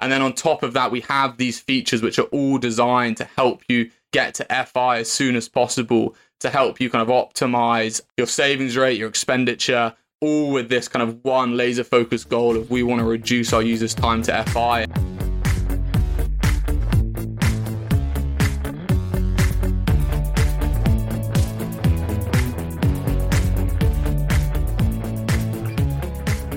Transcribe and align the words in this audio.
And 0.00 0.10
then 0.10 0.22
on 0.22 0.32
top 0.32 0.62
of 0.62 0.72
that, 0.72 0.90
we 0.90 1.02
have 1.02 1.36
these 1.36 1.60
features 1.60 2.00
which 2.00 2.18
are 2.18 2.26
all 2.32 2.56
designed 2.56 3.18
to 3.18 3.24
help 3.36 3.62
you 3.68 3.90
get 4.12 4.32
to 4.36 4.46
FI 4.66 5.00
as 5.00 5.10
soon 5.10 5.36
as 5.36 5.46
possible, 5.46 6.16
to 6.40 6.48
help 6.48 6.80
you 6.80 6.88
kind 6.88 7.02
of 7.02 7.08
optimize 7.08 8.00
your 8.16 8.26
savings 8.26 8.78
rate, 8.78 8.98
your 8.98 9.10
expenditure, 9.10 9.94
all 10.22 10.52
with 10.52 10.70
this 10.70 10.88
kind 10.88 11.02
of 11.02 11.22
one 11.22 11.54
laser 11.54 11.84
focused 11.84 12.30
goal 12.30 12.56
of 12.56 12.70
we 12.70 12.82
want 12.82 13.00
to 13.00 13.04
reduce 13.04 13.52
our 13.52 13.60
users' 13.60 13.92
time 13.92 14.22
to 14.22 14.42
FI. 14.44 14.86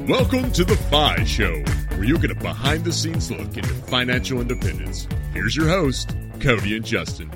Welcome 0.08 0.52
to 0.52 0.64
the 0.66 0.76
FI 0.90 1.24
Show, 1.24 1.64
where 2.04 2.10
you 2.10 2.18
get 2.18 2.32
a 2.32 2.36
behind 2.36 2.84
the 2.84 2.92
scenes 2.92 3.32
look 3.32 3.56
into 3.56 3.64
financial 3.64 4.42
independence. 4.42 5.08
Here's 5.32 5.56
your 5.56 5.70
host, 5.70 6.14
Cody 6.42 6.76
and 6.76 6.84
Justin. 6.84 7.32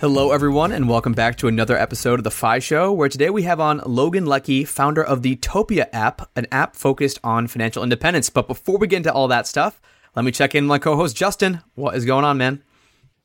Hello, 0.00 0.32
everyone, 0.32 0.70
and 0.70 0.86
welcome 0.86 1.14
back 1.14 1.38
to 1.38 1.48
another 1.48 1.78
episode 1.78 2.20
of 2.20 2.24
The 2.24 2.30
FI 2.30 2.58
Show, 2.58 2.92
where 2.92 3.08
today 3.08 3.30
we 3.30 3.44
have 3.44 3.58
on 3.58 3.80
Logan 3.86 4.26
Leckie, 4.26 4.66
founder 4.66 5.02
of 5.02 5.22
the 5.22 5.36
Topia 5.36 5.88
app, 5.94 6.28
an 6.36 6.46
app 6.52 6.76
focused 6.76 7.20
on 7.24 7.46
financial 7.46 7.82
independence. 7.82 8.28
But 8.28 8.48
before 8.48 8.76
we 8.76 8.86
get 8.86 8.98
into 8.98 9.12
all 9.14 9.28
that 9.28 9.46
stuff, 9.46 9.80
let 10.14 10.26
me 10.26 10.30
check 10.30 10.54
in 10.54 10.66
my 10.66 10.78
co 10.78 10.94
host, 10.94 11.16
Justin. 11.16 11.62
What 11.74 11.94
is 11.94 12.04
going 12.04 12.26
on, 12.26 12.36
man? 12.36 12.62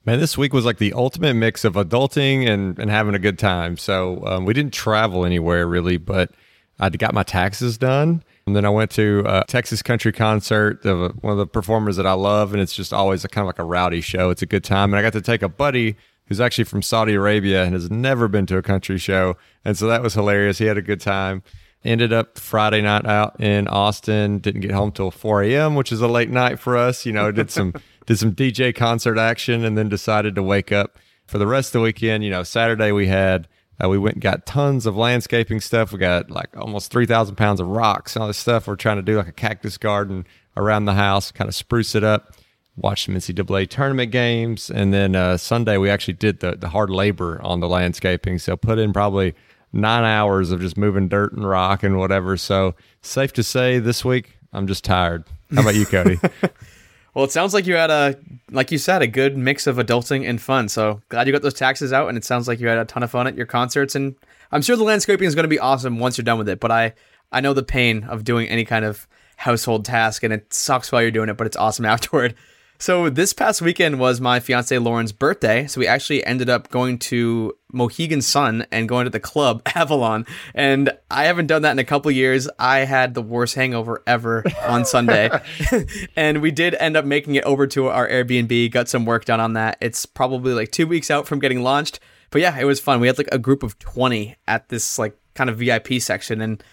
Man, 0.06 0.22
this 0.22 0.38
week 0.38 0.54
was 0.54 0.64
like 0.64 0.78
the 0.78 0.94
ultimate 0.94 1.34
mix 1.34 1.66
of 1.66 1.74
adulting 1.74 2.48
and, 2.48 2.80
and 2.80 2.90
having 2.90 3.14
a 3.14 3.20
good 3.20 3.38
time. 3.38 3.76
So 3.76 4.26
um, 4.26 4.46
we 4.46 4.54
didn't 4.54 4.74
travel 4.74 5.26
anywhere 5.26 5.68
really, 5.68 5.98
but 5.98 6.32
I 6.80 6.90
got 6.92 7.14
my 7.14 7.24
taxes 7.24 7.78
done. 7.78 8.24
And 8.48 8.56
then 8.56 8.64
I 8.64 8.70
went 8.70 8.92
to 8.92 9.24
a 9.26 9.44
Texas 9.46 9.84
country 9.84 10.14
concert 10.14 10.86
of 10.86 11.22
one 11.22 11.34
of 11.34 11.38
the 11.38 11.46
performers 11.46 11.98
that 11.98 12.08
I 12.08 12.14
love, 12.14 12.54
and 12.54 12.62
it's 12.62 12.74
just 12.74 12.94
always 12.94 13.26
a 13.26 13.28
kind 13.28 13.44
of 13.44 13.48
like 13.48 13.60
a 13.60 13.64
rowdy 13.66 14.00
show. 14.00 14.30
It's 14.30 14.42
a 14.42 14.46
good 14.46 14.64
time, 14.64 14.94
and 14.94 15.00
I 15.00 15.02
got 15.02 15.12
to 15.14 15.22
take 15.22 15.42
a 15.42 15.50
buddy 15.50 15.98
who's 16.28 16.40
actually 16.40 16.64
from 16.64 16.82
Saudi 16.82 17.14
Arabia 17.14 17.66
and 17.66 17.74
has 17.74 17.92
never 17.92 18.30
been 18.30 18.46
to 18.46 18.58
a 18.58 18.62
country 18.62 18.98
show, 18.98 19.36
and 19.66 19.78
so 19.78 19.88
that 19.88 20.02
was 20.02 20.14
hilarious. 20.14 20.60
He 20.60 20.66
had 20.66 20.78
a 20.78 20.82
good 20.82 21.02
time. 21.02 21.44
Ended 21.84 22.14
up 22.14 22.40
Friday 22.40 22.82
night 22.82 23.06
out 23.06 23.40
in 23.40 23.68
Austin. 23.68 24.40
Didn't 24.40 24.62
get 24.62 24.72
home 24.72 24.94
till 24.94 25.12
4 25.12 25.44
a.m., 25.44 25.76
which 25.76 25.92
is 25.92 26.02
a 26.02 26.08
late 26.08 26.30
night 26.30 26.58
for 26.58 26.78
us. 26.78 27.06
You 27.06 27.12
know, 27.12 27.32
did 27.32 27.52
some 27.52 27.74
did 28.06 28.18
some 28.18 28.32
DJ 28.32 28.74
concert 28.74 29.18
action, 29.18 29.66
and 29.66 29.78
then 29.78 29.90
decided 29.90 30.36
to 30.36 30.44
wake 30.44 30.72
up 30.72 30.98
for 31.26 31.38
the 31.38 31.48
rest 31.48 31.70
of 31.70 31.74
the 31.74 31.82
weekend. 31.82 32.24
You 32.24 32.30
know, 32.30 32.44
Saturday 32.44 32.94
we 32.94 33.08
had 33.08 33.50
uh, 33.84 33.90
we 33.90 33.98
went 33.98 34.16
and 34.16 34.22
got 34.22 34.46
tons 34.46 34.86
of 34.86 34.98
landscaping 34.98 35.60
stuff. 35.60 35.92
We 35.92 36.00
got 36.00 36.32
like 36.32 36.56
almost 36.58 36.92
3,000 36.92 37.36
pounds 37.36 37.60
of 37.60 37.68
rocks 37.68 38.16
and 38.16 38.22
all 38.22 38.28
this 38.28 38.38
stuff. 38.38 38.68
We're 38.68 38.76
trying 38.76 38.98
to 38.98 39.04
do 39.04 39.18
like 39.18 39.28
a 39.28 39.34
cactus 39.34 39.78
garden 39.78 40.26
around 40.56 40.86
the 40.86 40.94
house, 40.94 41.32
kind 41.32 41.48
of 41.48 41.56
spruce 41.56 41.94
it 41.94 42.04
up. 42.04 42.36
Watch 42.76 43.06
some 43.06 43.16
NCAA 43.16 43.70
tournament 43.70 44.12
games. 44.12 44.70
And 44.70 44.94
then 44.94 45.16
uh, 45.16 45.38
Sunday, 45.38 45.78
we 45.78 45.90
actually 45.90 46.14
did 46.14 46.40
the, 46.42 46.56
the 46.56 46.70
hard 46.70 46.90
labor 46.90 47.40
on 47.44 47.60
the 47.60 47.68
landscaping. 47.68 48.38
So 48.40 48.56
put 48.56 48.78
in 48.78 48.94
probably 48.94 49.34
nine 49.74 50.04
hours 50.04 50.52
of 50.52 50.62
just 50.62 50.78
moving 50.78 51.08
dirt 51.08 51.34
and 51.34 51.48
rock 51.48 51.84
and 51.84 51.98
whatever. 51.98 52.38
So 52.38 52.76
safe 53.02 53.34
to 53.34 53.44
say 53.44 53.80
this 53.80 54.06
week, 54.06 54.38
I'm 54.54 54.68
just 54.68 54.84
tired. 54.84 55.24
How 55.54 55.62
about 55.62 55.76
you, 55.76 55.86
Cody? 55.86 56.20
Well, 57.18 57.26
it 57.26 57.32
sounds 57.32 57.52
like 57.52 57.66
you 57.66 57.74
had 57.74 57.90
a, 57.90 58.16
like 58.52 58.72
you 58.72 58.78
said, 58.78 59.02
a 59.02 59.08
good 59.08 59.36
mix 59.36 59.66
of 59.66 59.78
adulting 59.78 60.30
and 60.30 60.40
fun. 60.40 60.70
So 60.70 61.02
glad 61.10 61.26
you 61.26 61.34
got 61.34 61.42
those 61.42 61.56
taxes 61.56 61.92
out, 61.92 62.10
and 62.10 62.16
it 62.16 62.24
sounds 62.24 62.48
like 62.48 62.60
you 62.60 62.68
had 62.68 62.78
a 62.78 62.86
ton 62.86 63.02
of 63.02 63.10
fun 63.10 63.26
at 63.26 63.36
your 63.36 63.48
concerts. 63.48 63.96
And 63.96 64.14
I'm 64.52 64.62
sure 64.62 64.76
the 64.76 64.84
landscaping 64.84 65.28
is 65.28 65.34
going 65.34 65.46
to 65.46 65.50
be 65.50 65.58
awesome 65.58 65.98
once 65.98 66.20
you're 66.20 66.24
done 66.24 66.38
with 66.38 66.48
it. 66.48 66.60
But 66.60 66.70
I, 66.70 66.94
I 67.32 67.42
know 67.42 67.56
the 67.56 67.64
pain 67.64 68.04
of 68.04 68.24
doing 68.24 68.48
any 68.50 68.66
kind 68.66 68.86
of 68.86 69.08
household 69.36 69.84
task, 69.84 70.22
and 70.22 70.32
it 70.32 70.54
sucks 70.54 70.92
while 70.92 71.02
you're 71.02 71.10
doing 71.10 71.28
it, 71.28 71.38
but 71.38 71.48
it's 71.48 71.58
awesome 71.58 71.86
afterward. 71.96 72.36
So 72.80 73.10
this 73.10 73.34
past 73.34 73.62
weekend 73.62 74.00
was 74.00 74.22
my 74.22 74.40
fiance 74.40 74.78
Lauren's 74.78 75.12
birthday. 75.12 75.66
So 75.66 75.80
we 75.80 75.88
actually 75.88 76.24
ended 76.24 76.48
up 76.48 76.70
going 76.70 77.00
to 77.00 77.58
Mohegan 77.74 78.22
Sun 78.22 78.68
and 78.72 78.88
going 78.88 79.06
to 79.06 79.10
the 79.10 79.20
club 79.20 79.64
Avalon. 79.76 80.28
And 80.54 80.92
I 81.10 81.26
haven't 81.26 81.48
done 81.48 81.64
that 81.64 81.72
in 81.72 81.80
a 81.80 81.84
couple 81.84 82.12
years. 82.12 82.48
I 82.60 82.80
had 82.80 83.16
the 83.16 83.22
worst 83.24 83.56
hangover 83.56 84.04
ever 84.06 84.44
on 84.68 84.86
Sunday. 84.86 85.30
and 86.16 86.42
we 86.42 86.52
did 86.52 86.76
end 86.76 86.96
up 86.96 87.06
making 87.06 87.36
it 87.36 87.44
over 87.46 87.66
to 87.68 87.88
our 87.88 88.08
Airbnb, 88.08 88.72
got 88.72 88.88
some 88.88 89.06
work 89.06 89.26
done 89.26 89.40
on 89.40 89.54
that. 89.54 89.78
It's 89.82 90.06
probably 90.06 90.54
like 90.54 90.72
two 90.72 90.86
weeks 90.86 91.10
out 91.10 91.28
from 91.28 91.40
getting 91.40 91.64
launched. 91.64 92.00
But 92.30 92.42
yeah, 92.42 92.58
it 92.60 92.66
was 92.66 92.80
fun. 92.80 93.00
We 93.00 93.08
had 93.08 93.18
like 93.18 93.30
a 93.32 93.40
group 93.40 93.64
of 93.64 93.80
20 93.80 94.36
at 94.48 94.70
this 94.70 95.00
like 95.00 95.18
kind 95.34 95.50
of 95.50 95.58
VIP 95.58 95.94
section 96.00 96.42
and 96.42 96.64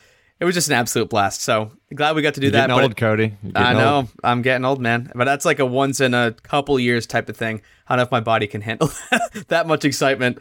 it 0.41 0.45
was 0.45 0.55
just 0.55 0.69
an 0.69 0.75
absolute 0.75 1.09
blast. 1.09 1.43
So 1.43 1.72
glad 1.95 2.17
we 2.17 2.22
got 2.22 2.34
to 2.34 2.41
do 2.41 2.47
You're 2.47 2.53
that. 2.53 2.69
Getting 2.69 2.83
old, 2.83 2.97
Cody. 2.97 3.37
I 3.55 3.72
know 3.72 3.97
old. 3.97 4.09
I'm 4.22 4.43
getting 4.43 4.65
old, 4.65 4.81
man. 4.81 5.11
But 5.15 5.25
that's 5.25 5.45
like 5.45 5.59
a 5.59 5.67
once 5.67 6.00
in 6.00 6.15
a 6.15 6.33
couple 6.33 6.78
years 6.81 7.06
type 7.06 7.28
of 7.28 7.37
thing. 7.37 7.62
I 7.87 7.95
don't 7.95 7.99
know 7.99 8.03
if 8.05 8.11
my 8.11 8.21
body 8.21 8.47
can 8.47 8.61
handle 8.61 8.91
that 9.49 9.67
much 9.67 9.84
excitement. 9.84 10.39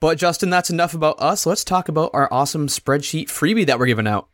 But 0.00 0.18
Justin, 0.18 0.50
that's 0.50 0.70
enough 0.70 0.94
about 0.94 1.20
us. 1.20 1.46
Let's 1.46 1.64
talk 1.64 1.88
about 1.88 2.10
our 2.12 2.28
awesome 2.32 2.68
spreadsheet 2.68 3.26
freebie 3.26 3.66
that 3.66 3.78
we're 3.78 3.86
giving 3.86 4.06
out. 4.06 4.28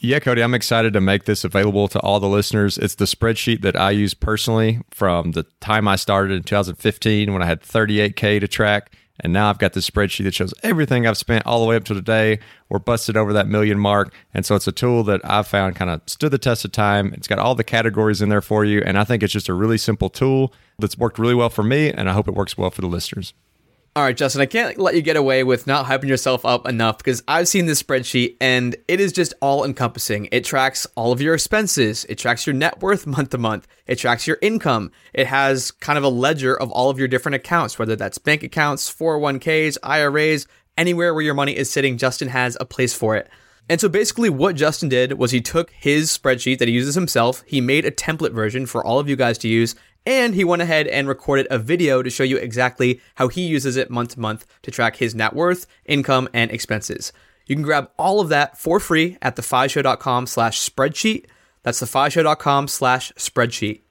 Yeah, 0.00 0.20
Cody, 0.20 0.42
I'm 0.42 0.54
excited 0.54 0.92
to 0.92 1.00
make 1.00 1.24
this 1.24 1.42
available 1.42 1.88
to 1.88 1.98
all 2.00 2.20
the 2.20 2.28
listeners. 2.28 2.78
It's 2.78 2.94
the 2.94 3.04
spreadsheet 3.04 3.62
that 3.62 3.74
I 3.74 3.90
use 3.90 4.14
personally 4.14 4.80
from 4.90 5.32
the 5.32 5.44
time 5.60 5.88
I 5.88 5.96
started 5.96 6.34
in 6.34 6.44
2015 6.44 7.32
when 7.32 7.42
I 7.42 7.46
had 7.46 7.62
38K 7.62 8.40
to 8.40 8.46
track 8.46 8.92
and 9.20 9.32
now 9.32 9.50
I've 9.50 9.58
got 9.58 9.72
this 9.72 9.88
spreadsheet 9.88 10.24
that 10.24 10.34
shows 10.34 10.54
everything 10.62 11.06
I've 11.06 11.16
spent 11.16 11.44
all 11.46 11.60
the 11.60 11.66
way 11.66 11.76
up 11.76 11.84
to 11.84 11.94
today. 11.94 12.38
We're 12.68 12.78
busted 12.78 13.16
over 13.16 13.32
that 13.32 13.48
million 13.48 13.78
mark. 13.78 14.12
And 14.32 14.46
so 14.46 14.54
it's 14.54 14.68
a 14.68 14.72
tool 14.72 15.02
that 15.04 15.20
I've 15.24 15.46
found 15.46 15.76
kind 15.76 15.90
of 15.90 16.02
stood 16.06 16.30
the 16.30 16.38
test 16.38 16.64
of 16.64 16.72
time. 16.72 17.12
It's 17.14 17.26
got 17.26 17.38
all 17.38 17.54
the 17.54 17.64
categories 17.64 18.22
in 18.22 18.28
there 18.28 18.40
for 18.40 18.64
you. 18.64 18.82
And 18.84 18.98
I 18.98 19.04
think 19.04 19.22
it's 19.22 19.32
just 19.32 19.48
a 19.48 19.54
really 19.54 19.78
simple 19.78 20.08
tool 20.08 20.52
that's 20.78 20.96
worked 20.96 21.18
really 21.18 21.34
well 21.34 21.50
for 21.50 21.64
me. 21.64 21.90
And 21.90 22.08
I 22.08 22.12
hope 22.12 22.28
it 22.28 22.34
works 22.34 22.56
well 22.56 22.70
for 22.70 22.80
the 22.80 22.86
listeners. 22.86 23.34
All 23.98 24.04
right, 24.04 24.16
Justin, 24.16 24.42
I 24.42 24.46
can't 24.46 24.78
let 24.78 24.94
you 24.94 25.02
get 25.02 25.16
away 25.16 25.42
with 25.42 25.66
not 25.66 25.86
hyping 25.86 26.06
yourself 26.06 26.46
up 26.46 26.68
enough 26.68 26.98
because 26.98 27.20
I've 27.26 27.48
seen 27.48 27.66
this 27.66 27.82
spreadsheet 27.82 28.36
and 28.40 28.76
it 28.86 29.00
is 29.00 29.10
just 29.10 29.34
all 29.42 29.64
encompassing. 29.64 30.28
It 30.30 30.44
tracks 30.44 30.86
all 30.94 31.10
of 31.10 31.20
your 31.20 31.34
expenses, 31.34 32.04
it 32.04 32.16
tracks 32.16 32.46
your 32.46 32.54
net 32.54 32.80
worth 32.80 33.06
month 33.08 33.30
to 33.30 33.38
month, 33.38 33.66
it 33.88 33.96
tracks 33.96 34.24
your 34.24 34.38
income. 34.40 34.92
It 35.12 35.26
has 35.26 35.72
kind 35.72 35.98
of 35.98 36.04
a 36.04 36.08
ledger 36.08 36.54
of 36.54 36.70
all 36.70 36.90
of 36.90 37.00
your 37.00 37.08
different 37.08 37.34
accounts, 37.34 37.76
whether 37.76 37.96
that's 37.96 38.18
bank 38.18 38.44
accounts, 38.44 38.88
401ks, 38.88 39.78
IRAs, 39.82 40.46
anywhere 40.76 41.12
where 41.12 41.24
your 41.24 41.34
money 41.34 41.56
is 41.56 41.68
sitting, 41.68 41.98
Justin 41.98 42.28
has 42.28 42.56
a 42.60 42.64
place 42.64 42.94
for 42.94 43.16
it. 43.16 43.28
And 43.68 43.80
so 43.80 43.88
basically, 43.88 44.30
what 44.30 44.54
Justin 44.54 44.88
did 44.88 45.14
was 45.14 45.32
he 45.32 45.40
took 45.40 45.72
his 45.72 46.16
spreadsheet 46.16 46.58
that 46.58 46.68
he 46.68 46.74
uses 46.74 46.94
himself, 46.94 47.42
he 47.48 47.60
made 47.60 47.84
a 47.84 47.90
template 47.90 48.32
version 48.32 48.64
for 48.64 48.86
all 48.86 49.00
of 49.00 49.08
you 49.08 49.16
guys 49.16 49.38
to 49.38 49.48
use, 49.48 49.74
and 50.08 50.34
he 50.34 50.42
went 50.42 50.62
ahead 50.62 50.86
and 50.86 51.06
recorded 51.06 51.46
a 51.50 51.58
video 51.58 52.02
to 52.02 52.08
show 52.08 52.24
you 52.24 52.38
exactly 52.38 52.98
how 53.16 53.28
he 53.28 53.42
uses 53.42 53.76
it 53.76 53.90
month 53.90 54.14
to 54.14 54.20
month 54.20 54.46
to 54.62 54.70
track 54.70 54.96
his 54.96 55.14
net 55.14 55.34
worth, 55.34 55.66
income, 55.84 56.30
and 56.32 56.50
expenses. 56.50 57.12
You 57.46 57.54
can 57.54 57.62
grab 57.62 57.90
all 57.98 58.18
of 58.18 58.30
that 58.30 58.56
for 58.56 58.80
free 58.80 59.18
at 59.20 59.36
thefishow.com 59.36 60.26
slash 60.26 60.66
spreadsheet. 60.66 61.26
That's 61.62 61.82
thefishow.com 61.82 62.68
slash 62.68 63.12
spreadsheet. 63.18 63.82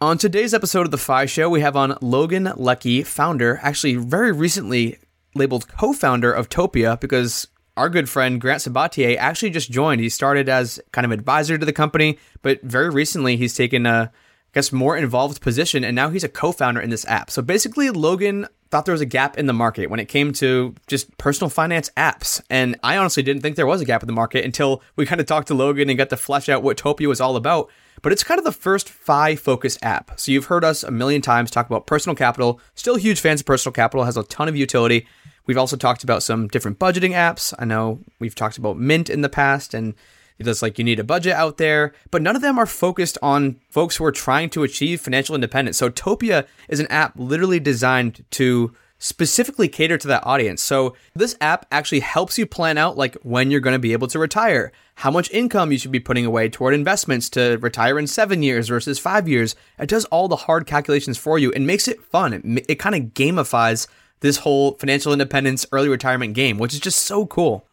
On 0.00 0.16
today's 0.18 0.54
episode 0.54 0.86
of 0.86 0.92
The 0.92 0.98
FI 0.98 1.26
Show, 1.26 1.50
we 1.50 1.62
have 1.62 1.74
on 1.74 1.98
Logan 2.00 2.52
Leckie, 2.54 3.02
founder, 3.02 3.58
actually 3.60 3.96
very 3.96 4.30
recently 4.30 4.98
labeled 5.34 5.66
co-founder 5.66 6.32
of 6.32 6.48
Topia 6.48 7.00
because 7.00 7.48
our 7.76 7.88
good 7.88 8.08
friend 8.08 8.40
Grant 8.40 8.62
Sabatier 8.62 9.16
actually 9.16 9.50
just 9.50 9.68
joined. 9.68 10.00
He 10.00 10.08
started 10.08 10.48
as 10.48 10.80
kind 10.92 11.04
of 11.04 11.10
advisor 11.10 11.58
to 11.58 11.66
the 11.66 11.72
company, 11.72 12.20
but 12.42 12.62
very 12.62 12.88
recently 12.88 13.36
he's 13.36 13.56
taken 13.56 13.84
a 13.84 14.12
guess 14.54 14.72
more 14.72 14.96
involved 14.96 15.40
position 15.40 15.84
and 15.84 15.94
now 15.94 16.08
he's 16.08 16.24
a 16.24 16.28
co-founder 16.28 16.80
in 16.80 16.90
this 16.90 17.04
app. 17.06 17.30
So 17.30 17.42
basically 17.42 17.90
Logan 17.90 18.46
thought 18.70 18.86
there 18.86 18.92
was 18.92 19.00
a 19.00 19.06
gap 19.06 19.38
in 19.38 19.46
the 19.46 19.52
market 19.52 19.88
when 19.88 20.00
it 20.00 20.06
came 20.06 20.32
to 20.32 20.74
just 20.86 21.16
personal 21.18 21.48
finance 21.48 21.90
apps. 21.96 22.40
And 22.50 22.76
I 22.82 22.96
honestly 22.96 23.22
didn't 23.22 23.42
think 23.42 23.56
there 23.56 23.66
was 23.66 23.80
a 23.80 23.84
gap 23.84 24.02
in 24.02 24.06
the 24.06 24.12
market 24.12 24.44
until 24.44 24.82
we 24.96 25.06
kind 25.06 25.20
of 25.20 25.26
talked 25.26 25.48
to 25.48 25.54
Logan 25.54 25.88
and 25.88 25.98
got 25.98 26.10
to 26.10 26.16
flesh 26.16 26.48
out 26.48 26.62
what 26.62 26.76
Topia 26.76 27.06
was 27.06 27.20
all 27.20 27.36
about. 27.36 27.70
But 28.02 28.12
it's 28.12 28.24
kind 28.24 28.38
of 28.38 28.44
the 28.44 28.52
first 28.52 28.88
FI 28.88 29.36
focused 29.36 29.78
app. 29.82 30.18
So 30.18 30.32
you've 30.32 30.46
heard 30.46 30.64
us 30.64 30.82
a 30.82 30.90
million 30.90 31.22
times 31.22 31.50
talk 31.50 31.66
about 31.66 31.86
personal 31.86 32.16
capital. 32.16 32.60
Still 32.74 32.96
huge 32.96 33.20
fans 33.20 33.40
of 33.40 33.46
personal 33.46 33.72
capital, 33.72 34.04
has 34.04 34.16
a 34.16 34.24
ton 34.24 34.48
of 34.48 34.56
utility. 34.56 35.06
We've 35.46 35.58
also 35.58 35.76
talked 35.76 36.04
about 36.04 36.22
some 36.22 36.48
different 36.48 36.78
budgeting 36.78 37.12
apps. 37.12 37.54
I 37.58 37.64
know 37.64 38.00
we've 38.18 38.34
talked 38.34 38.58
about 38.58 38.76
Mint 38.76 39.08
in 39.10 39.20
the 39.20 39.28
past 39.28 39.74
and 39.74 39.94
it's 40.38 40.62
like 40.62 40.78
you 40.78 40.84
need 40.84 41.00
a 41.00 41.04
budget 41.04 41.34
out 41.34 41.58
there, 41.58 41.92
but 42.10 42.22
none 42.22 42.36
of 42.36 42.42
them 42.42 42.58
are 42.58 42.66
focused 42.66 43.18
on 43.22 43.60
folks 43.70 43.96
who 43.96 44.04
are 44.04 44.12
trying 44.12 44.50
to 44.50 44.62
achieve 44.62 45.00
financial 45.00 45.34
independence. 45.34 45.76
So 45.76 45.90
Topia 45.90 46.46
is 46.68 46.80
an 46.80 46.88
app 46.88 47.12
literally 47.16 47.60
designed 47.60 48.24
to 48.32 48.74
specifically 48.98 49.68
cater 49.68 49.98
to 49.98 50.08
that 50.08 50.24
audience. 50.26 50.62
So 50.62 50.96
this 51.14 51.36
app 51.40 51.66
actually 51.70 52.00
helps 52.00 52.38
you 52.38 52.46
plan 52.46 52.78
out 52.78 52.96
like 52.96 53.16
when 53.22 53.50
you're 53.50 53.60
going 53.60 53.74
to 53.74 53.78
be 53.78 53.92
able 53.92 54.08
to 54.08 54.18
retire, 54.18 54.72
how 54.96 55.10
much 55.10 55.30
income 55.30 55.72
you 55.72 55.78
should 55.78 55.92
be 55.92 56.00
putting 56.00 56.24
away 56.24 56.48
toward 56.48 56.74
investments 56.74 57.28
to 57.30 57.58
retire 57.58 57.98
in 57.98 58.06
7 58.06 58.42
years 58.42 58.68
versus 58.68 58.98
5 58.98 59.28
years. 59.28 59.56
It 59.78 59.88
does 59.88 60.04
all 60.06 60.28
the 60.28 60.36
hard 60.36 60.66
calculations 60.66 61.18
for 61.18 61.38
you 61.38 61.52
and 61.52 61.66
makes 61.66 61.86
it 61.86 62.02
fun. 62.02 62.32
It, 62.32 62.66
it 62.68 62.74
kind 62.76 62.94
of 62.94 63.12
gamifies 63.14 63.86
this 64.20 64.38
whole 64.38 64.72
financial 64.74 65.12
independence 65.12 65.66
early 65.70 65.88
retirement 65.88 66.34
game, 66.34 66.58
which 66.58 66.72
is 66.72 66.80
just 66.80 67.00
so 67.00 67.26
cool. 67.26 67.66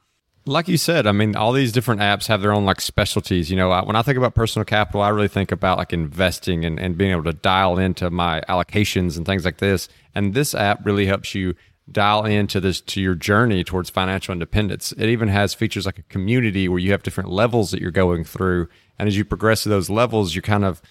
Like 0.45 0.67
you 0.67 0.77
said, 0.77 1.05
I 1.05 1.11
mean, 1.11 1.35
all 1.35 1.51
these 1.51 1.71
different 1.71 2.01
apps 2.01 2.27
have 2.27 2.41
their 2.41 2.51
own 2.51 2.65
like 2.65 2.81
specialties. 2.81 3.51
You 3.51 3.57
know, 3.57 3.81
when 3.83 3.95
I 3.95 4.01
think 4.01 4.17
about 4.17 4.33
personal 4.33 4.65
capital, 4.65 5.01
I 5.01 5.09
really 5.09 5.27
think 5.27 5.51
about 5.51 5.77
like 5.77 5.93
investing 5.93 6.65
and, 6.65 6.79
and 6.79 6.97
being 6.97 7.11
able 7.11 7.23
to 7.25 7.33
dial 7.33 7.77
into 7.77 8.09
my 8.09 8.41
allocations 8.49 9.17
and 9.17 9.25
things 9.25 9.45
like 9.45 9.57
this. 9.57 9.87
And 10.15 10.33
this 10.33 10.55
app 10.55 10.85
really 10.85 11.05
helps 11.05 11.35
you 11.35 11.55
dial 11.91 12.25
into 12.25 12.59
this 12.59 12.81
to 12.81 13.01
your 13.01 13.15
journey 13.15 13.63
towards 13.63 13.89
financial 13.89 14.31
independence. 14.31 14.93
It 14.93 15.09
even 15.09 15.27
has 15.27 15.53
features 15.53 15.85
like 15.85 15.99
a 15.99 16.03
community 16.03 16.67
where 16.67 16.79
you 16.79 16.91
have 16.91 17.03
different 17.03 17.29
levels 17.29 17.71
that 17.71 17.81
you're 17.81 17.91
going 17.91 18.23
through. 18.23 18.67
And 18.97 19.07
as 19.07 19.17
you 19.17 19.25
progress 19.25 19.63
to 19.63 19.69
those 19.69 19.89
levels, 19.89 20.33
you're 20.33 20.41
kind 20.41 20.65
of 20.65 20.81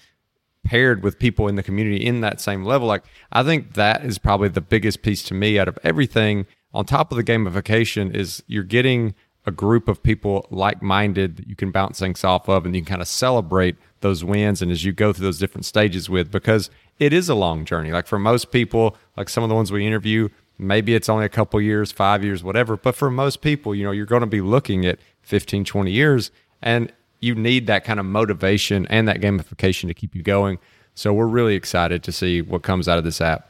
paired 0.63 1.03
with 1.03 1.19
people 1.19 1.47
in 1.47 1.55
the 1.55 1.63
community 1.63 2.05
in 2.05 2.21
that 2.21 2.39
same 2.39 2.63
level. 2.63 2.87
Like 2.87 3.03
I 3.31 3.43
think 3.43 3.73
that 3.73 4.05
is 4.05 4.17
probably 4.17 4.49
the 4.49 4.61
biggest 4.61 5.01
piece 5.01 5.23
to 5.23 5.33
me 5.33 5.59
out 5.59 5.67
of 5.67 5.77
everything. 5.83 6.45
On 6.73 6.85
top 6.85 7.11
of 7.11 7.17
the 7.17 7.23
gamification 7.23 8.15
is 8.15 8.43
you're 8.47 8.63
getting 8.63 9.15
a 9.45 9.51
group 9.51 9.87
of 9.87 10.03
people 10.03 10.45
like-minded 10.51 11.37
that 11.37 11.47
you 11.47 11.55
can 11.55 11.71
bounce 11.71 11.99
things 11.99 12.23
off 12.23 12.47
of 12.47 12.65
and 12.65 12.75
you 12.75 12.81
can 12.81 12.89
kind 12.89 13.01
of 13.01 13.07
celebrate 13.07 13.75
those 14.01 14.23
wins 14.23 14.61
and 14.61 14.71
as 14.71 14.83
you 14.83 14.91
go 14.91 15.11
through 15.11 15.25
those 15.25 15.39
different 15.39 15.65
stages 15.65 16.09
with 16.09 16.31
because 16.31 16.69
it 16.99 17.13
is 17.13 17.29
a 17.29 17.35
long 17.35 17.65
journey. 17.65 17.91
Like 17.91 18.07
for 18.07 18.19
most 18.19 18.51
people 18.51 18.95
like 19.17 19.29
some 19.29 19.43
of 19.43 19.49
the 19.49 19.55
ones 19.55 19.71
we 19.71 19.85
interview 19.85 20.29
maybe 20.57 20.93
it's 20.93 21.09
only 21.09 21.25
a 21.25 21.29
couple 21.29 21.59
years 21.59 21.91
five 21.91 22.23
years 22.23 22.43
whatever 22.43 22.77
but 22.77 22.93
for 22.93 23.09
most 23.09 23.41
people 23.41 23.73
you 23.73 23.83
know 23.83 23.89
you're 23.89 24.05
going 24.05 24.21
to 24.21 24.27
be 24.27 24.41
looking 24.41 24.85
at 24.85 24.99
15 25.23 25.63
20 25.65 25.91
years 25.91 26.29
and 26.61 26.91
you 27.21 27.35
need 27.35 27.67
that 27.67 27.83
kind 27.83 27.99
of 27.99 28.05
motivation 28.05 28.85
and 28.87 29.07
that 29.07 29.21
gamification 29.21 29.87
to 29.87 29.93
keep 29.93 30.15
you 30.15 30.23
going. 30.23 30.59
So 30.95 31.13
we're 31.13 31.27
really 31.27 31.55
excited 31.55 32.03
to 32.03 32.11
see 32.11 32.41
what 32.41 32.63
comes 32.63 32.87
out 32.87 32.97
of 32.97 33.03
this 33.03 33.21
app. 33.21 33.47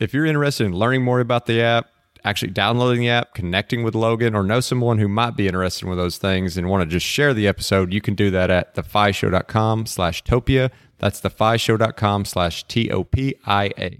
If 0.00 0.12
you're 0.12 0.26
interested 0.26 0.64
in 0.64 0.72
learning 0.72 1.04
more 1.04 1.20
about 1.20 1.46
the 1.46 1.60
app 1.60 1.90
actually 2.24 2.52
downloading 2.52 3.00
the 3.00 3.10
app, 3.10 3.34
connecting 3.34 3.82
with 3.82 3.94
Logan, 3.94 4.34
or 4.34 4.42
know 4.42 4.60
someone 4.60 4.98
who 4.98 5.08
might 5.08 5.36
be 5.36 5.46
interested 5.46 5.84
in 5.84 5.90
with 5.90 5.98
those 5.98 6.18
things 6.18 6.56
and 6.56 6.68
want 6.68 6.82
to 6.82 6.86
just 6.86 7.06
share 7.06 7.34
the 7.34 7.48
episode, 7.48 7.92
you 7.92 8.00
can 8.00 8.14
do 8.14 8.30
that 8.30 8.50
at 8.50 8.74
thefishow.com 8.74 9.86
slash 9.86 10.22
topia. 10.24 10.70
That's 10.98 11.20
thefishow.com 11.20 12.24
slash 12.24 12.64
T-O-P-I-A. 12.68 13.98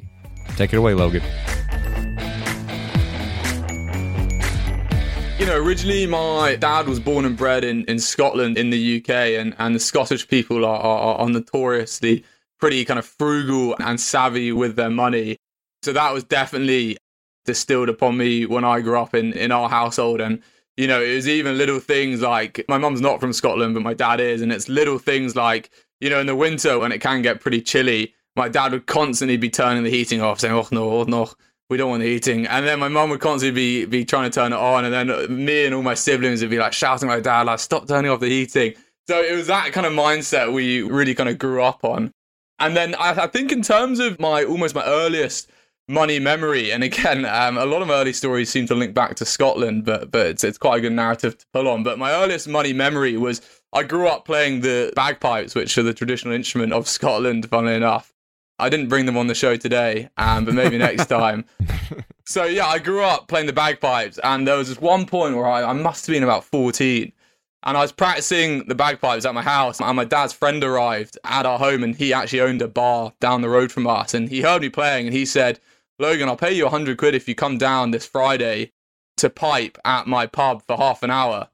Take 0.57 0.73
it 0.73 0.77
away, 0.77 0.95
Logan. 0.95 1.23
You 5.39 5.47
know, 5.47 5.57
originally 5.57 6.07
my 6.07 6.55
dad 6.55 6.87
was 6.87 7.01
born 7.01 7.25
and 7.25 7.37
bred 7.37 7.65
in, 7.65 7.85
in 7.87 7.99
Scotland 7.99 8.57
in 8.57 8.71
the 8.71 8.99
UK, 8.99 9.11
and, 9.11 9.57
and 9.59 9.75
the 9.75 9.81
Scottish 9.81 10.29
people 10.29 10.65
are, 10.65 10.79
are, 10.79 11.17
are 11.17 11.29
notoriously 11.29 12.25
pretty 12.61 12.85
kind 12.85 13.01
of 13.01 13.05
frugal 13.05 13.75
and 13.81 14.01
savvy 14.01 14.53
with 14.53 14.77
their 14.77 14.91
money. 14.91 15.37
So 15.83 15.93
that 15.93 16.13
was 16.13 16.23
definitely 16.23 16.97
distilled 17.45 17.89
upon 17.89 18.17
me 18.17 18.47
when 18.47 18.65
I 18.65 18.81
grew 18.81 18.99
up 18.99 19.15
in, 19.15 19.33
in 19.33 19.53
our 19.53 19.69
household. 19.69 20.21
And, 20.21 20.43
you 20.77 20.87
know, 20.87 21.03
it 21.03 21.15
was 21.15 21.29
even 21.29 21.59
little 21.59 21.81
things 21.81 22.23
like 22.23 22.65
my 22.69 22.79
mum's 22.79 23.01
not 23.01 23.21
from 23.21 23.33
Scotland, 23.33 23.75
but 23.75 23.83
my 23.83 23.95
dad 23.95 24.21
is. 24.21 24.43
And 24.43 24.53
it's 24.53 24.69
little 24.69 24.99
things 24.99 25.37
like, 25.37 25.71
you 26.01 26.11
know, 26.11 26.21
in 26.21 26.27
the 26.27 26.37
winter 26.37 26.79
when 26.79 26.93
it 26.93 27.01
can 27.01 27.23
get 27.23 27.41
pretty 27.41 27.61
chilly, 27.61 28.15
my 28.37 28.49
dad 28.49 28.73
would 28.73 28.87
constantly 28.87 29.37
be 29.37 29.51
turning 29.51 29.85
the 29.85 29.91
heating 29.91 30.23
off, 30.23 30.41
saying, 30.41 30.55
oh, 30.55 30.67
no, 30.71 30.91
oh, 30.91 31.05
no, 31.05 31.31
we 31.69 31.77
don't 31.77 31.91
want 31.91 32.03
the 32.03 32.09
heating. 32.09 32.47
And 32.47 32.67
then 32.67 32.79
my 32.81 32.89
mum 32.89 33.11
would 33.11 33.21
constantly 33.21 33.55
be, 33.55 33.85
be 33.85 34.05
trying 34.05 34.31
to 34.31 34.35
turn 34.35 34.53
it 34.53 34.59
on. 34.59 34.85
And 34.85 34.95
then 34.95 35.45
me 35.45 35.67
and 35.67 35.75
all 35.75 35.83
my 35.83 35.95
siblings 35.95 36.41
would 36.41 36.51
be 36.51 36.59
like 36.59 36.73
shouting 36.73 37.09
at 37.11 37.15
my 37.15 37.21
dad, 37.21 37.43
like, 37.43 37.59
stop 37.59 37.87
turning 37.87 38.11
off 38.11 38.21
the 38.21 38.29
heating. 38.29 38.75
So 39.09 39.21
it 39.21 39.37
was 39.37 39.49
that 39.49 39.73
kind 39.73 39.87
of 39.87 39.93
mindset 39.93 40.53
we 40.53 40.83
really 40.83 41.15
kind 41.15 41.29
of 41.29 41.39
grew 41.39 41.63
up 41.63 41.85
on. 41.85 42.13
And 42.59 42.77
then 42.77 42.95
I, 42.95 43.25
I 43.25 43.27
think 43.27 43.51
in 43.51 43.63
terms 43.63 43.99
of 43.99 44.21
my 44.21 44.45
almost 44.45 44.75
my 44.75 44.85
earliest 44.85 45.51
money 45.89 46.19
memory. 46.19 46.73
And 46.73 46.83
again, 46.85 47.25
um, 47.25 47.59
a 47.59 47.67
lot 47.67 47.83
of 47.83 47.91
early 47.91 48.13
stories 48.13 48.51
seem 48.51 48.67
to 48.67 48.75
link 48.75 48.95
back 48.95 49.17
to 49.17 49.25
Scotland, 49.25 49.85
but 49.85 50.11
but 50.11 50.27
it's, 50.27 50.45
it's 50.45 50.59
quite 50.59 50.79
a 50.79 50.81
good 50.81 50.93
narrative 50.93 51.39
to 51.39 51.47
pull 51.53 51.69
on. 51.69 51.83
But 51.83 51.99
my 51.99 52.13
earliest 52.13 52.49
money 52.49 52.73
memory 52.73 53.17
was 53.17 53.41
I 53.73 53.83
grew 53.83 54.09
up 54.09 54.25
playing 54.25 54.61
the 54.61 54.93
bagpipes, 54.95 55.55
which 55.55 55.77
are 55.79 55.83
the 55.83 55.95
traditional 55.95 56.35
instrument 56.35 56.73
of 56.73 56.89
Scotland. 56.89 57.49
Funnily 57.49 57.75
enough, 57.75 58.13
I 58.59 58.69
didn't 58.69 58.89
bring 58.89 59.07
them 59.07 59.17
on 59.17 59.27
the 59.27 59.35
show 59.35 59.57
today, 59.57 60.09
um, 60.17 60.45
but 60.45 60.55
maybe 60.55 60.79
next 60.79 61.07
time. 61.09 61.45
So 62.25 62.45
yeah, 62.45 62.67
I 62.67 62.79
grew 62.79 63.03
up 63.03 63.29
playing 63.29 63.47
the 63.47 63.53
bagpipes, 63.53 64.19
and 64.23 64.47
there 64.47 64.57
was 64.57 64.69
this 64.69 64.81
one 64.81 65.07
point 65.07 65.37
where 65.37 65.47
I, 65.47 65.65
I 65.65 65.73
must 65.73 66.07
have 66.07 66.15
been 66.15 66.23
about 66.23 66.45
fourteen. 66.45 67.13
And 67.65 67.77
I 67.77 67.81
was 67.81 67.93
practicing 67.93 68.67
the 68.67 68.75
bagpipes 68.75 69.25
at 69.25 69.35
my 69.35 69.43
house, 69.43 69.81
and 69.81 69.95
my 69.95 70.05
dad's 70.05 70.33
friend 70.33 70.65
arrived 70.65 71.17
at 71.23 71.47
our 71.47 71.61
home, 71.61 71.85
and 71.85 71.95
he 71.95 72.13
actually 72.13 72.41
owned 72.41 72.61
a 72.61 72.67
bar 72.67 73.13
down 73.21 73.41
the 73.41 73.49
road 73.49 73.71
from 73.71 73.87
us. 73.87 74.15
And 74.15 74.29
he 74.29 74.41
heard 74.41 74.63
me 74.63 74.69
playing, 74.69 75.07
and 75.07 75.15
he 75.15 75.25
said, 75.25 75.61
Logan, 75.99 76.29
I'll 76.29 76.37
pay 76.37 76.53
you 76.53 76.65
100 76.65 76.99
quid 76.99 77.15
if 77.15 77.29
you 77.29 77.35
come 77.35 77.59
down 77.59 77.91
this 77.91 78.07
Friday 78.07 78.73
to 79.19 79.31
pipe 79.31 79.79
at 79.85 80.07
my 80.07 80.27
pub 80.27 80.63
for 80.67 80.77
half 80.77 81.03
an 81.03 81.11
hour. 81.11 81.49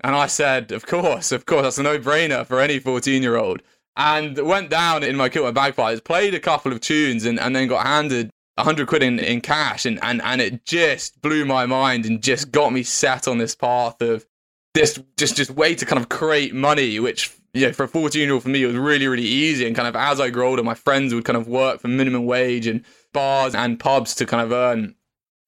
And 0.00 0.16
I 0.16 0.26
said, 0.26 0.72
Of 0.72 0.86
course, 0.86 1.32
of 1.32 1.46
course, 1.46 1.62
that's 1.62 1.78
a 1.78 1.82
no 1.82 1.98
brainer 1.98 2.46
for 2.46 2.60
any 2.60 2.78
14 2.78 3.22
year 3.22 3.36
old. 3.36 3.62
And 3.96 4.36
went 4.38 4.70
down 4.70 5.02
in 5.02 5.16
my 5.16 5.28
kit 5.28 5.44
with 5.44 5.54
bagpipes, 5.54 6.00
played 6.00 6.34
a 6.34 6.40
couple 6.40 6.72
of 6.72 6.80
tunes, 6.80 7.24
and, 7.24 7.38
and 7.38 7.54
then 7.54 7.68
got 7.68 7.86
handed 7.86 8.30
100 8.56 8.86
quid 8.88 9.02
in, 9.02 9.18
in 9.18 9.40
cash. 9.40 9.84
And, 9.84 9.98
and, 10.02 10.22
and 10.22 10.40
it 10.40 10.64
just 10.64 11.20
blew 11.20 11.44
my 11.44 11.66
mind 11.66 12.06
and 12.06 12.22
just 12.22 12.50
got 12.50 12.72
me 12.72 12.82
set 12.82 13.28
on 13.28 13.38
this 13.38 13.54
path 13.54 14.00
of 14.00 14.26
this 14.74 14.98
just, 15.18 15.36
just 15.36 15.50
way 15.50 15.74
to 15.74 15.84
kind 15.84 16.00
of 16.00 16.08
create 16.08 16.54
money, 16.54 16.98
which 16.98 17.36
you 17.54 17.66
know, 17.66 17.72
for 17.72 17.84
a 17.84 17.88
14 17.88 18.20
year 18.20 18.32
old 18.32 18.42
for 18.42 18.48
me, 18.48 18.62
it 18.62 18.66
was 18.66 18.76
really, 18.76 19.06
really 19.06 19.22
easy. 19.22 19.66
And 19.66 19.76
kind 19.76 19.88
of 19.88 19.94
as 19.94 20.20
I 20.20 20.30
grew 20.30 20.46
older, 20.46 20.62
my 20.62 20.74
friends 20.74 21.12
would 21.12 21.24
kind 21.24 21.36
of 21.36 21.46
work 21.46 21.80
for 21.80 21.88
minimum 21.88 22.24
wage 22.24 22.66
and 22.66 22.82
bars 23.12 23.54
and 23.54 23.78
pubs 23.78 24.14
to 24.16 24.26
kind 24.26 24.42
of 24.42 24.52
earn 24.52 24.94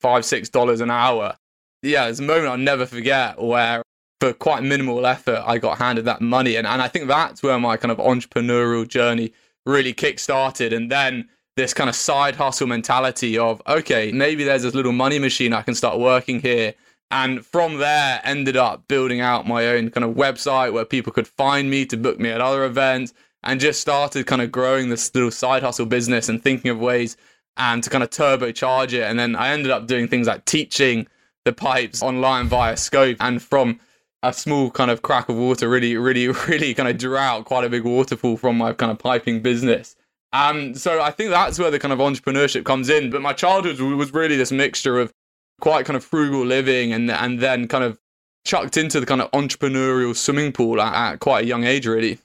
five, 0.00 0.24
six 0.24 0.48
dollars 0.48 0.80
an 0.80 0.90
hour. 0.90 1.36
Yeah, 1.82 2.04
there's 2.04 2.20
a 2.20 2.24
moment 2.24 2.48
I'll 2.48 2.58
never 2.58 2.86
forget 2.86 3.40
where 3.40 3.82
for 4.20 4.32
quite 4.32 4.62
minimal 4.62 5.06
effort 5.06 5.42
I 5.46 5.58
got 5.58 5.78
handed 5.78 6.04
that 6.06 6.20
money. 6.20 6.56
And, 6.56 6.66
and 6.66 6.80
I 6.80 6.88
think 6.88 7.08
that's 7.08 7.42
where 7.42 7.58
my 7.58 7.76
kind 7.76 7.92
of 7.92 7.98
entrepreneurial 7.98 8.88
journey 8.88 9.32
really 9.66 9.92
kick 9.92 10.18
started. 10.18 10.72
And 10.72 10.90
then 10.90 11.28
this 11.56 11.74
kind 11.74 11.88
of 11.90 11.96
side 11.96 12.36
hustle 12.36 12.66
mentality 12.66 13.38
of, 13.38 13.62
okay, 13.66 14.12
maybe 14.12 14.44
there's 14.44 14.62
this 14.62 14.74
little 14.74 14.92
money 14.92 15.18
machine 15.18 15.52
I 15.52 15.62
can 15.62 15.74
start 15.74 15.98
working 15.98 16.40
here. 16.40 16.74
And 17.10 17.44
from 17.44 17.78
there, 17.78 18.20
ended 18.24 18.56
up 18.56 18.88
building 18.88 19.20
out 19.20 19.46
my 19.46 19.66
own 19.68 19.90
kind 19.90 20.04
of 20.04 20.16
website 20.16 20.72
where 20.72 20.84
people 20.84 21.12
could 21.12 21.28
find 21.28 21.70
me 21.70 21.86
to 21.86 21.96
book 21.96 22.18
me 22.18 22.30
at 22.30 22.40
other 22.40 22.64
events 22.64 23.12
and 23.42 23.60
just 23.60 23.80
started 23.80 24.26
kind 24.26 24.42
of 24.42 24.50
growing 24.50 24.88
this 24.88 25.14
little 25.14 25.30
side 25.30 25.62
hustle 25.62 25.86
business 25.86 26.28
and 26.28 26.42
thinking 26.42 26.70
of 26.70 26.78
ways 26.78 27.16
and 27.56 27.82
to 27.82 27.90
kind 27.90 28.02
of 28.02 28.10
turbocharge 28.10 28.92
it. 28.92 29.02
And 29.02 29.18
then 29.18 29.36
I 29.36 29.50
ended 29.50 29.70
up 29.70 29.86
doing 29.86 30.08
things 30.08 30.26
like 30.26 30.44
teaching 30.44 31.06
the 31.44 31.52
pipes 31.52 32.02
online 32.02 32.48
via 32.48 32.74
Skype. 32.74 33.16
And 33.20 33.40
from 33.42 33.80
a 34.22 34.32
small 34.32 34.70
kind 34.70 34.90
of 34.90 35.02
crack 35.02 35.28
of 35.28 35.36
water, 35.36 35.68
really, 35.68 35.96
really, 35.96 36.28
really 36.48 36.74
kind 36.74 36.88
of 36.88 36.98
drew 36.98 37.16
out 37.16 37.44
quite 37.44 37.64
a 37.64 37.68
big 37.68 37.84
waterfall 37.84 38.36
from 38.36 38.58
my 38.58 38.72
kind 38.72 38.90
of 38.90 38.98
piping 38.98 39.40
business. 39.40 39.96
Um, 40.32 40.74
so 40.74 41.00
I 41.00 41.10
think 41.10 41.30
that's 41.30 41.58
where 41.58 41.70
the 41.70 41.78
kind 41.78 41.92
of 41.92 42.00
entrepreneurship 42.00 42.64
comes 42.64 42.88
in. 42.88 43.10
But 43.10 43.22
my 43.22 43.32
childhood 43.32 43.78
was 43.78 44.12
really 44.12 44.36
this 44.36 44.50
mixture 44.50 44.98
of 44.98 45.12
quite 45.60 45.86
kind 45.86 45.96
of 45.96 46.04
frugal 46.04 46.44
living 46.44 46.92
and 46.92 47.08
and 47.10 47.38
then 47.38 47.68
kind 47.68 47.84
of 47.84 47.98
chucked 48.44 48.76
into 48.76 49.00
the 49.00 49.06
kind 49.06 49.22
of 49.22 49.30
entrepreneurial 49.30 50.14
swimming 50.14 50.52
pool 50.52 50.80
at, 50.80 51.12
at 51.12 51.20
quite 51.20 51.44
a 51.44 51.46
young 51.46 51.64
age, 51.64 51.86
really. 51.86 52.18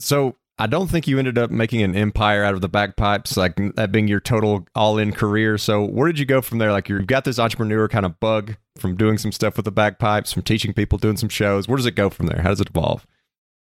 So 0.00 0.34
I 0.56 0.68
don't 0.68 0.88
think 0.88 1.08
you 1.08 1.18
ended 1.18 1.36
up 1.36 1.50
making 1.50 1.82
an 1.82 1.96
empire 1.96 2.44
out 2.44 2.54
of 2.54 2.60
the 2.60 2.68
bagpipes, 2.68 3.36
like 3.36 3.56
that 3.74 3.90
being 3.90 4.06
your 4.06 4.20
total 4.20 4.66
all 4.76 4.98
in 4.98 5.10
career. 5.10 5.58
So, 5.58 5.84
where 5.84 6.06
did 6.06 6.20
you 6.20 6.26
go 6.26 6.40
from 6.40 6.58
there? 6.58 6.70
Like, 6.70 6.88
you've 6.88 7.08
got 7.08 7.24
this 7.24 7.40
entrepreneur 7.40 7.88
kind 7.88 8.06
of 8.06 8.20
bug 8.20 8.56
from 8.78 8.96
doing 8.96 9.18
some 9.18 9.32
stuff 9.32 9.56
with 9.56 9.64
the 9.64 9.72
bagpipes, 9.72 10.32
from 10.32 10.42
teaching 10.42 10.72
people, 10.72 10.96
doing 10.96 11.16
some 11.16 11.28
shows. 11.28 11.66
Where 11.66 11.76
does 11.76 11.86
it 11.86 11.96
go 11.96 12.08
from 12.08 12.26
there? 12.26 12.40
How 12.42 12.50
does 12.50 12.60
it 12.60 12.68
evolve? 12.68 13.04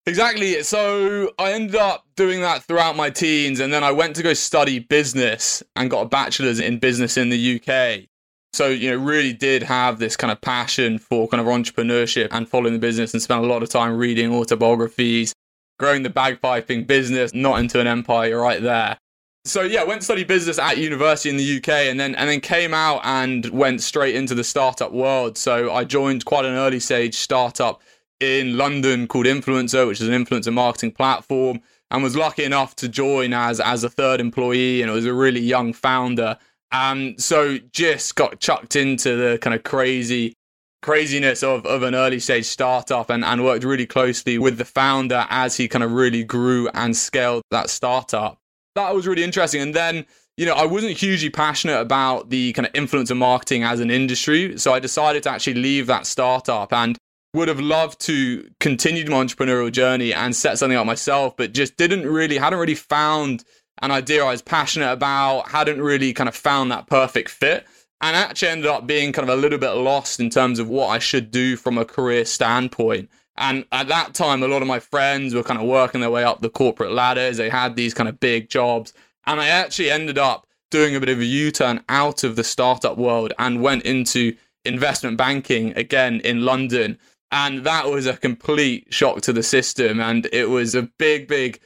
Exactly. 0.06 0.62
So, 0.64 1.32
I 1.40 1.54
ended 1.54 1.78
up 1.78 2.06
doing 2.18 2.42
that 2.42 2.64
throughout 2.64 2.98
my 2.98 3.10
teens, 3.10 3.62
and 3.62 3.72
then 3.72 3.84
I 3.86 3.94
went 3.94 4.18
to 4.18 4.24
go 4.24 4.34
study 4.34 4.80
business 4.80 5.64
and 5.78 5.90
got 5.90 6.02
a 6.02 6.10
bachelor's 6.10 6.60
in 6.60 6.80
business 6.80 7.16
in 7.16 7.30
the 7.30 7.56
UK. 7.56 8.10
So, 8.52 8.68
you 8.68 8.92
know, 8.92 8.98
really 8.98 9.34
did 9.34 9.64
have 9.64 10.00
this 10.00 10.18
kind 10.18 10.32
of 10.32 10.42
passion 10.42 11.00
for 11.00 11.30
kind 11.30 11.40
of 11.40 11.48
entrepreneurship 11.48 12.30
and 12.32 12.50
following 12.50 12.74
the 12.74 12.80
business 12.80 13.14
and 13.14 13.22
spent 13.22 13.44
a 13.44 13.48
lot 13.48 13.64
of 13.64 13.70
time 13.70 13.98
reading 13.98 14.34
autobiographies 14.34 15.34
growing 15.78 16.04
the 16.04 16.10
bagpiping 16.10 16.88
business, 16.88 17.34
not 17.34 17.60
into 17.60 17.80
an 17.80 17.88
empire 17.88 18.40
right 18.40 18.62
there. 18.62 18.98
So 19.46 19.62
yeah, 19.62 19.84
went 19.84 20.02
to 20.02 20.06
study 20.06 20.24
business 20.24 20.58
at 20.58 20.80
university 20.80 21.30
in 21.30 21.38
the 21.38 21.58
UK 21.58 21.70
and 21.70 22.00
then 22.00 22.16
and 22.16 22.28
then 22.28 22.42
came 22.42 22.74
out 22.74 23.02
and 23.04 23.46
went 23.50 23.82
straight 23.82 24.16
into 24.16 24.34
the 24.34 24.44
startup 24.44 24.92
world. 24.92 25.38
So 25.38 25.72
I 25.72 25.84
joined 25.84 26.26
quite 26.26 26.46
an 26.46 26.56
early 26.56 26.80
stage 26.80 27.16
startup 27.16 27.82
in 28.20 28.58
London 28.58 29.08
called 29.08 29.28
Influencer, 29.28 29.88
which 29.88 30.02
is 30.02 30.08
an 30.08 30.26
influencer 30.26 30.52
marketing 30.52 30.94
platform, 30.94 31.62
and 31.92 32.02
was 32.02 32.16
lucky 32.16 32.44
enough 32.44 32.76
to 32.78 32.90
join 32.90 33.34
as 33.34 33.60
as 33.60 33.84
a 33.84 33.90
third 33.90 34.20
employee 34.20 34.82
and 34.82 34.90
it 34.90 34.94
was 34.94 35.06
a 35.06 35.14
really 35.14 35.42
young 35.42 35.74
founder. 35.74 36.40
Um 36.72 37.16
so 37.20 37.60
just 37.72 38.16
got 38.16 38.40
chucked 38.40 38.76
into 38.76 39.16
the 39.16 39.38
kind 39.38 39.54
of 39.54 39.62
crazy 39.62 40.34
craziness 40.86 41.42
of, 41.42 41.66
of 41.66 41.82
an 41.82 41.96
early 41.96 42.20
stage 42.20 42.46
startup 42.46 43.10
and, 43.10 43.26
and 43.26 43.44
worked 43.44 43.64
really 43.64 43.88
closely 43.88 44.38
with 44.38 44.60
the 44.60 44.66
founder 44.66 45.26
as 45.32 45.58
he 45.58 45.68
kind 45.68 45.84
of 45.84 45.92
really 45.92 46.24
grew 46.24 46.70
and 46.76 46.96
scaled 46.96 47.42
that 47.50 47.72
startup. 47.72 48.38
That 48.76 48.94
was 48.94 49.08
really 49.08 49.24
interesting. 49.24 49.62
And 49.62 49.74
then, 49.74 50.06
you 50.38 50.46
know, 50.46 50.54
I 50.54 50.68
wasn't 50.68 50.96
hugely 50.96 51.32
passionate 51.32 51.82
about 51.82 52.30
the 52.30 52.54
kind 52.54 52.68
of 52.68 52.74
influencer 52.74 53.18
marketing 53.18 53.64
as 53.64 53.80
an 53.80 53.90
industry. 53.90 54.60
So 54.60 54.74
I 54.74 54.80
decided 54.80 55.24
to 55.24 55.32
actually 55.32 55.56
leave 55.56 55.88
that 55.88 56.06
startup 56.06 56.72
and 56.72 57.00
would 57.34 57.48
have 57.48 57.60
loved 57.60 58.00
to 58.02 58.48
continue 58.60 59.10
my 59.10 59.24
entrepreneurial 59.24 59.72
journey 59.72 60.14
and 60.14 60.36
set 60.36 60.60
something 60.60 60.78
up 60.78 60.86
myself, 60.86 61.36
but 61.36 61.52
just 61.52 61.78
didn't 61.78 62.08
really, 62.08 62.38
hadn't 62.38 62.60
really 62.60 62.76
found 62.76 63.44
an 63.82 63.90
idea 63.90 64.24
I 64.24 64.32
was 64.32 64.44
passionate 64.44 64.92
about, 64.92 65.50
hadn't 65.50 65.82
really 65.82 66.14
kind 66.14 66.30
of 66.30 66.36
found 66.36 66.70
that 66.70 66.86
perfect 66.86 67.30
fit. 67.30 67.66
And 68.06 68.16
actually 68.16 68.50
ended 68.50 68.68
up 68.68 68.86
being 68.86 69.12
kind 69.12 69.28
of 69.28 69.36
a 69.36 69.42
little 69.42 69.58
bit 69.58 69.72
lost 69.72 70.20
in 70.20 70.30
terms 70.30 70.60
of 70.60 70.70
what 70.70 70.90
I 70.90 71.00
should 71.00 71.32
do 71.32 71.58
from 71.58 71.80
a 71.80 71.86
career 71.86 72.24
standpoint. 72.24 73.10
And 73.36 73.66
at 73.72 73.88
that 73.88 74.14
time, 74.14 74.44
a 74.44 74.48
lot 74.48 74.62
of 74.62 74.68
my 74.68 74.80
friends 74.80 75.34
were 75.34 75.42
kind 75.42 75.60
of 75.60 75.66
working 75.66 76.02
their 76.02 76.12
way 76.12 76.24
up 76.24 76.42
the 76.42 76.52
corporate 76.52 76.92
ladders. 76.92 77.38
They 77.38 77.50
had 77.50 77.76
these 77.76 77.96
kind 77.96 78.08
of 78.08 78.20
big 78.20 78.48
jobs. 78.48 78.94
And 79.26 79.42
I 79.42 79.48
actually 79.48 79.90
ended 79.90 80.20
up 80.20 80.46
doing 80.70 80.96
a 80.96 81.00
bit 81.00 81.10
of 81.10 81.20
a 81.20 81.26
U 81.26 81.50
turn 81.50 81.84
out 81.90 82.24
of 82.24 82.36
the 82.36 82.44
startup 82.44 82.96
world 82.96 83.34
and 83.40 83.64
went 83.64 83.82
into 83.86 84.38
investment 84.66 85.18
banking 85.18 85.76
again 85.76 86.20
in 86.20 86.46
London. 86.46 87.00
And 87.32 87.64
that 87.64 87.88
was 87.88 88.06
a 88.06 88.18
complete 88.18 88.94
shock 88.94 89.22
to 89.22 89.34
the 89.34 89.42
system. 89.42 90.00
And 90.00 90.30
it 90.32 90.52
was 90.52 90.76
a 90.76 90.84
big, 91.00 91.28
big 91.28 91.60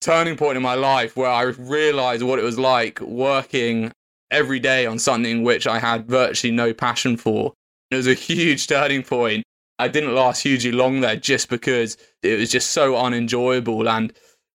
turning 0.00 0.38
point 0.38 0.56
in 0.56 0.62
my 0.62 0.74
life 0.74 1.18
where 1.18 1.28
I 1.28 1.42
realized 1.42 2.22
what 2.22 2.38
it 2.38 2.44
was 2.46 2.58
like 2.58 2.98
working 3.02 3.92
every 4.32 4.58
day 4.58 4.86
on 4.86 4.98
something 4.98 5.42
which 5.44 5.66
I 5.66 5.78
had 5.78 6.08
virtually 6.08 6.52
no 6.52 6.74
passion 6.74 7.16
for. 7.16 7.52
It 7.90 7.96
was 7.96 8.06
a 8.06 8.14
huge 8.14 8.66
turning 8.66 9.02
point. 9.02 9.44
I 9.78 9.88
didn't 9.88 10.14
last 10.14 10.42
hugely 10.42 10.72
long 10.72 11.00
there 11.00 11.16
just 11.16 11.48
because 11.48 11.96
it 12.22 12.38
was 12.38 12.50
just 12.50 12.70
so 12.70 12.96
unenjoyable. 12.96 13.88
And, 13.88 14.12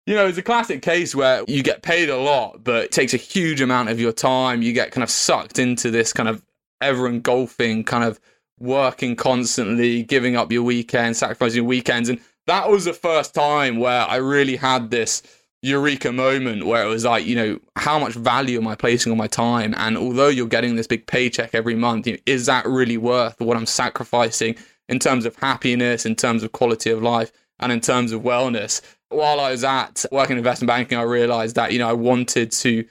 you 0.07 0.14
know, 0.14 0.26
it's 0.26 0.38
a 0.38 0.43
classic 0.43 0.83
case 0.83 1.14
where 1.14 1.45
you 1.49 1.62
get 1.62 1.83
paid 1.83 2.11
a 2.11 2.17
lot, 2.17 2.62
but 2.62 2.85
it 2.85 2.93
takes 2.93 3.14
a 3.14 3.19
huge 3.19 3.61
amount 3.61 3.88
of 3.88 3.99
your 3.99 4.12
time. 4.12 4.62
You 4.62 4.73
get 4.73 4.93
kind 4.93 5.02
of 5.02 5.11
sucked 5.11 5.59
into 5.59 5.91
this 5.91 6.12
kind 6.12 6.29
of 6.29 6.45
ever 6.81 7.09
engulfing 7.09 7.85
kind 7.85 8.05
of 8.05 8.21
working 8.59 9.17
constantly, 9.17 10.02
giving 10.02 10.37
up 10.37 10.52
your 10.52 10.62
weekends, 10.62 11.19
sacrificing 11.19 11.57
your 11.57 11.64
weekends. 11.64 12.09
And 12.09 12.21
that 12.47 12.69
was 12.69 12.85
the 12.85 12.93
first 12.93 13.35
time 13.35 13.79
where 13.79 14.02
I 14.02 14.17
really 14.17 14.57
had 14.57 14.91
this 14.91 15.23
eureka 15.62 16.11
moment 16.12 16.66
where 16.66 16.85
it 16.85 16.88
was 16.88 17.04
like, 17.04 17.25
you 17.25 17.37
know, 17.37 17.59
how 17.76 17.99
much 17.99 18.14
value 18.14 18.59
am 18.59 18.66
I 18.66 18.75
placing 18.75 19.12
on 19.12 19.19
my 19.19 19.28
time? 19.28 19.75
And 19.76 19.97
although 19.97 20.28
you're 20.28 20.47
getting 20.47 20.75
this 20.75 20.88
big 20.88 21.07
paycheck 21.07 21.54
every 21.54 21.76
month, 21.76 22.07
you 22.07 22.14
know, 22.14 22.19
is 22.26 22.47
that 22.47 22.66
really 22.66 22.97
worth 22.97 23.40
what 23.40 23.57
I'm 23.57 23.66
sacrificing 23.66 24.57
in 24.88 24.99
terms 24.99 25.25
of 25.25 25.37
happiness, 25.37 26.04
in 26.04 26.16
terms 26.16 26.42
of 26.42 26.52
quality 26.52 26.90
of 26.90 27.00
life, 27.00 27.31
and 27.61 27.71
in 27.71 27.81
terms 27.81 28.11
of 28.12 28.23
wellness? 28.23 28.81
While 29.11 29.38
I 29.38 29.52
was 29.52 29.62
at 29.62 30.04
working 30.11 30.33
in 30.33 30.38
investment 30.38 30.69
banking, 30.69 30.99
I 30.99 31.02
realized 31.02 31.54
that, 31.57 31.73
you 31.73 31.78
know, 31.78 31.88
I 31.88 31.92
wanted 31.92 32.50
to 32.52 32.85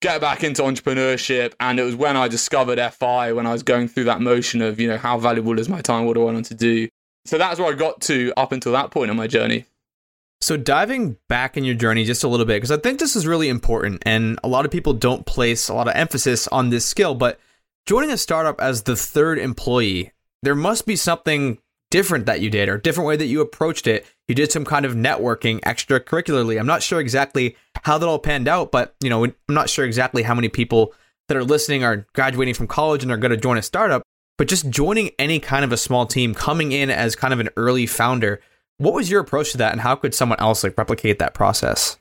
get 0.00 0.20
back 0.20 0.44
into 0.44 0.62
entrepreneurship 0.62 1.54
and 1.58 1.80
it 1.80 1.82
was 1.82 1.96
when 1.96 2.16
I 2.16 2.28
discovered 2.28 2.78
FI 2.92 3.32
when 3.32 3.46
I 3.46 3.52
was 3.52 3.64
going 3.64 3.88
through 3.88 4.04
that 4.04 4.20
motion 4.20 4.62
of, 4.62 4.78
you 4.78 4.86
know, 4.86 4.98
how 4.98 5.18
valuable 5.18 5.58
is 5.58 5.68
my 5.68 5.80
time, 5.80 6.04
what 6.04 6.14
do 6.14 6.22
I 6.22 6.32
want 6.32 6.46
to 6.46 6.54
do? 6.54 6.88
So 7.24 7.38
that's 7.38 7.58
where 7.58 7.72
I 7.72 7.74
got 7.74 8.00
to 8.02 8.32
up 8.36 8.52
until 8.52 8.70
that 8.72 8.92
point 8.92 9.10
in 9.10 9.16
my 9.16 9.26
journey. 9.26 9.64
So, 10.40 10.56
diving 10.56 11.16
back 11.28 11.56
in 11.56 11.64
your 11.64 11.74
journey 11.74 12.04
just 12.04 12.22
a 12.22 12.28
little 12.28 12.46
bit, 12.46 12.56
because 12.56 12.70
I 12.70 12.76
think 12.76 13.00
this 13.00 13.16
is 13.16 13.26
really 13.26 13.48
important, 13.48 14.02
and 14.06 14.38
a 14.44 14.48
lot 14.48 14.64
of 14.64 14.70
people 14.70 14.92
don't 14.92 15.26
place 15.26 15.68
a 15.68 15.74
lot 15.74 15.88
of 15.88 15.96
emphasis 15.96 16.46
on 16.48 16.70
this 16.70 16.86
skill. 16.86 17.14
But 17.14 17.40
joining 17.86 18.10
a 18.10 18.16
startup 18.16 18.60
as 18.60 18.82
the 18.84 18.94
third 18.94 19.38
employee, 19.38 20.12
there 20.42 20.54
must 20.54 20.86
be 20.86 20.94
something 20.94 21.58
different 21.90 22.26
that 22.26 22.40
you 22.40 22.50
did, 22.50 22.68
or 22.68 22.78
different 22.78 23.08
way 23.08 23.16
that 23.16 23.26
you 23.26 23.40
approached 23.40 23.88
it. 23.88 24.06
You 24.28 24.34
did 24.34 24.52
some 24.52 24.64
kind 24.64 24.84
of 24.84 24.94
networking 24.94 25.60
extracurricularly. 25.62 26.60
I'm 26.60 26.66
not 26.66 26.82
sure 26.82 27.00
exactly 27.00 27.56
how 27.82 27.98
that 27.98 28.06
all 28.06 28.18
panned 28.20 28.46
out, 28.46 28.70
but 28.70 28.94
you 29.02 29.10
know, 29.10 29.24
I'm 29.24 29.34
not 29.48 29.70
sure 29.70 29.84
exactly 29.84 30.22
how 30.22 30.34
many 30.34 30.48
people 30.48 30.94
that 31.26 31.36
are 31.36 31.44
listening 31.44 31.82
are 31.82 32.06
graduating 32.14 32.54
from 32.54 32.68
college 32.68 33.02
and 33.02 33.10
are 33.10 33.16
going 33.16 33.30
to 33.30 33.36
join 33.36 33.58
a 33.58 33.62
startup. 33.62 34.02
But 34.36 34.46
just 34.46 34.70
joining 34.70 35.10
any 35.18 35.40
kind 35.40 35.64
of 35.64 35.72
a 35.72 35.76
small 35.76 36.06
team, 36.06 36.32
coming 36.32 36.70
in 36.70 36.90
as 36.90 37.16
kind 37.16 37.34
of 37.34 37.40
an 37.40 37.48
early 37.56 37.86
founder 37.86 38.40
what 38.78 38.94
was 38.94 39.10
your 39.10 39.20
approach 39.20 39.52
to 39.52 39.58
that, 39.58 39.72
and 39.72 39.80
how 39.80 39.94
could 39.94 40.14
someone 40.14 40.40
else 40.40 40.64
like 40.64 40.78
replicate 40.78 41.18
that 41.18 41.34
process? 41.34 41.98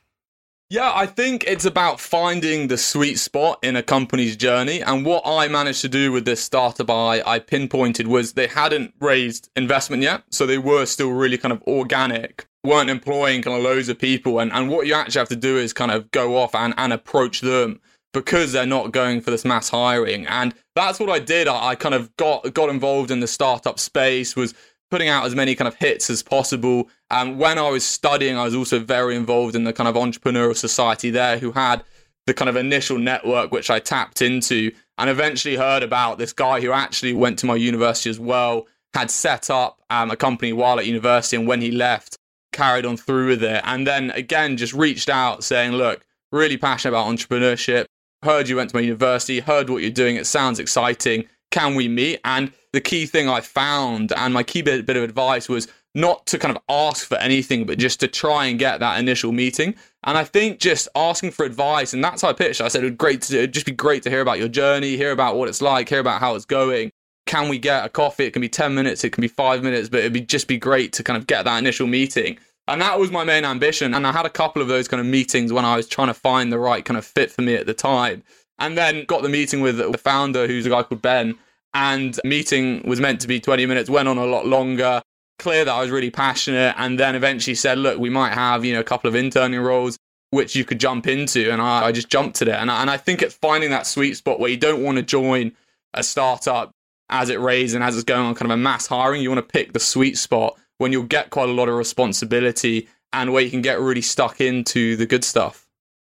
Yeah, 0.69 0.91
I 0.93 1.05
think 1.05 1.46
it's 1.48 1.63
about 1.63 1.98
finding 1.98 2.67
the 2.67 2.77
sweet 2.77 3.19
spot 3.19 3.60
in 3.63 3.77
a 3.77 3.84
company's 3.84 4.36
journey. 4.36 4.81
And 4.81 5.05
what 5.05 5.24
I 5.25 5.48
managed 5.48 5.79
to 5.81 5.88
do 5.88 6.12
with 6.12 6.25
this 6.25 6.43
startup 6.43 6.89
I, 6.89 7.22
I 7.25 7.39
pinpointed 7.39 8.07
was 8.07 8.34
they 8.34 8.48
hadn't 8.48 8.93
raised 9.00 9.50
investment 9.55 10.03
yet. 10.03 10.24
So 10.29 10.46
they 10.46 10.57
were 10.57 10.86
still 10.86 11.12
really 11.12 11.38
kind 11.38 11.53
of 11.53 11.63
organic, 11.63 12.48
weren't 12.65 12.89
employing 12.89 13.43
kind 13.43 13.55
of 13.55 13.63
loads 13.63 13.88
of 13.88 13.98
people. 13.98 14.39
And, 14.39 14.51
and 14.51 14.69
what 14.69 14.88
you 14.88 14.93
actually 14.93 15.19
have 15.19 15.29
to 15.29 15.38
do 15.38 15.57
is 15.57 15.72
kind 15.72 15.91
of 15.91 16.12
go 16.12 16.36
off 16.36 16.53
and, 16.53 16.74
and 16.75 16.91
approach 16.91 17.39
them 17.39 17.79
because 18.13 18.51
they're 18.51 18.65
not 18.65 18.91
going 18.91 19.22
for 19.22 19.31
this 19.31 19.46
mass 19.46 19.69
hiring. 19.69 20.27
And 20.27 20.53
that's 20.75 21.00
what 21.00 21.10
I 21.10 21.19
did. 21.19 21.48
I, 21.48 21.67
I 21.67 21.75
kind 21.75 21.96
of 21.96 22.13
got 22.17 22.53
got 22.53 22.67
involved 22.67 23.10
in 23.10 23.22
the 23.22 23.27
startup 23.27 23.79
space, 23.79 24.36
was 24.36 24.53
putting 24.89 25.10
out 25.10 25.25
as 25.25 25.36
many 25.36 25.56
kind 25.56 25.67
of 25.67 25.75
hits 25.75 26.10
as 26.10 26.24
possible. 26.24 26.89
And 27.10 27.38
when 27.38 27.58
I 27.58 27.70
was 27.70 27.86
studying, 27.86 28.38
I 28.38 28.46
was 28.46 28.56
also 28.56 28.79
very 28.79 29.15
involved 29.15 29.56
in 29.56 29.63
the 29.63 29.74
kind 29.74 29.88
of 29.88 29.96
entrepreneurial 29.96 30.56
society 30.56 31.10
there 31.10 31.38
who 31.38 31.51
had 31.51 31.84
the 32.25 32.34
kind 32.34 32.50
of 32.50 32.56
initial 32.56 32.98
network 32.98 33.51
which 33.51 33.70
I 33.70 33.79
tapped 33.79 34.22
into 34.22 34.72
and 34.98 35.10
eventually 35.10 35.56
heard 35.56 35.84
about 35.84 36.17
this 36.17 36.34
guy 36.34 36.60
who 36.62 36.72
actually 36.72 37.13
went 37.13 37.39
to 37.39 37.46
my 37.46 37.56
university 37.56 38.10
as 38.10 38.20
well, 38.20 38.67
had 38.94 39.12
set 39.12 39.50
up 39.50 39.82
um, 39.89 40.12
a 40.12 40.15
company 40.15 40.53
while 40.53 40.79
at 40.79 40.86
university. 40.86 41.38
And 41.38 41.48
when 41.48 41.62
he 41.62 41.72
left, 41.72 42.17
carried 42.51 42.86
on 42.86 42.98
through 42.98 43.27
with 43.27 43.44
it. 43.44 43.62
And 43.63 43.86
then 43.86 44.12
again, 44.12 44.58
just 44.58 44.74
reached 44.74 45.10
out 45.10 45.44
saying, 45.44 45.74
look, 45.74 46.06
really 46.32 46.58
passionate 46.58 46.98
about 46.98 47.08
entrepreneurship. 47.08 47.86
Heard 48.24 48.50
you 48.50 48.56
went 48.56 48.72
to 48.72 48.75
my 48.75 48.82
university, 48.82 49.39
heard 49.39 49.70
what 49.70 49.82
you're 49.82 49.91
doing. 49.91 50.15
It 50.15 50.25
sounds 50.25 50.60
exciting 50.60 51.25
can 51.51 51.75
we 51.75 51.88
meet? 51.88 52.20
And 52.25 52.51
the 52.74 52.82
key 52.82 53.06
thing 53.06 53.30
I 53.30 53.42
found 53.42 54.12
and 54.13 54.34
my 54.34 54.44
key 54.44 54.62
bit, 54.62 54.86
bit 54.86 54.98
of 54.98 55.04
advice 55.04 55.48
was 55.50 55.68
not 55.96 56.25
to 56.27 56.38
kind 56.38 56.56
of 56.56 56.62
ask 56.70 57.08
for 57.08 57.18
anything, 57.18 57.66
but 57.66 57.80
just 57.80 58.00
to 58.01 58.08
try 58.08 58.46
and 58.46 58.60
get 58.60 58.80
that 58.80 59.00
initial 59.00 59.32
meeting. 59.32 59.74
And 60.04 60.18
I 60.18 60.24
think 60.24 60.60
just 60.60 60.88
asking 60.96 61.32
for 61.32 61.44
advice, 61.44 61.94
and 61.94 62.04
that's 62.04 62.22
how 62.22 62.30
I 62.30 62.34
pitched. 62.34 62.62
I 62.62 62.68
said 62.68 62.84
it'd 62.84 62.98
great 62.98 63.24
to 63.24 63.38
it'd 63.38 63.54
just 63.54 63.66
be 63.66 63.72
great 63.72 64.04
to 64.04 64.10
hear 64.10 64.22
about 64.22 64.38
your 64.38 64.48
journey, 64.48 64.96
hear 64.96 65.12
about 65.12 65.38
what 65.38 65.50
it's 65.50 65.62
like, 65.62 65.89
hear 65.89 66.00
about 66.00 66.20
how 66.20 66.36
it's 66.36 66.46
going. 66.46 66.92
Can 67.25 67.50
we 67.50 67.58
get 67.58 67.84
a 67.84 67.89
coffee? 67.89 68.25
It 68.25 68.32
can 68.32 68.42
be 68.42 68.50
ten 68.50 68.75
minutes, 68.75 69.04
it 69.04 69.10
can 69.10 69.22
be 69.22 69.27
five 69.27 69.63
minutes, 69.63 69.89
but 69.89 70.01
it'd 70.01 70.13
be 70.13 70.22
just 70.22 70.48
be 70.48 70.58
great 70.58 70.94
to 70.94 71.04
kind 71.04 71.18
of 71.18 71.25
get 71.25 71.46
that 71.46 71.58
initial 71.58 71.88
meeting. 71.88 72.38
And 72.68 72.82
that 72.82 73.00
was 73.00 73.12
my 73.12 73.24
main 73.24 73.46
ambition. 73.46 73.94
And 73.94 74.06
I 74.06 74.12
had 74.12 74.25
a 74.25 74.30
couple 74.30 74.62
of 74.62 74.68
those 74.68 74.88
kind 74.88 75.00
of 75.00 75.08
meetings 75.08 75.54
when 75.54 75.66
I 75.66 75.75
was 75.75 75.88
trying 75.88 76.10
to 76.10 76.13
find 76.13 76.51
the 76.51 76.60
right 76.60 76.84
kind 76.84 76.98
of 76.98 77.06
fit 77.06 77.32
for 77.32 77.42
me 77.42 77.56
at 77.56 77.66
the 77.66 77.74
time. 77.74 78.24
And 78.60 78.78
then 78.78 79.06
got 79.06 79.22
the 79.22 79.30
meeting 79.30 79.62
with 79.62 79.78
the 79.78 79.98
founder, 79.98 80.48
who's 80.48 80.66
a 80.66 80.70
guy 80.70 80.84
called 80.84 81.02
Ben, 81.02 81.36
and 81.74 82.20
meeting 82.24 82.82
was 82.88 83.00
meant 83.00 83.22
to 83.22 83.28
be 83.28 83.40
20 83.40 83.66
minutes, 83.66 83.90
went 83.90 84.08
on 84.08 84.18
a 84.18 84.26
lot 84.26 84.48
longer. 84.48 85.02
Clear 85.38 85.66
that 85.66 85.72
I 85.72 85.82
was 85.82 85.92
really 85.92 86.10
passionate, 86.10 86.74
and 86.78 87.00
then 87.00 87.16
eventually 87.16 87.54
said, 87.54 87.78
"Look, 87.78 88.00
we 88.00 88.10
might 88.10 88.34
have 88.34 88.66
you 88.66 88.74
know 88.74 88.80
a 88.80 88.84
couple 88.84 89.08
of 89.08 89.16
interning 89.16 89.60
roles 89.60 89.98
which 90.32 90.56
you 90.56 90.66
could 90.66 90.80
jump 90.80 91.06
into," 91.06 91.52
and 91.52 91.62
I, 91.62 91.86
I 91.86 91.92
just 91.92 92.10
jumped 92.10 92.42
at 92.42 92.48
it. 92.48 92.56
And 92.56 92.72
I, 92.72 92.82
and 92.82 92.90
I 92.90 92.98
think 92.98 93.22
it's 93.22 93.36
finding 93.36 93.70
that 93.70 93.86
sweet 93.86 94.18
spot 94.18 94.40
where 94.40 94.50
you 94.50 94.58
don't 94.58 94.84
want 94.84 94.98
to 94.98 95.04
join 95.04 95.52
a 95.94 96.02
startup 96.02 96.72
as 97.10 97.30
it 97.30 97.40
raises 97.40 97.76
and 97.76 97.84
as 97.84 97.96
it's 97.96 98.04
going 98.04 98.26
on 98.26 98.34
kind 98.34 98.52
of 98.52 98.56
a 98.56 98.62
mass 98.62 98.88
hiring. 98.88 99.22
You 99.22 99.30
want 99.30 99.48
to 99.48 99.54
pick 99.54 99.74
the 99.74 99.80
sweet 99.80 100.18
spot 100.18 100.58
when 100.80 100.92
you'll 100.92 101.04
get 101.04 101.30
quite 101.30 101.50
a 101.50 101.54
lot 101.54 101.70
of 101.70 101.76
responsibility 101.76 102.88
and 103.14 103.32
where 103.32 103.44
you 103.44 103.50
can 103.50 103.62
get 103.62 103.80
really 103.80 104.02
stuck 104.02 104.42
into 104.42 104.96
the 104.96 105.06
good 105.06 105.24
stuff. 105.24 105.66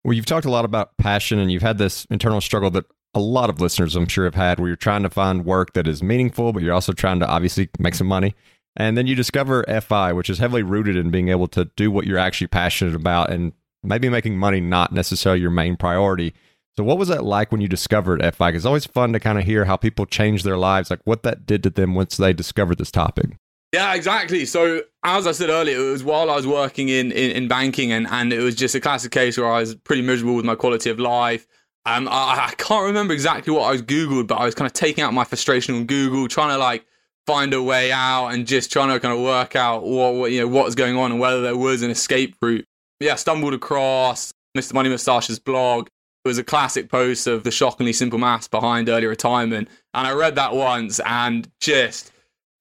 Well, 0.04 0.14
you've 0.14 0.26
talked 0.26 0.46
a 0.46 0.52
lot 0.52 0.66
about 0.66 0.98
passion 0.98 1.40
and 1.40 1.52
you've 1.52 1.62
had 1.62 1.78
this 1.78 2.06
internal 2.10 2.42
struggle 2.42 2.72
that 2.72 2.86
a 3.14 3.20
lot 3.20 3.50
of 3.50 3.60
listeners, 3.62 3.96
I'm 3.96 4.08
sure, 4.08 4.26
have 4.26 4.36
had 4.36 4.60
where 4.60 4.70
you're 4.70 4.76
trying 4.76 5.04
to 5.04 5.10
find 5.10 5.46
work 5.46 5.74
that 5.74 5.88
is 5.88 6.02
meaningful, 6.02 6.54
but 6.54 6.64
you're 6.64 6.74
also 6.74 6.94
trying 6.94 7.20
to 7.20 7.28
obviously 7.28 7.70
make 7.78 7.96
some 7.96 8.08
money. 8.08 8.36
And 8.76 8.98
then 8.98 9.06
you 9.06 9.16
discover 9.16 9.66
FI, 9.82 10.14
which 10.14 10.30
is 10.30 10.40
heavily 10.40 10.64
rooted 10.64 10.96
in 10.96 11.12
being 11.12 11.30
able 11.30 11.48
to 11.50 11.66
do 11.76 11.92
what 11.92 12.08
you're 12.08 12.18
actually 12.18 12.48
passionate 12.48 12.96
about 12.96 13.30
and 13.30 13.52
maybe 13.84 14.10
making 14.10 14.38
money 14.38 14.62
not 14.62 14.94
necessarily 14.94 15.42
your 15.42 15.52
main 15.52 15.76
priority. 15.76 16.34
So, 16.78 16.86
what 16.86 16.98
was 16.98 17.10
that 17.10 17.26
like 17.26 17.52
when 17.52 17.60
you 17.60 17.68
discovered 17.68 18.24
FI? 18.34 18.50
It's 18.52 18.66
always 18.66 18.86
fun 18.86 19.12
to 19.12 19.20
kind 19.20 19.38
of 19.38 19.44
hear 19.44 19.66
how 19.66 19.76
people 19.76 20.06
change 20.06 20.44
their 20.44 20.58
lives, 20.58 20.90
like 20.90 21.02
what 21.04 21.24
that 21.24 21.46
did 21.46 21.64
to 21.64 21.70
them 21.70 21.96
once 21.96 22.16
they 22.16 22.32
discovered 22.32 22.78
this 22.78 22.92
topic. 22.92 23.38
Yeah, 23.74 23.94
exactly. 23.94 24.46
So 24.46 24.82
as 25.04 25.26
I 25.26 25.32
said 25.32 25.50
earlier, 25.50 25.78
it 25.78 25.92
was 25.92 26.04
while 26.04 26.30
I 26.30 26.36
was 26.36 26.46
working 26.46 26.90
in, 26.90 27.12
in, 27.12 27.32
in 27.32 27.48
banking 27.48 27.92
and, 27.92 28.06
and 28.08 28.34
it 28.34 28.40
was 28.40 28.56
just 28.56 28.76
a 28.76 28.82
classic 28.82 29.12
case 29.12 29.38
where 29.38 29.50
I 29.50 29.62
was 29.62 29.76
pretty 29.76 30.02
miserable 30.02 30.36
with 30.36 30.46
my 30.46 30.56
quality 30.56 30.90
of 30.90 31.00
life. 31.00 31.48
Um, 31.86 32.08
I, 32.08 32.50
I 32.50 32.54
can't 32.58 32.86
remember 32.86 33.14
exactly 33.14 33.54
what 33.54 33.64
I 33.64 33.72
was 33.72 33.82
Googled, 33.82 34.28
but 34.28 34.36
I 34.36 34.46
was 34.46 34.56
kind 34.56 34.68
of 34.68 34.74
taking 34.74 35.04
out 35.04 35.14
my 35.14 35.24
frustration 35.24 35.74
on 35.76 35.86
Google, 35.86 36.28
trying 36.28 36.50
to 36.50 36.58
like 36.58 36.86
find 37.26 37.54
a 37.54 37.64
way 37.64 37.92
out 37.92 38.30
and 38.30 38.46
just 38.46 38.72
trying 38.72 38.90
to 38.90 39.00
kind 39.00 39.14
of 39.14 39.22
work 39.22 39.56
out 39.56 39.84
what, 39.84 40.16
what 40.16 40.32
you 40.32 40.42
know 40.42 40.48
what 40.48 40.66
was 40.66 40.76
going 40.76 40.98
on 40.98 41.12
and 41.12 41.20
whether 41.20 41.42
there 41.42 41.58
was 41.58 41.82
an 41.82 41.90
escape 41.90 42.36
route. 42.42 42.66
Yeah, 43.00 43.16
stumbled 43.16 43.54
across 43.54 44.34
Mr. 44.56 44.74
Money 44.74 44.90
Mustache's 44.90 45.40
blog. 45.40 45.88
It 46.24 46.28
was 46.28 46.38
a 46.38 46.44
classic 46.44 46.90
post 46.90 47.26
of 47.26 47.44
the 47.44 47.50
shockingly 47.50 47.94
simple 47.94 48.20
maths 48.20 48.48
behind 48.48 48.90
early 48.90 49.08
retirement, 49.08 49.70
and 49.94 50.06
I 50.06 50.12
read 50.12 50.36
that 50.36 50.54
once 50.54 51.00
and 51.00 51.50
just 51.60 52.12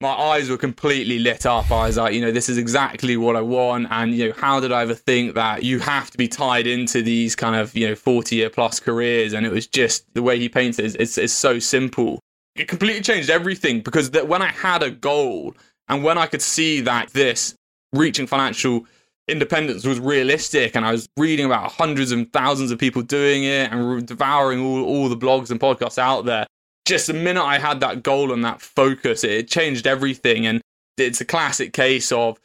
my 0.00 0.12
eyes 0.12 0.48
were 0.48 0.56
completely 0.56 1.18
lit 1.18 1.44
up. 1.44 1.70
I 1.70 1.86
was 1.86 1.98
like, 1.98 2.14
you 2.14 2.22
know, 2.22 2.32
this 2.32 2.48
is 2.48 2.56
exactly 2.56 3.16
what 3.18 3.36
I 3.36 3.42
want. 3.42 3.88
And, 3.90 4.14
you 4.14 4.28
know, 4.28 4.34
how 4.34 4.58
did 4.58 4.72
I 4.72 4.82
ever 4.82 4.94
think 4.94 5.34
that 5.34 5.62
you 5.62 5.78
have 5.80 6.10
to 6.10 6.18
be 6.18 6.26
tied 6.26 6.66
into 6.66 7.02
these 7.02 7.36
kind 7.36 7.54
of, 7.54 7.76
you 7.76 7.86
know, 7.88 7.94
40 7.94 8.36
year 8.36 8.48
plus 8.48 8.80
careers? 8.80 9.34
And 9.34 9.44
it 9.44 9.52
was 9.52 9.66
just 9.66 10.12
the 10.14 10.22
way 10.22 10.38
he 10.38 10.48
paints 10.48 10.78
it 10.78 10.96
it's, 10.98 11.18
it's 11.18 11.34
so 11.34 11.58
simple. 11.58 12.18
It 12.56 12.66
completely 12.66 13.02
changed 13.02 13.28
everything 13.28 13.80
because 13.80 14.10
that 14.12 14.26
when 14.26 14.42
I 14.42 14.48
had 14.48 14.82
a 14.82 14.90
goal 14.90 15.54
And 15.88 16.04
when 16.04 16.18
I 16.18 16.26
could 16.26 16.40
see 16.42 16.80
that 16.82 17.10
this 17.10 17.54
reaching 17.92 18.26
financial 18.26 18.86
independence 19.28 19.84
was 19.84 19.98
realistic 20.00 20.76
and 20.76 20.84
I 20.84 20.92
was 20.92 21.08
reading 21.16 21.46
about 21.46 21.72
hundreds 21.72 22.12
and 22.12 22.32
thousands 22.32 22.70
of 22.70 22.78
people 22.78 23.02
doing 23.02 23.44
it 23.44 23.72
and 23.72 24.06
devouring 24.06 24.60
all, 24.60 24.84
all 24.84 25.08
the 25.08 25.16
blogs 25.16 25.50
and 25.50 25.60
podcasts 25.60 25.98
out 25.98 26.24
there, 26.24 26.46
just 26.90 27.06
the 27.06 27.14
minute 27.14 27.44
I 27.44 27.58
had 27.58 27.80
that 27.80 28.02
goal 28.02 28.32
and 28.32 28.44
that 28.44 28.60
focus, 28.60 29.22
it 29.22 29.48
changed 29.48 29.86
everything. 29.86 30.44
And 30.44 30.60
it's 30.98 31.20
a 31.20 31.24
classic 31.24 31.72
case 31.72 32.10
of 32.10 32.38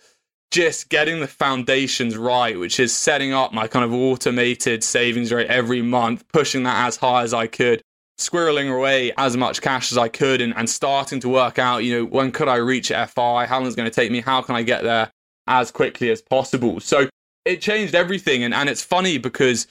just 0.51 0.89
getting 0.89 1.19
the 1.19 1.27
foundations 1.27 2.15
right, 2.15 2.57
which 2.57 2.79
is 2.79 2.93
setting 2.93 3.33
up 3.33 3.51
my 3.51 3.67
kind 3.67 3.83
of 3.83 3.91
automated 3.91 4.83
savings 4.83 5.33
rate 5.33 5.47
every 5.47 5.81
month, 5.81 6.23
pushing 6.31 6.63
that 6.63 6.85
as 6.87 6.95
high 6.95 7.23
as 7.23 7.33
I 7.33 7.47
could, 7.47 7.81
squirreling 8.19 8.73
away 8.73 9.11
as 9.17 9.35
much 9.35 9.61
cash 9.61 9.91
as 9.91 9.97
I 9.97 10.09
could, 10.09 10.41
and, 10.41 10.55
and 10.55 10.69
starting 10.69 11.19
to 11.21 11.29
work 11.29 11.57
out, 11.57 11.79
you 11.79 11.97
know, 11.97 12.05
when 12.05 12.31
could 12.31 12.47
I 12.47 12.57
reach 12.57 12.89
FI? 12.89 13.47
How 13.47 13.57
long 13.57 13.67
is 13.67 13.73
it 13.73 13.77
going 13.77 13.89
to 13.89 13.95
take 13.95 14.11
me? 14.11 14.21
How 14.21 14.43
can 14.43 14.55
I 14.55 14.61
get 14.61 14.83
there 14.83 15.11
as 15.47 15.71
quickly 15.71 16.11
as 16.11 16.21
possible? 16.21 16.79
So 16.79 17.09
it 17.45 17.61
changed 17.61 17.95
everything. 17.95 18.43
And, 18.43 18.53
and 18.53 18.69
it's 18.69 18.83
funny 18.83 19.17
because 19.17 19.65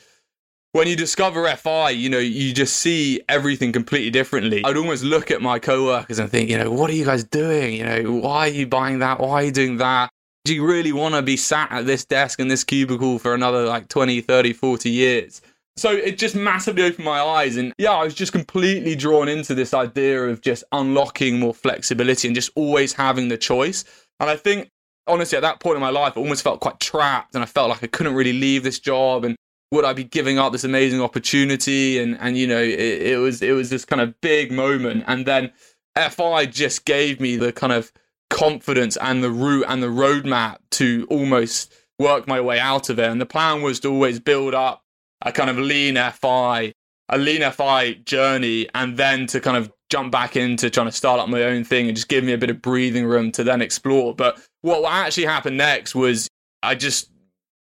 when 0.74 0.88
you 0.88 0.96
discover 0.96 1.48
FI, 1.54 1.90
you 1.90 2.10
know, 2.10 2.18
you 2.18 2.52
just 2.52 2.78
see 2.78 3.22
everything 3.28 3.70
completely 3.70 4.10
differently. 4.10 4.60
I'd 4.64 4.76
almost 4.76 5.04
look 5.04 5.30
at 5.30 5.40
my 5.40 5.60
coworkers 5.60 6.18
and 6.18 6.28
think, 6.28 6.50
you 6.50 6.58
know, 6.58 6.68
what 6.68 6.90
are 6.90 6.94
you 6.94 7.04
guys 7.04 7.22
doing? 7.22 7.74
You 7.74 7.84
know, 7.84 8.12
why 8.14 8.48
are 8.48 8.52
you 8.52 8.66
buying 8.66 8.98
that? 8.98 9.20
Why 9.20 9.34
are 9.34 9.44
you 9.44 9.52
doing 9.52 9.76
that? 9.76 10.10
Do 10.44 10.52
you 10.52 10.66
really 10.66 10.90
want 10.90 11.14
to 11.14 11.22
be 11.22 11.36
sat 11.36 11.70
at 11.70 11.86
this 11.86 12.04
desk 12.04 12.40
in 12.40 12.48
this 12.48 12.64
cubicle 12.64 13.20
for 13.20 13.34
another 13.34 13.66
like 13.66 13.86
20, 13.86 14.20
30, 14.20 14.52
40 14.52 14.90
years? 14.90 15.40
So 15.76 15.92
it 15.92 16.18
just 16.18 16.34
massively 16.34 16.82
opened 16.82 17.04
my 17.04 17.20
eyes. 17.20 17.56
And 17.56 17.72
yeah, 17.78 17.92
I 17.92 18.02
was 18.02 18.14
just 18.14 18.32
completely 18.32 18.96
drawn 18.96 19.28
into 19.28 19.54
this 19.54 19.74
idea 19.74 20.24
of 20.24 20.40
just 20.40 20.64
unlocking 20.72 21.38
more 21.38 21.54
flexibility 21.54 22.26
and 22.26 22.34
just 22.34 22.50
always 22.56 22.92
having 22.92 23.28
the 23.28 23.38
choice. 23.38 23.84
And 24.18 24.28
I 24.28 24.34
think, 24.34 24.70
honestly, 25.06 25.36
at 25.36 25.42
that 25.42 25.60
point 25.60 25.76
in 25.76 25.80
my 25.80 25.90
life, 25.90 26.14
I 26.16 26.20
almost 26.20 26.42
felt 26.42 26.58
quite 26.58 26.80
trapped 26.80 27.36
and 27.36 27.44
I 27.44 27.46
felt 27.46 27.70
like 27.70 27.84
I 27.84 27.86
couldn't 27.86 28.14
really 28.14 28.32
leave 28.32 28.64
this 28.64 28.80
job. 28.80 29.24
And 29.24 29.36
would 29.74 29.84
I 29.84 29.92
be 29.92 30.04
giving 30.04 30.38
up 30.38 30.52
this 30.52 30.64
amazing 30.64 31.02
opportunity? 31.02 31.98
And 31.98 32.16
and 32.20 32.38
you 32.38 32.46
know, 32.46 32.62
it, 32.62 32.78
it 32.78 33.18
was 33.18 33.42
it 33.42 33.52
was 33.52 33.70
this 33.70 33.84
kind 33.84 34.00
of 34.00 34.18
big 34.20 34.52
moment. 34.52 35.04
And 35.06 35.26
then 35.26 35.52
FI 35.96 36.46
just 36.46 36.84
gave 36.84 37.20
me 37.20 37.36
the 37.36 37.52
kind 37.52 37.72
of 37.72 37.92
confidence 38.30 38.96
and 38.96 39.22
the 39.22 39.30
route 39.30 39.66
and 39.68 39.82
the 39.82 39.88
roadmap 39.88 40.58
to 40.70 41.06
almost 41.10 41.72
work 41.98 42.26
my 42.26 42.40
way 42.40 42.58
out 42.58 42.88
of 42.88 42.98
it. 42.98 43.10
And 43.10 43.20
the 43.20 43.26
plan 43.26 43.62
was 43.62 43.80
to 43.80 43.88
always 43.88 44.20
build 44.20 44.54
up 44.54 44.82
a 45.22 45.32
kind 45.32 45.50
of 45.50 45.58
lean 45.58 45.96
FI, 45.96 46.72
a 47.08 47.18
lean 47.18 47.50
FI 47.50 47.94
journey, 48.04 48.68
and 48.74 48.96
then 48.96 49.26
to 49.26 49.40
kind 49.40 49.56
of 49.56 49.72
jump 49.90 50.12
back 50.12 50.36
into 50.36 50.70
trying 50.70 50.86
to 50.86 50.92
start 50.92 51.20
up 51.20 51.28
my 51.28 51.42
own 51.42 51.64
thing 51.64 51.86
and 51.88 51.96
just 51.96 52.08
give 52.08 52.24
me 52.24 52.32
a 52.32 52.38
bit 52.38 52.50
of 52.50 52.62
breathing 52.62 53.06
room 53.06 53.30
to 53.32 53.44
then 53.44 53.60
explore. 53.60 54.14
But 54.14 54.40
what 54.62 54.84
actually 54.90 55.26
happened 55.26 55.56
next 55.56 55.94
was 55.94 56.28
I 56.62 56.74
just 56.74 57.10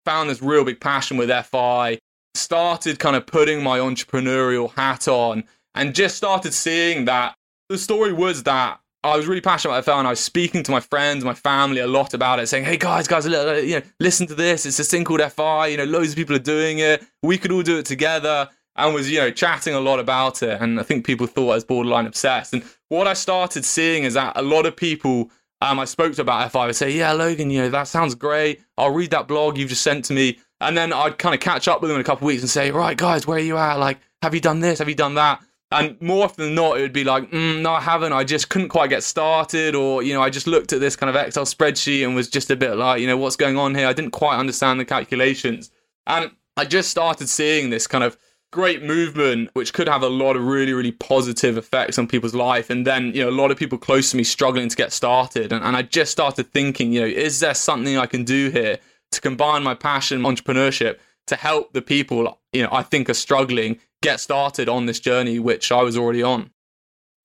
found 0.06 0.30
this 0.30 0.40
real 0.40 0.64
big 0.64 0.80
passion 0.80 1.16
with 1.16 1.28
FI, 1.28 1.98
started 2.34 2.98
kind 2.98 3.16
of 3.16 3.26
putting 3.26 3.62
my 3.62 3.78
entrepreneurial 3.78 4.72
hat 4.72 5.08
on, 5.08 5.44
and 5.74 5.94
just 5.94 6.16
started 6.16 6.54
seeing 6.54 7.04
that 7.06 7.34
the 7.68 7.76
story 7.76 8.12
was 8.12 8.44
that 8.44 8.80
I 9.02 9.16
was 9.16 9.26
really 9.26 9.40
passionate 9.40 9.74
about 9.74 9.84
FI 9.84 9.98
and 9.98 10.06
I 10.06 10.10
was 10.10 10.20
speaking 10.20 10.62
to 10.62 10.70
my 10.70 10.80
friends, 10.80 11.24
my 11.24 11.34
family 11.34 11.80
a 11.80 11.86
lot 11.86 12.14
about 12.14 12.38
it, 12.38 12.46
saying, 12.46 12.64
"Hey 12.64 12.76
guys, 12.76 13.06
guys, 13.06 13.26
you 13.26 13.32
know, 13.32 13.82
listen 14.00 14.26
to 14.28 14.34
this. 14.34 14.64
It's 14.64 14.76
this 14.76 14.90
thing 14.90 15.04
called 15.04 15.20
FI. 15.20 15.66
You 15.68 15.76
know, 15.76 15.84
loads 15.84 16.10
of 16.10 16.16
people 16.16 16.34
are 16.36 16.40
doing 16.40 16.78
it. 16.78 17.04
We 17.22 17.38
could 17.38 17.52
all 17.52 17.62
do 17.62 17.78
it 17.78 17.86
together." 17.86 18.48
And 18.78 18.94
was 18.94 19.10
you 19.10 19.18
know 19.18 19.30
chatting 19.30 19.74
a 19.74 19.80
lot 19.80 20.00
about 20.00 20.42
it, 20.42 20.60
and 20.60 20.78
I 20.78 20.82
think 20.82 21.06
people 21.06 21.26
thought 21.26 21.52
I 21.52 21.54
was 21.54 21.64
borderline 21.64 22.06
obsessed. 22.06 22.52
And 22.52 22.62
what 22.88 23.06
I 23.06 23.14
started 23.14 23.64
seeing 23.64 24.04
is 24.04 24.14
that 24.14 24.32
a 24.36 24.42
lot 24.42 24.66
of 24.66 24.76
people 24.76 25.30
um, 25.62 25.78
I 25.80 25.84
spoke 25.86 26.14
to 26.14 26.22
about 26.22 26.52
FI 26.52 26.66
would 26.66 26.76
say, 26.76 26.90
Yeah, 26.90 27.12
Logan, 27.12 27.50
you 27.50 27.62
know, 27.62 27.70
that 27.70 27.88
sounds 27.88 28.14
great. 28.14 28.62
I'll 28.76 28.90
read 28.90 29.10
that 29.10 29.28
blog 29.28 29.56
you've 29.56 29.70
just 29.70 29.82
sent 29.82 30.04
to 30.06 30.12
me. 30.12 30.38
And 30.60 30.76
then 30.76 30.92
I'd 30.92 31.18
kind 31.18 31.34
of 31.34 31.40
catch 31.40 31.68
up 31.68 31.80
with 31.80 31.90
them 31.90 31.96
in 31.96 32.00
a 32.00 32.04
couple 32.04 32.26
of 32.26 32.28
weeks 32.28 32.42
and 32.42 32.50
say, 32.50 32.70
Right, 32.70 32.96
guys, 32.96 33.26
where 33.26 33.38
are 33.38 33.40
you 33.40 33.56
at? 33.56 33.74
Like, 33.74 33.98
have 34.22 34.34
you 34.34 34.40
done 34.40 34.60
this? 34.60 34.78
Have 34.78 34.88
you 34.88 34.94
done 34.94 35.14
that? 35.14 35.42
And 35.72 36.00
more 36.00 36.24
often 36.24 36.44
than 36.44 36.54
not, 36.54 36.78
it 36.78 36.82
would 36.82 36.92
be 36.92 37.04
like, 37.04 37.30
mm, 37.30 37.62
No, 37.62 37.72
I 37.72 37.80
haven't. 37.80 38.12
I 38.12 38.22
just 38.22 38.50
couldn't 38.50 38.68
quite 38.68 38.90
get 38.90 39.02
started. 39.02 39.74
Or, 39.74 40.02
you 40.02 40.12
know, 40.12 40.22
I 40.22 40.30
just 40.30 40.46
looked 40.46 40.72
at 40.72 40.80
this 40.80 40.94
kind 40.94 41.14
of 41.14 41.16
Excel 41.16 41.44
spreadsheet 41.44 42.04
and 42.04 42.14
was 42.14 42.28
just 42.28 42.50
a 42.50 42.56
bit 42.56 42.76
like, 42.76 43.00
You 43.00 43.06
know, 43.06 43.16
what's 43.16 43.36
going 43.36 43.56
on 43.56 43.74
here? 43.74 43.86
I 43.86 43.92
didn't 43.92 44.12
quite 44.12 44.38
understand 44.38 44.78
the 44.78 44.84
calculations. 44.84 45.70
And 46.06 46.30
I 46.56 46.64
just 46.64 46.90
started 46.90 47.28
seeing 47.28 47.70
this 47.70 47.86
kind 47.86 48.04
of 48.04 48.16
great 48.52 48.82
movement 48.82 49.50
which 49.54 49.72
could 49.72 49.88
have 49.88 50.02
a 50.02 50.08
lot 50.08 50.36
of 50.36 50.42
really 50.42 50.72
really 50.72 50.92
positive 50.92 51.58
effects 51.58 51.98
on 51.98 52.06
people's 52.06 52.34
life. 52.34 52.70
And 52.70 52.86
then 52.86 53.12
you 53.14 53.22
know 53.22 53.28
a 53.28 53.38
lot 53.38 53.50
of 53.50 53.58
people 53.58 53.78
close 53.78 54.10
to 54.10 54.16
me 54.16 54.24
struggling 54.24 54.68
to 54.68 54.76
get 54.76 54.92
started. 54.92 55.52
And, 55.52 55.64
and 55.64 55.76
i 55.76 55.82
just 55.82 56.12
started 56.12 56.52
thinking 56.52 56.92
you 56.92 57.00
know 57.00 57.06
is 57.06 57.40
there 57.40 57.54
something 57.54 57.98
i 57.98 58.06
can 58.06 58.24
do 58.24 58.50
here 58.50 58.78
to 59.12 59.20
combine 59.20 59.62
my 59.62 59.74
passion 59.74 60.22
entrepreneurship 60.22 60.98
to 61.26 61.36
help 61.36 61.72
the 61.72 61.82
people 61.82 62.38
you 62.52 62.62
know 62.62 62.68
i 62.72 62.82
think 62.82 63.08
are 63.08 63.14
struggling 63.14 63.78
get 64.02 64.20
started 64.20 64.68
on 64.68 64.86
this 64.86 65.00
journey 65.00 65.38
which 65.38 65.72
i 65.72 65.82
was 65.82 65.96
already 65.96 66.22
on 66.22 66.50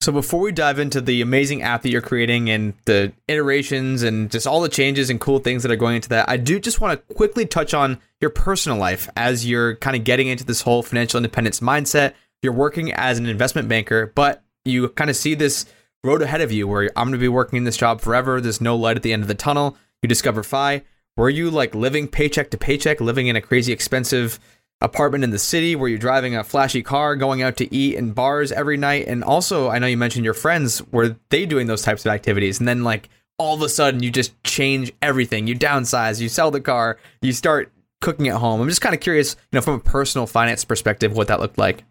so 0.02 0.12
before 0.12 0.40
we 0.40 0.52
dive 0.52 0.80
into 0.80 1.00
the 1.00 1.22
amazing 1.22 1.62
app 1.62 1.84
that 1.84 1.90
you're 1.90 2.02
creating 2.02 2.50
and 2.50 2.74
the 2.86 3.14
iterations 3.28 4.02
and 4.02 4.32
just 4.32 4.48
all 4.48 4.60
the 4.60 4.70
changes 4.70 5.12
and 5.12 5.22
cool 5.22 5.38
things 5.38 5.62
that 5.62 5.72
are 5.72 5.76
going 5.76 5.96
into 5.96 6.10
that, 6.10 6.28
I 6.28 6.38
do 6.38 6.60
just 6.60 6.82
want 6.82 7.08
to 7.08 7.14
quickly 7.14 7.46
touch 7.46 7.76
on 7.76 8.00
your 8.20 8.32
personal 8.32 8.80
life 8.80 9.08
as 9.16 9.46
you're 9.46 9.76
kind 9.76 9.96
of 9.96 10.04
getting 10.04 10.28
into 10.28 10.44
this 10.44 10.62
whole 10.62 10.82
financial 10.82 11.18
independence 11.18 11.60
mindset. 11.60 12.16
You're 12.42 12.52
working 12.52 12.92
as 12.94 13.20
an 13.20 13.28
investment 13.28 13.70
banker, 13.70 14.12
but 14.16 14.44
you 14.66 14.90
kind 14.90 15.12
of 15.12 15.16
see 15.16 15.36
this 15.36 15.68
road 16.04 16.24
ahead 16.24 16.42
of 16.42 16.52
you 16.52 16.68
where 16.68 16.90
I'm 16.96 17.10
going 17.10 17.12
to 17.12 17.20
be 17.20 17.28
working 17.28 17.58
in 17.58 17.64
this 17.66 17.78
job 17.78 18.02
forever. 18.02 18.42
There's 18.42 18.60
no 18.60 18.76
light 18.76 18.98
at 18.98 19.04
the 19.04 19.14
end 19.14 19.22
of 19.22 19.28
the 19.28 19.36
tunnel. 19.36 19.78
You 20.02 20.10
discover 20.10 20.42
FI. 20.42 20.82
Were 21.16 21.30
you 21.30 21.52
like 21.52 21.76
living 21.76 22.08
paycheck 22.08 22.50
to 22.50 22.58
paycheck, 22.58 23.02
living 23.02 23.28
in 23.28 23.36
a 23.36 23.42
crazy 23.42 23.72
expensive 23.72 24.40
apartment 24.82 25.24
in 25.24 25.30
the 25.30 25.40
city 25.40 25.76
where 25.76 25.90
you're 25.90 26.00
driving 26.00 26.36
a 26.36 26.44
flashy 26.44 26.82
car, 26.82 27.16
going 27.16 27.42
out 27.42 27.58
to 27.58 27.74
eat 27.74 27.96
in 27.96 28.12
bars 28.12 28.52
every 28.52 28.78
night. 28.78 29.08
And 29.08 29.24
also, 29.24 29.70
I 29.70 29.80
know 29.80 29.88
you 29.88 29.98
mentioned 29.98 30.26
your 30.26 30.34
friends 30.34 30.82
were 30.92 31.16
they 31.30 31.46
doing 31.46 31.68
those 31.68 31.84
types 31.84 32.06
of 32.06 32.12
activities, 32.12 32.60
and 32.60 32.68
then 32.68 32.84
like 32.84 33.10
all 33.38 33.56
of 33.56 33.62
a 33.62 33.70
sudden 33.70 34.04
you 34.04 34.12
just 34.12 34.42
change 34.44 34.92
everything. 35.02 35.48
You 35.48 35.56
downsize, 35.56 36.22
you 36.22 36.30
sell 36.30 36.52
the 36.52 36.62
car, 36.62 36.98
you 37.22 37.34
start 37.34 37.72
cooking 38.02 38.28
at 38.28 38.36
home. 38.36 38.62
I'm 38.62 38.70
just 38.70 38.82
kind 38.82 38.96
of 38.96 39.02
curious, 39.02 39.36
you 39.52 39.58
know, 39.58 39.62
from 39.62 39.76
a 39.76 39.80
personal 39.80 40.28
finance 40.28 40.66
perspective, 40.66 41.14
what 41.14 41.28
that 41.28 41.40
looked 41.40 41.58
like. 41.58 41.84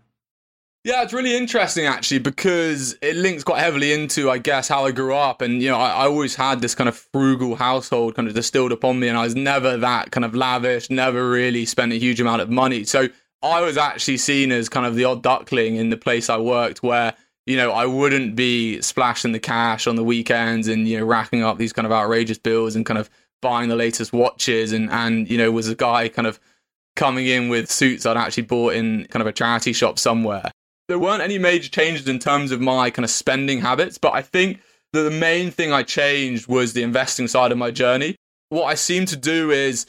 Yeah, 0.82 1.02
it's 1.02 1.12
really 1.12 1.36
interesting 1.36 1.84
actually 1.84 2.20
because 2.20 2.96
it 3.02 3.14
links 3.14 3.44
quite 3.44 3.60
heavily 3.60 3.92
into, 3.92 4.30
I 4.30 4.38
guess, 4.38 4.66
how 4.66 4.86
I 4.86 4.92
grew 4.92 5.14
up. 5.14 5.42
And, 5.42 5.62
you 5.62 5.68
know, 5.68 5.76
I, 5.76 5.90
I, 5.90 6.06
always 6.06 6.34
had 6.34 6.62
this 6.62 6.74
kind 6.74 6.88
of 6.88 6.96
frugal 6.96 7.54
household 7.54 8.14
kind 8.14 8.26
of 8.26 8.32
distilled 8.32 8.72
upon 8.72 8.98
me, 8.98 9.08
and 9.08 9.18
I 9.18 9.24
was 9.24 9.34
never 9.34 9.76
that 9.76 10.10
kind 10.10 10.24
of 10.24 10.34
lavish, 10.34 10.88
never 10.88 11.28
really 11.28 11.66
spent 11.66 11.92
a 11.92 11.98
huge 11.98 12.18
amount 12.18 12.40
of 12.40 12.48
money. 12.48 12.84
So 12.84 13.08
I 13.42 13.60
was 13.60 13.76
actually 13.76 14.16
seen 14.16 14.52
as 14.52 14.70
kind 14.70 14.86
of 14.86 14.94
the 14.94 15.04
odd 15.04 15.22
duckling 15.22 15.76
in 15.76 15.90
the 15.90 15.98
place 15.98 16.30
I 16.30 16.38
worked 16.38 16.82
where, 16.82 17.12
you 17.44 17.58
know, 17.58 17.72
I 17.72 17.84
wouldn't 17.84 18.34
be 18.34 18.80
splashing 18.80 19.32
the 19.32 19.38
cash 19.38 19.86
on 19.86 19.96
the 19.96 20.04
weekends 20.04 20.66
and, 20.66 20.88
you 20.88 20.98
know, 20.98 21.04
racking 21.04 21.42
up 21.42 21.58
these 21.58 21.74
kind 21.74 21.84
of 21.84 21.92
outrageous 21.92 22.38
bills 22.38 22.74
and 22.74 22.86
kind 22.86 22.96
of 22.96 23.10
buying 23.42 23.68
the 23.68 23.76
latest 23.76 24.14
watches 24.14 24.72
and, 24.72 24.90
and 24.90 25.28
you 25.30 25.36
know, 25.36 25.52
was 25.52 25.68
a 25.68 25.74
guy 25.74 26.08
kind 26.08 26.26
of 26.26 26.40
coming 26.96 27.26
in 27.26 27.50
with 27.50 27.70
suits 27.70 28.06
I'd 28.06 28.16
actually 28.16 28.44
bought 28.44 28.74
in 28.74 29.06
kind 29.10 29.20
of 29.20 29.26
a 29.26 29.32
charity 29.32 29.74
shop 29.74 29.98
somewhere 29.98 30.50
there 30.90 30.98
weren't 30.98 31.22
any 31.22 31.38
major 31.38 31.68
changes 31.68 32.08
in 32.08 32.18
terms 32.18 32.50
of 32.50 32.60
my 32.60 32.90
kind 32.90 33.04
of 33.04 33.10
spending 33.10 33.60
habits, 33.60 33.96
but 33.96 34.12
I 34.12 34.22
think 34.22 34.60
that 34.92 35.02
the 35.02 35.10
main 35.10 35.52
thing 35.52 35.72
I 35.72 35.84
changed 35.84 36.48
was 36.48 36.72
the 36.72 36.82
investing 36.82 37.28
side 37.28 37.52
of 37.52 37.58
my 37.58 37.70
journey. 37.70 38.16
What 38.48 38.64
I 38.64 38.74
seem 38.74 39.06
to 39.06 39.16
do 39.16 39.52
is, 39.52 39.86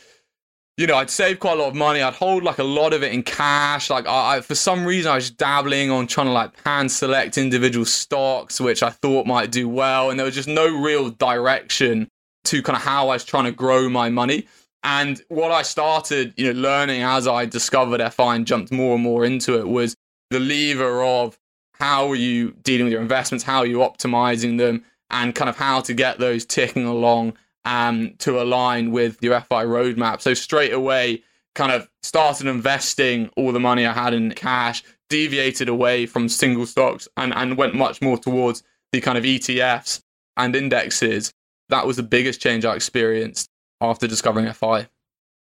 you 0.77 0.85
know, 0.85 0.97
I'd 0.97 1.09
save 1.09 1.39
quite 1.39 1.57
a 1.57 1.59
lot 1.59 1.69
of 1.69 1.75
money. 1.75 2.03
I'd 2.03 2.13
hold 2.13 2.43
like 2.43 2.59
a 2.59 2.63
lot 2.63 2.93
of 2.93 3.01
it 3.01 3.13
in 3.13 3.23
cash. 3.23 3.89
Like, 3.89 4.05
I, 4.05 4.37
I 4.37 4.41
for 4.41 4.53
some 4.53 4.85
reason, 4.85 5.11
I 5.11 5.15
was 5.15 5.31
dabbling 5.31 5.89
on 5.89 6.05
trying 6.05 6.27
to 6.27 6.33
like 6.33 6.51
hand 6.63 6.91
select 6.91 7.35
individual 7.35 7.85
stocks, 7.85 8.61
which 8.61 8.83
I 8.83 8.91
thought 8.91 9.25
might 9.25 9.49
do 9.49 9.67
well. 9.67 10.11
And 10.11 10.19
there 10.19 10.25
was 10.25 10.35
just 10.35 10.47
no 10.47 10.67
real 10.67 11.09
direction 11.09 12.09
to 12.43 12.61
kind 12.61 12.77
of 12.77 12.83
how 12.83 13.09
I 13.09 13.13
was 13.13 13.25
trying 13.25 13.45
to 13.45 13.51
grow 13.51 13.89
my 13.89 14.11
money. 14.11 14.45
And 14.83 15.19
what 15.29 15.49
I 15.49 15.63
started, 15.63 16.35
you 16.37 16.53
know, 16.53 16.59
learning 16.59 17.01
as 17.01 17.27
I 17.27 17.47
discovered 17.47 18.07
FI 18.13 18.35
and 18.35 18.45
jumped 18.45 18.71
more 18.71 18.93
and 18.93 19.03
more 19.03 19.25
into 19.25 19.57
it 19.57 19.67
was 19.67 19.95
the 20.31 20.39
lever 20.39 21.03
of 21.03 21.37
how 21.73 22.09
are 22.09 22.15
you 22.15 22.51
dealing 22.63 22.85
with 22.85 22.93
your 22.93 23.01
investments, 23.01 23.43
how 23.43 23.59
are 23.59 23.65
you 23.65 23.77
optimizing 23.77 24.57
them, 24.57 24.83
and 25.11 25.35
kind 25.35 25.49
of 25.49 25.57
how 25.57 25.81
to 25.81 25.93
get 25.93 26.17
those 26.17 26.45
ticking 26.45 26.85
along 26.85 27.33
um, 27.65 28.13
to 28.19 28.41
align 28.41 28.91
with 28.91 29.17
your 29.21 29.39
FI 29.41 29.65
roadmap. 29.65 30.21
So 30.21 30.33
straight 30.33 30.73
away, 30.73 31.21
kind 31.53 31.71
of 31.71 31.89
started 32.01 32.47
investing 32.47 33.29
all 33.35 33.51
the 33.51 33.59
money 33.59 33.85
I 33.85 33.93
had 33.93 34.13
in 34.13 34.31
cash, 34.31 34.83
deviated 35.09 35.67
away 35.67 36.05
from 36.05 36.29
single 36.29 36.65
stocks, 36.65 37.07
and, 37.17 37.33
and 37.35 37.57
went 37.57 37.75
much 37.75 38.01
more 38.01 38.17
towards 38.17 38.63
the 38.93 39.01
kind 39.01 39.17
of 39.17 39.25
ETFs 39.25 40.01
and 40.37 40.55
indexes. 40.55 41.33
That 41.69 41.85
was 41.85 41.97
the 41.97 42.03
biggest 42.03 42.41
change 42.41 42.63
I 42.63 42.75
experienced 42.75 43.49
after 43.81 44.07
discovering 44.07 44.51
FI. 44.53 44.87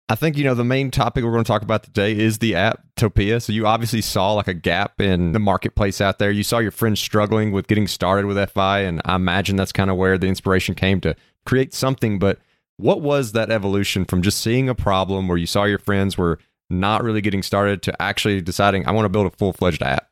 I 0.09 0.15
think 0.15 0.37
you 0.37 0.43
know 0.43 0.53
the 0.53 0.65
main 0.65 0.91
topic 0.91 1.23
we're 1.23 1.31
going 1.31 1.43
to 1.43 1.47
talk 1.47 1.61
about 1.61 1.83
today 1.83 2.17
is 2.17 2.39
the 2.39 2.55
app 2.55 2.83
Topia. 2.97 3.41
So 3.41 3.53
you 3.53 3.65
obviously 3.65 4.01
saw 4.01 4.33
like 4.33 4.49
a 4.49 4.53
gap 4.53 4.99
in 4.99 5.31
the 5.31 5.39
marketplace 5.39 6.01
out 6.01 6.19
there. 6.19 6.29
You 6.29 6.43
saw 6.43 6.59
your 6.59 6.71
friends 6.71 6.99
struggling 6.99 7.51
with 7.51 7.67
getting 7.67 7.87
started 7.87 8.25
with 8.25 8.49
FI, 8.51 8.81
and 8.81 9.01
I 9.05 9.15
imagine 9.15 9.55
that's 9.55 9.71
kind 9.71 9.89
of 9.89 9.95
where 9.95 10.17
the 10.17 10.27
inspiration 10.27 10.75
came 10.75 10.99
to 11.01 11.15
create 11.45 11.73
something. 11.73 12.19
But 12.19 12.39
what 12.77 13.01
was 13.01 13.31
that 13.31 13.49
evolution 13.49 14.03
from 14.03 14.21
just 14.21 14.41
seeing 14.41 14.67
a 14.67 14.75
problem 14.75 15.27
where 15.27 15.37
you 15.37 15.47
saw 15.47 15.63
your 15.63 15.79
friends 15.79 16.17
were 16.17 16.37
not 16.69 17.03
really 17.03 17.21
getting 17.21 17.43
started 17.43 17.81
to 17.83 18.01
actually 18.01 18.41
deciding 18.41 18.85
I 18.85 18.91
want 18.91 19.05
to 19.05 19.09
build 19.09 19.27
a 19.27 19.37
full 19.37 19.53
fledged 19.53 19.81
app? 19.81 20.09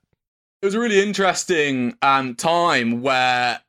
It 0.61 0.67
was 0.67 0.75
a 0.75 0.79
really 0.79 1.01
interesting 1.01 1.97
um, 2.01 2.35
time 2.35 3.01
where 3.01 3.59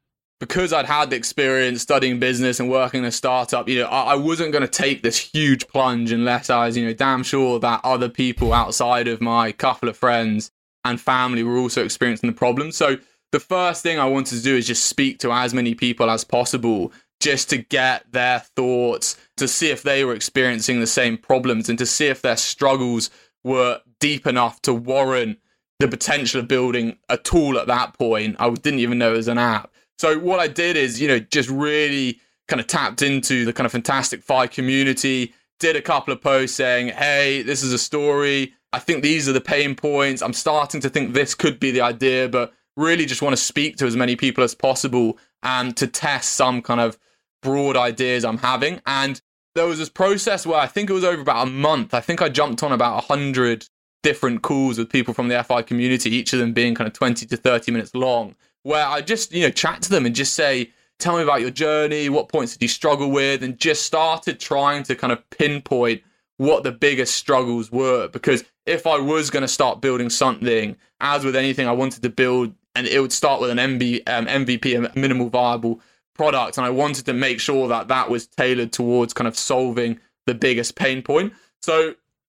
because 0.42 0.72
I'd 0.72 0.86
had 0.86 1.10
the 1.10 1.14
experience 1.14 1.82
studying 1.82 2.18
business 2.18 2.58
and 2.58 2.68
working 2.68 3.02
in 3.02 3.04
a 3.04 3.12
startup, 3.12 3.68
you 3.68 3.78
know, 3.78 3.86
I, 3.86 4.14
I 4.14 4.14
wasn't 4.16 4.50
going 4.50 4.62
to 4.62 4.68
take 4.68 5.04
this 5.04 5.16
huge 5.16 5.68
plunge 5.68 6.10
unless 6.10 6.50
I 6.50 6.66
was, 6.66 6.76
you 6.76 6.84
know, 6.84 6.92
damn 6.92 7.22
sure 7.22 7.60
that 7.60 7.80
other 7.84 8.08
people 8.08 8.52
outside 8.52 9.06
of 9.06 9.20
my 9.20 9.52
couple 9.52 9.88
of 9.88 9.96
friends 9.96 10.50
and 10.84 11.00
family 11.00 11.44
were 11.44 11.58
also 11.58 11.84
experiencing 11.84 12.28
the 12.28 12.34
problem. 12.34 12.72
So 12.72 12.96
the 13.30 13.38
first 13.38 13.84
thing 13.84 14.00
I 14.00 14.06
wanted 14.06 14.36
to 14.38 14.42
do 14.42 14.56
is 14.56 14.66
just 14.66 14.86
speak 14.86 15.20
to 15.20 15.30
as 15.30 15.54
many 15.54 15.76
people 15.76 16.10
as 16.10 16.24
possible 16.24 16.92
just 17.20 17.48
to 17.50 17.58
get 17.58 18.10
their 18.10 18.40
thoughts, 18.56 19.16
to 19.36 19.46
see 19.46 19.70
if 19.70 19.84
they 19.84 20.04
were 20.04 20.12
experiencing 20.12 20.80
the 20.80 20.88
same 20.88 21.18
problems 21.18 21.68
and 21.68 21.78
to 21.78 21.86
see 21.86 22.08
if 22.08 22.20
their 22.20 22.36
struggles 22.36 23.10
were 23.44 23.80
deep 24.00 24.26
enough 24.26 24.60
to 24.62 24.74
warrant 24.74 25.38
the 25.78 25.86
potential 25.86 26.40
of 26.40 26.48
building 26.48 26.98
a 27.08 27.16
tool 27.16 27.60
at 27.60 27.68
that 27.68 27.96
point. 27.96 28.34
I 28.40 28.50
didn't 28.50 28.80
even 28.80 28.98
know 28.98 29.14
it 29.14 29.18
was 29.18 29.28
an 29.28 29.38
app 29.38 29.71
so 30.02 30.18
what 30.18 30.40
I 30.40 30.48
did 30.48 30.76
is, 30.76 31.00
you 31.00 31.06
know, 31.06 31.20
just 31.20 31.48
really 31.48 32.18
kind 32.48 32.58
of 32.58 32.66
tapped 32.66 33.02
into 33.02 33.44
the 33.44 33.52
kind 33.52 33.66
of 33.66 33.70
fantastic 33.70 34.24
Fi 34.24 34.48
community, 34.48 35.32
did 35.60 35.76
a 35.76 35.80
couple 35.80 36.12
of 36.12 36.20
posts 36.20 36.56
saying, 36.56 36.88
hey, 36.88 37.42
this 37.42 37.62
is 37.62 37.72
a 37.72 37.78
story. 37.78 38.52
I 38.72 38.80
think 38.80 39.04
these 39.04 39.28
are 39.28 39.32
the 39.32 39.40
pain 39.40 39.76
points. 39.76 40.20
I'm 40.20 40.32
starting 40.32 40.80
to 40.80 40.90
think 40.90 41.12
this 41.12 41.36
could 41.36 41.60
be 41.60 41.70
the 41.70 41.82
idea, 41.82 42.28
but 42.28 42.52
really 42.76 43.06
just 43.06 43.22
want 43.22 43.36
to 43.36 43.40
speak 43.40 43.76
to 43.76 43.86
as 43.86 43.94
many 43.94 44.16
people 44.16 44.42
as 44.42 44.56
possible 44.56 45.18
and 45.44 45.76
to 45.76 45.86
test 45.86 46.32
some 46.32 46.62
kind 46.62 46.80
of 46.80 46.98
broad 47.40 47.76
ideas 47.76 48.24
I'm 48.24 48.38
having. 48.38 48.80
And 48.84 49.20
there 49.54 49.66
was 49.66 49.78
this 49.78 49.88
process 49.88 50.44
where 50.44 50.58
I 50.58 50.66
think 50.66 50.90
it 50.90 50.94
was 50.94 51.04
over 51.04 51.22
about 51.22 51.46
a 51.46 51.50
month. 51.50 51.94
I 51.94 52.00
think 52.00 52.20
I 52.20 52.28
jumped 52.28 52.64
on 52.64 52.72
about 52.72 53.08
100 53.08 53.68
different 54.02 54.42
calls 54.42 54.78
with 54.78 54.90
people 54.90 55.14
from 55.14 55.28
the 55.28 55.40
FI 55.44 55.62
community, 55.62 56.10
each 56.10 56.32
of 56.32 56.40
them 56.40 56.52
being 56.52 56.74
kind 56.74 56.88
of 56.88 56.92
20 56.92 57.24
to 57.24 57.36
30 57.36 57.70
minutes 57.70 57.94
long 57.94 58.34
where 58.62 58.86
I 58.86 59.00
just, 59.00 59.32
you 59.32 59.42
know, 59.42 59.50
chat 59.50 59.82
to 59.82 59.90
them 59.90 60.06
and 60.06 60.14
just 60.14 60.34
say, 60.34 60.70
tell 60.98 61.16
me 61.16 61.22
about 61.22 61.40
your 61.40 61.50
journey, 61.50 62.08
what 62.08 62.28
points 62.28 62.52
did 62.52 62.62
you 62.62 62.68
struggle 62.68 63.10
with, 63.10 63.42
and 63.42 63.58
just 63.58 63.84
started 63.84 64.38
trying 64.40 64.82
to 64.84 64.94
kind 64.94 65.12
of 65.12 65.28
pinpoint 65.30 66.02
what 66.36 66.62
the 66.62 66.72
biggest 66.72 67.14
struggles 67.14 67.70
were. 67.70 68.08
Because 68.08 68.44
if 68.66 68.86
I 68.86 68.98
was 68.98 69.30
going 69.30 69.42
to 69.42 69.48
start 69.48 69.80
building 69.80 70.10
something, 70.10 70.76
as 71.00 71.24
with 71.24 71.36
anything 71.36 71.66
I 71.66 71.72
wanted 71.72 72.02
to 72.02 72.08
build, 72.08 72.54
and 72.74 72.86
it 72.86 73.00
would 73.00 73.12
start 73.12 73.40
with 73.40 73.50
an 73.50 73.58
MB, 73.58 74.02
um, 74.08 74.26
MVP, 74.26 74.76
a 74.76 74.98
minimal 74.98 75.28
viable 75.28 75.80
product, 76.14 76.56
and 76.56 76.66
I 76.66 76.70
wanted 76.70 77.06
to 77.06 77.12
make 77.12 77.40
sure 77.40 77.68
that 77.68 77.88
that 77.88 78.08
was 78.08 78.26
tailored 78.26 78.72
towards 78.72 79.12
kind 79.12 79.28
of 79.28 79.36
solving 79.36 79.98
the 80.26 80.34
biggest 80.34 80.76
pain 80.76 81.02
point. 81.02 81.32
So 81.60 81.94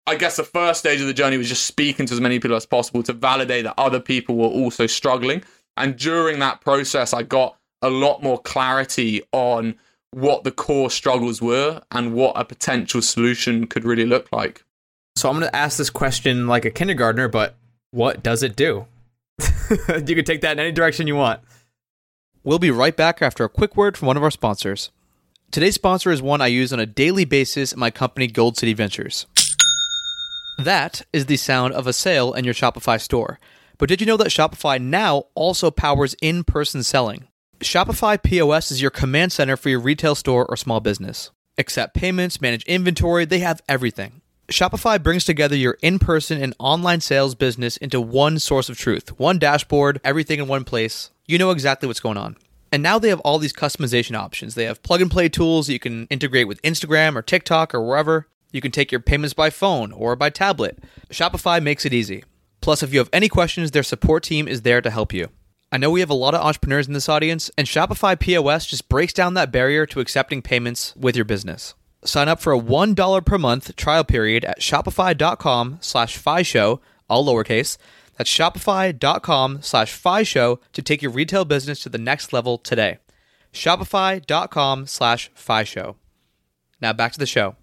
I 0.06 0.16
guess 0.16 0.38
the 0.38 0.44
first 0.44 0.80
stage 0.80 1.02
of 1.02 1.08
the 1.08 1.14
journey 1.14 1.38
was 1.38 1.50
just 1.50 1.66
speaking 1.66 2.06
to 2.08 2.14
as 2.14 2.22
many 2.22 2.40
people 2.40 2.56
as 2.56 2.66
possible 2.66 3.04
to 3.04 3.14
validate 3.14 3.64
that 3.66 3.76
other 3.78 4.00
people 4.00 4.36
were 4.36 4.48
also 4.48 4.88
struggling. 4.88 5.44
And 5.78 5.98
during 5.98 6.40
that 6.40 6.62
process, 6.62 7.14
I 7.14 7.24
got 7.24 7.58
a 7.82 7.90
lot 7.90 8.24
more 8.24 8.40
clarity 8.40 9.22
on 9.32 9.76
what 10.12 10.44
the 10.44 10.52
core 10.52 10.90
struggles 10.90 11.42
were 11.42 11.82
and 11.92 12.14
what 12.14 12.34
a 12.36 12.46
potential 12.46 13.02
solution 13.02 13.68
could 13.68 13.84
really 13.84 14.06
look 14.06 14.32
like. 14.32 14.64
So 15.16 15.30
I'm 15.30 15.40
going 15.40 15.50
to 15.50 15.56
ask 15.56 15.78
this 15.78 15.90
question 15.90 16.48
like 16.48 16.66
a 16.66 16.72
kindergartner, 16.72 17.28
but 17.28 17.56
what 17.92 18.24
does 18.24 18.44
it 18.44 18.56
do? 18.56 18.86
you 19.70 20.16
can 20.16 20.26
take 20.26 20.42
that 20.42 20.54
in 20.54 20.60
any 20.60 20.72
direction 20.72 21.08
you 21.08 21.16
want. 21.16 21.42
We'll 22.44 22.60
be 22.60 22.72
right 22.72 22.96
back 22.96 23.22
after 23.22 23.44
a 23.44 23.50
quick 23.50 23.76
word 23.76 23.98
from 23.98 24.08
one 24.08 24.18
of 24.18 24.24
our 24.24 24.32
sponsors. 24.32 24.92
Today's 25.52 25.76
sponsor 25.76 26.12
is 26.12 26.22
one 26.22 26.42
I 26.42 26.48
use 26.48 26.74
on 26.74 26.80
a 26.80 26.86
daily 26.86 27.26
basis 27.26 27.72
at 27.72 27.80
my 27.80 27.92
company, 27.92 28.28
Gold 28.28 28.58
City 28.58 28.74
Ventures. 28.74 29.28
That 30.58 31.04
is 31.14 31.28
the 31.28 31.38
sound 31.38 31.74
of 31.74 31.88
a 31.88 31.94
sale 31.94 32.34
in 32.34 32.44
your 32.44 32.54
Shopify 32.54 33.00
store. 33.00 33.40
But 33.84 33.90
did 33.90 34.00
you 34.00 34.08
know 34.08 34.16
that 34.16 34.30
Shopify 34.30 34.80
now 34.80 35.26
also 35.36 35.70
powers 35.70 36.16
in 36.22 36.46
person 36.46 36.84
selling? 36.84 37.28
Shopify 37.60 38.16
POS 38.24 38.72
is 38.72 38.82
your 38.82 38.90
command 38.90 39.34
center 39.34 39.58
for 39.58 39.68
your 39.68 39.82
retail 39.82 40.16
store 40.16 40.46
or 40.46 40.56
small 40.56 40.80
business. 40.80 41.32
Accept 41.58 41.94
payments, 41.94 42.40
manage 42.40 42.64
inventory, 42.64 43.26
they 43.26 43.40
have 43.40 43.62
everything. 43.68 44.22
Shopify 44.48 45.04
brings 45.04 45.26
together 45.26 45.58
your 45.58 45.78
in 45.82 46.00
person 46.00 46.42
and 46.42 46.56
online 46.60 47.02
sales 47.02 47.36
business 47.36 47.76
into 47.76 48.00
one 48.00 48.40
source 48.40 48.70
of 48.70 48.78
truth, 48.78 49.20
one 49.20 49.38
dashboard, 49.38 50.00
everything 50.02 50.40
in 50.40 50.48
one 50.48 50.64
place. 50.64 51.12
You 51.28 51.38
know 51.38 51.52
exactly 51.52 51.88
what's 51.88 52.00
going 52.00 52.16
on. 52.16 52.38
And 52.72 52.82
now 52.82 53.00
they 53.00 53.10
have 53.10 53.20
all 53.20 53.38
these 53.38 53.52
customization 53.52 54.16
options. 54.16 54.56
They 54.56 54.64
have 54.64 54.82
plug 54.82 55.02
and 55.02 55.12
play 55.12 55.28
tools 55.28 55.68
that 55.68 55.74
you 55.74 55.80
can 55.80 56.08
integrate 56.08 56.48
with 56.48 56.62
Instagram 56.62 57.18
or 57.18 57.22
TikTok 57.22 57.76
or 57.76 57.86
wherever. 57.86 58.30
You 58.54 58.62
can 58.62 58.72
take 58.72 58.94
your 58.94 59.02
payments 59.02 59.34
by 59.34 59.50
phone 59.50 59.92
or 59.92 60.16
by 60.16 60.30
tablet. 60.30 60.82
Shopify 61.10 61.62
makes 61.62 61.86
it 61.86 61.92
easy. 61.92 62.24
Plus, 62.64 62.82
if 62.82 62.94
you 62.94 63.00
have 63.00 63.10
any 63.12 63.28
questions, 63.28 63.72
their 63.72 63.84
support 63.84 64.24
team 64.24 64.48
is 64.48 64.62
there 64.62 64.82
to 64.82 64.90
help 64.90 65.12
you. 65.12 65.28
I 65.70 65.78
know 65.78 65.92
we 65.92 66.00
have 66.00 66.10
a 66.10 66.14
lot 66.14 66.34
of 66.34 66.40
entrepreneurs 66.40 66.88
in 66.88 66.94
this 66.94 67.10
audience, 67.10 67.52
and 67.58 67.68
Shopify 67.68 68.18
POS 68.18 68.68
just 68.68 68.88
breaks 68.88 69.12
down 69.12 69.34
that 69.34 69.52
barrier 69.52 69.86
to 69.88 70.00
accepting 70.00 70.42
payments 70.42 70.96
with 70.96 71.14
your 71.14 71.26
business. 71.26 71.74
Sign 72.06 72.30
up 72.30 72.40
for 72.40 72.54
a 72.54 72.60
$1 72.60 73.26
per 73.26 73.38
month 73.38 73.76
trial 73.76 74.06
period 74.06 74.46
at 74.46 74.62
shopify.com 74.62 75.80
slash 75.82 76.18
show, 76.48 76.80
all 77.10 77.26
lowercase. 77.26 77.78
That's 78.18 78.32
shopify.com 78.32 79.62
slash 79.62 80.02
show 80.26 80.60
to 80.72 80.82
take 80.82 81.02
your 81.02 81.12
retail 81.12 81.44
business 81.44 81.84
to 81.84 81.90
the 81.90 81.98
next 81.98 82.32
level 82.32 82.58
today. 82.58 83.00
Shopify.com 83.52 84.88
slash 84.88 85.32
show. 85.66 85.98
Now 86.80 86.94
back 86.94 87.12
to 87.12 87.20
the 87.20 87.26
show. 87.26 87.58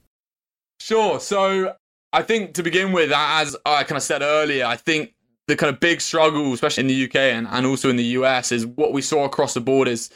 Sure. 0.78 1.18
So 1.20 1.74
I 2.12 2.22
think 2.22 2.54
to 2.54 2.62
begin 2.62 2.92
with, 2.92 3.12
as 3.14 3.56
I 3.64 3.84
kind 3.84 3.96
of 3.96 4.02
said 4.02 4.22
earlier, 4.22 4.64
I 4.64 4.76
think 4.76 5.14
the 5.46 5.56
kind 5.56 5.72
of 5.72 5.80
big 5.80 6.00
struggle, 6.00 6.52
especially 6.52 6.82
in 6.82 6.88
the 6.88 7.04
UK 7.04 7.16
and, 7.16 7.46
and 7.46 7.66
also 7.66 7.88
in 7.88 7.96
the 7.96 8.04
US, 8.04 8.52
is 8.52 8.66
what 8.66 8.92
we 8.92 9.02
saw 9.02 9.24
across 9.24 9.54
the 9.54 9.60
board 9.60 9.88
is 9.88 10.10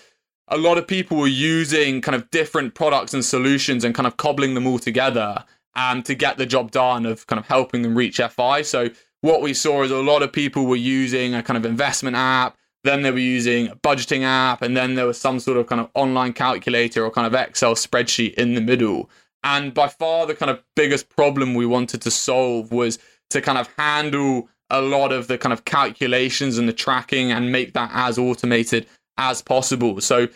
a 0.48 0.56
lot 0.58 0.78
of 0.78 0.86
people 0.86 1.16
were 1.16 1.26
using 1.26 2.00
kind 2.00 2.14
of 2.14 2.30
different 2.30 2.74
products 2.74 3.14
and 3.14 3.24
solutions 3.24 3.84
and 3.84 3.94
kind 3.94 4.06
of 4.06 4.16
cobbling 4.16 4.54
them 4.54 4.66
all 4.66 4.78
together 4.78 5.44
um, 5.76 6.02
to 6.02 6.14
get 6.14 6.36
the 6.36 6.46
job 6.46 6.70
done 6.70 7.06
of 7.06 7.26
kind 7.26 7.38
of 7.38 7.46
helping 7.46 7.82
them 7.82 7.96
reach 7.96 8.18
FI. 8.18 8.62
So 8.62 8.90
what 9.20 9.40
we 9.40 9.54
saw 9.54 9.82
is 9.82 9.90
a 9.90 10.02
lot 10.02 10.22
of 10.22 10.32
people 10.32 10.66
were 10.66 10.76
using 10.76 11.34
a 11.34 11.42
kind 11.42 11.56
of 11.56 11.64
investment 11.64 12.16
app, 12.16 12.56
then 12.82 13.02
they 13.02 13.10
were 13.10 13.18
using 13.18 13.68
a 13.68 13.76
budgeting 13.76 14.22
app, 14.22 14.62
and 14.62 14.76
then 14.76 14.94
there 14.94 15.06
was 15.06 15.18
some 15.18 15.40
sort 15.40 15.56
of 15.56 15.66
kind 15.66 15.80
of 15.80 15.88
online 15.94 16.34
calculator 16.34 17.04
or 17.04 17.10
kind 17.10 17.26
of 17.26 17.34
Excel 17.34 17.74
spreadsheet 17.74 18.34
in 18.34 18.54
the 18.54 18.60
middle. 18.60 19.08
And 19.44 19.74
by 19.74 19.88
far, 19.88 20.26
the 20.26 20.34
kind 20.34 20.50
of 20.50 20.62
biggest 20.74 21.10
problem 21.10 21.54
we 21.54 21.66
wanted 21.66 22.02
to 22.02 22.10
solve 22.10 22.72
was 22.72 22.98
to 23.30 23.40
kind 23.40 23.58
of 23.58 23.68
handle 23.76 24.48
a 24.70 24.80
lot 24.80 25.12
of 25.12 25.28
the 25.28 25.38
kind 25.38 25.52
of 25.52 25.64
calculations 25.66 26.56
and 26.58 26.68
the 26.68 26.72
tracking 26.72 27.30
and 27.30 27.52
make 27.52 27.74
that 27.74 27.90
as 27.92 28.18
automated 28.18 28.86
as 29.18 29.42
possible. 29.42 30.00
So, 30.00 30.28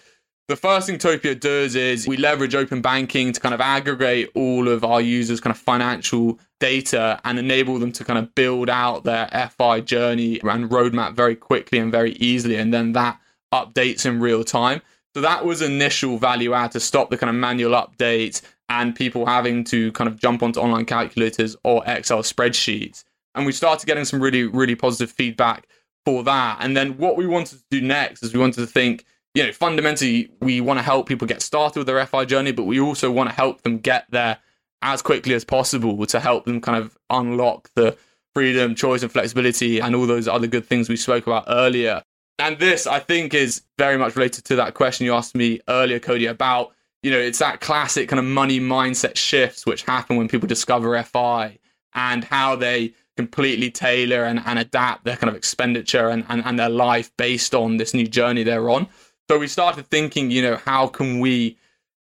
the 0.49 0.57
first 0.57 0.87
thing 0.87 0.97
Topia 0.97 1.38
does 1.38 1.75
is 1.75 2.09
we 2.09 2.16
leverage 2.16 2.55
open 2.55 2.81
banking 2.81 3.35
to 3.35 3.40
kind 3.40 3.55
of 3.55 3.61
aggregate 3.61 4.31
all 4.35 4.66
of 4.66 4.83
our 4.83 4.99
users' 4.99 5.40
kind 5.42 5.55
of 5.55 5.59
financial 5.59 6.38
data 6.59 7.21
and 7.25 7.38
enable 7.38 7.79
them 7.79 7.92
to 7.92 8.05
kind 8.05 8.18
of 8.18 8.35
build 8.35 8.71
out 8.71 9.05
their 9.05 9.29
FI 9.59 9.83
journey 9.83 10.40
and 10.40 10.71
roadmap 10.71 11.14
very 11.14 11.37
quickly 11.37 11.79
and 11.79 11.92
very 11.92 12.12
easily. 12.12 12.57
And 12.57 12.73
then 12.73 12.92
that 12.92 13.21
updates 13.53 14.07
in 14.07 14.21
real 14.21 14.42
time. 14.42 14.81
So 15.14 15.21
that 15.21 15.44
was 15.44 15.61
initial 15.61 16.16
value 16.16 16.55
add 16.55 16.73
to 16.73 16.81
stop 16.81 17.11
the 17.11 17.18
kind 17.18 17.29
of 17.29 17.37
manual 17.37 17.73
updates 17.73 18.40
and 18.69 18.95
people 18.95 19.27
having 19.27 19.65
to 19.65 19.93
kind 19.93 20.09
of 20.09 20.17
jump 20.17 20.43
onto 20.43 20.61
online 20.61 20.85
calculators 20.85 21.57
or 21.65 21.83
Excel 21.87 22.23
spreadsheets. 22.23 23.05
And 23.35 23.47
we 23.47 23.53
started 23.53 23.87
getting 23.87 24.05
some 24.05 24.21
really, 24.21 24.45
really 24.45 24.75
positive 24.75 25.11
feedback 25.11 25.67
for 26.05 26.23
that. 26.25 26.59
And 26.61 26.77
then 26.77 26.97
what 26.99 27.17
we 27.17 27.27
wanted 27.27 27.59
to 27.59 27.65
do 27.71 27.81
next 27.81 28.23
is 28.23 28.33
we 28.33 28.41
wanted 28.41 28.61
to 28.61 28.67
think, 28.67 29.05
you 29.35 29.45
know, 29.45 29.53
fundamentally, 29.53 30.31
we 30.41 30.61
want 30.61 30.79
to 30.79 30.83
help 30.83 31.09
people 31.09 31.27
get 31.27 31.43
started 31.43 31.79
with 31.79 31.87
their 31.87 32.05
FI 32.07 32.25
journey, 32.25 32.53
but 32.53 32.65
we 32.65 32.81
also 32.81 33.11
want 33.11 33.29
to 33.29 33.35
help 33.35 33.63
them 33.63 33.79
get 33.79 34.07
there 34.11 34.39
as 34.83 35.03
quickly 35.03 35.35
as 35.35 35.45
possible 35.45 36.07
to 36.07 36.21
help 36.21 36.45
them 36.45 36.61
kind 36.61 36.83
of 36.83 36.97
unlock 37.11 37.71
the 37.75 37.97
freedom, 38.35 38.75
choice, 38.75 39.03
and 39.03 39.11
flexibility 39.11 39.81
and 39.81 39.97
all 39.97 40.07
those 40.07 40.29
other 40.29 40.47
good 40.47 40.65
things 40.65 40.89
we 40.89 40.97
spoke 40.97 41.27
about 41.27 41.45
earlier. 41.49 42.03
And 42.39 42.59
this, 42.59 42.87
I 42.87 43.01
think, 43.01 43.35
is 43.35 43.63
very 43.79 43.99
much 43.99 44.15
related 44.15 44.45
to 44.47 44.57
that 44.57 44.75
question 44.75 45.07
you 45.07 45.15
asked 45.15 45.35
me 45.35 45.61
earlier, 45.69 45.99
Cody, 45.99 46.27
about 46.27 46.73
you 47.03 47.11
know, 47.11 47.19
it's 47.19 47.39
that 47.39 47.61
classic 47.61 48.09
kind 48.09 48.19
of 48.19 48.27
money 48.27 48.61
mindset 48.61 49.17
shifts 49.17 49.65
which 49.65 49.83
happen 49.83 50.17
when 50.17 50.29
people 50.29 50.49
discover 50.49 51.01
FI 51.03 51.59
and 51.95 52.25
how 52.25 52.57
they 52.57 52.93
completely 53.17 53.71
tailor 53.71 54.25
and, 54.25 54.41
and 54.47 54.59
adapt 54.59 55.05
their 55.05 55.17
kind 55.17 55.29
of 55.29 55.37
expenditure 55.37 56.09
and, 56.09 56.25
and, 56.29 56.45
and 56.45 56.59
their 56.59 56.69
life 56.69 57.11
based 57.17 57.55
on 57.55 57.77
this 57.77 57.95
new 57.95 58.07
journey 58.07 58.43
they're 58.43 58.71
on. 58.71 58.89
So 59.29 59.39
we 59.39 59.49
started 59.49 59.87
thinking, 59.87 60.31
you 60.31 60.43
know, 60.43 60.57
how 60.57 60.87
can 60.87 61.21
we 61.21 61.59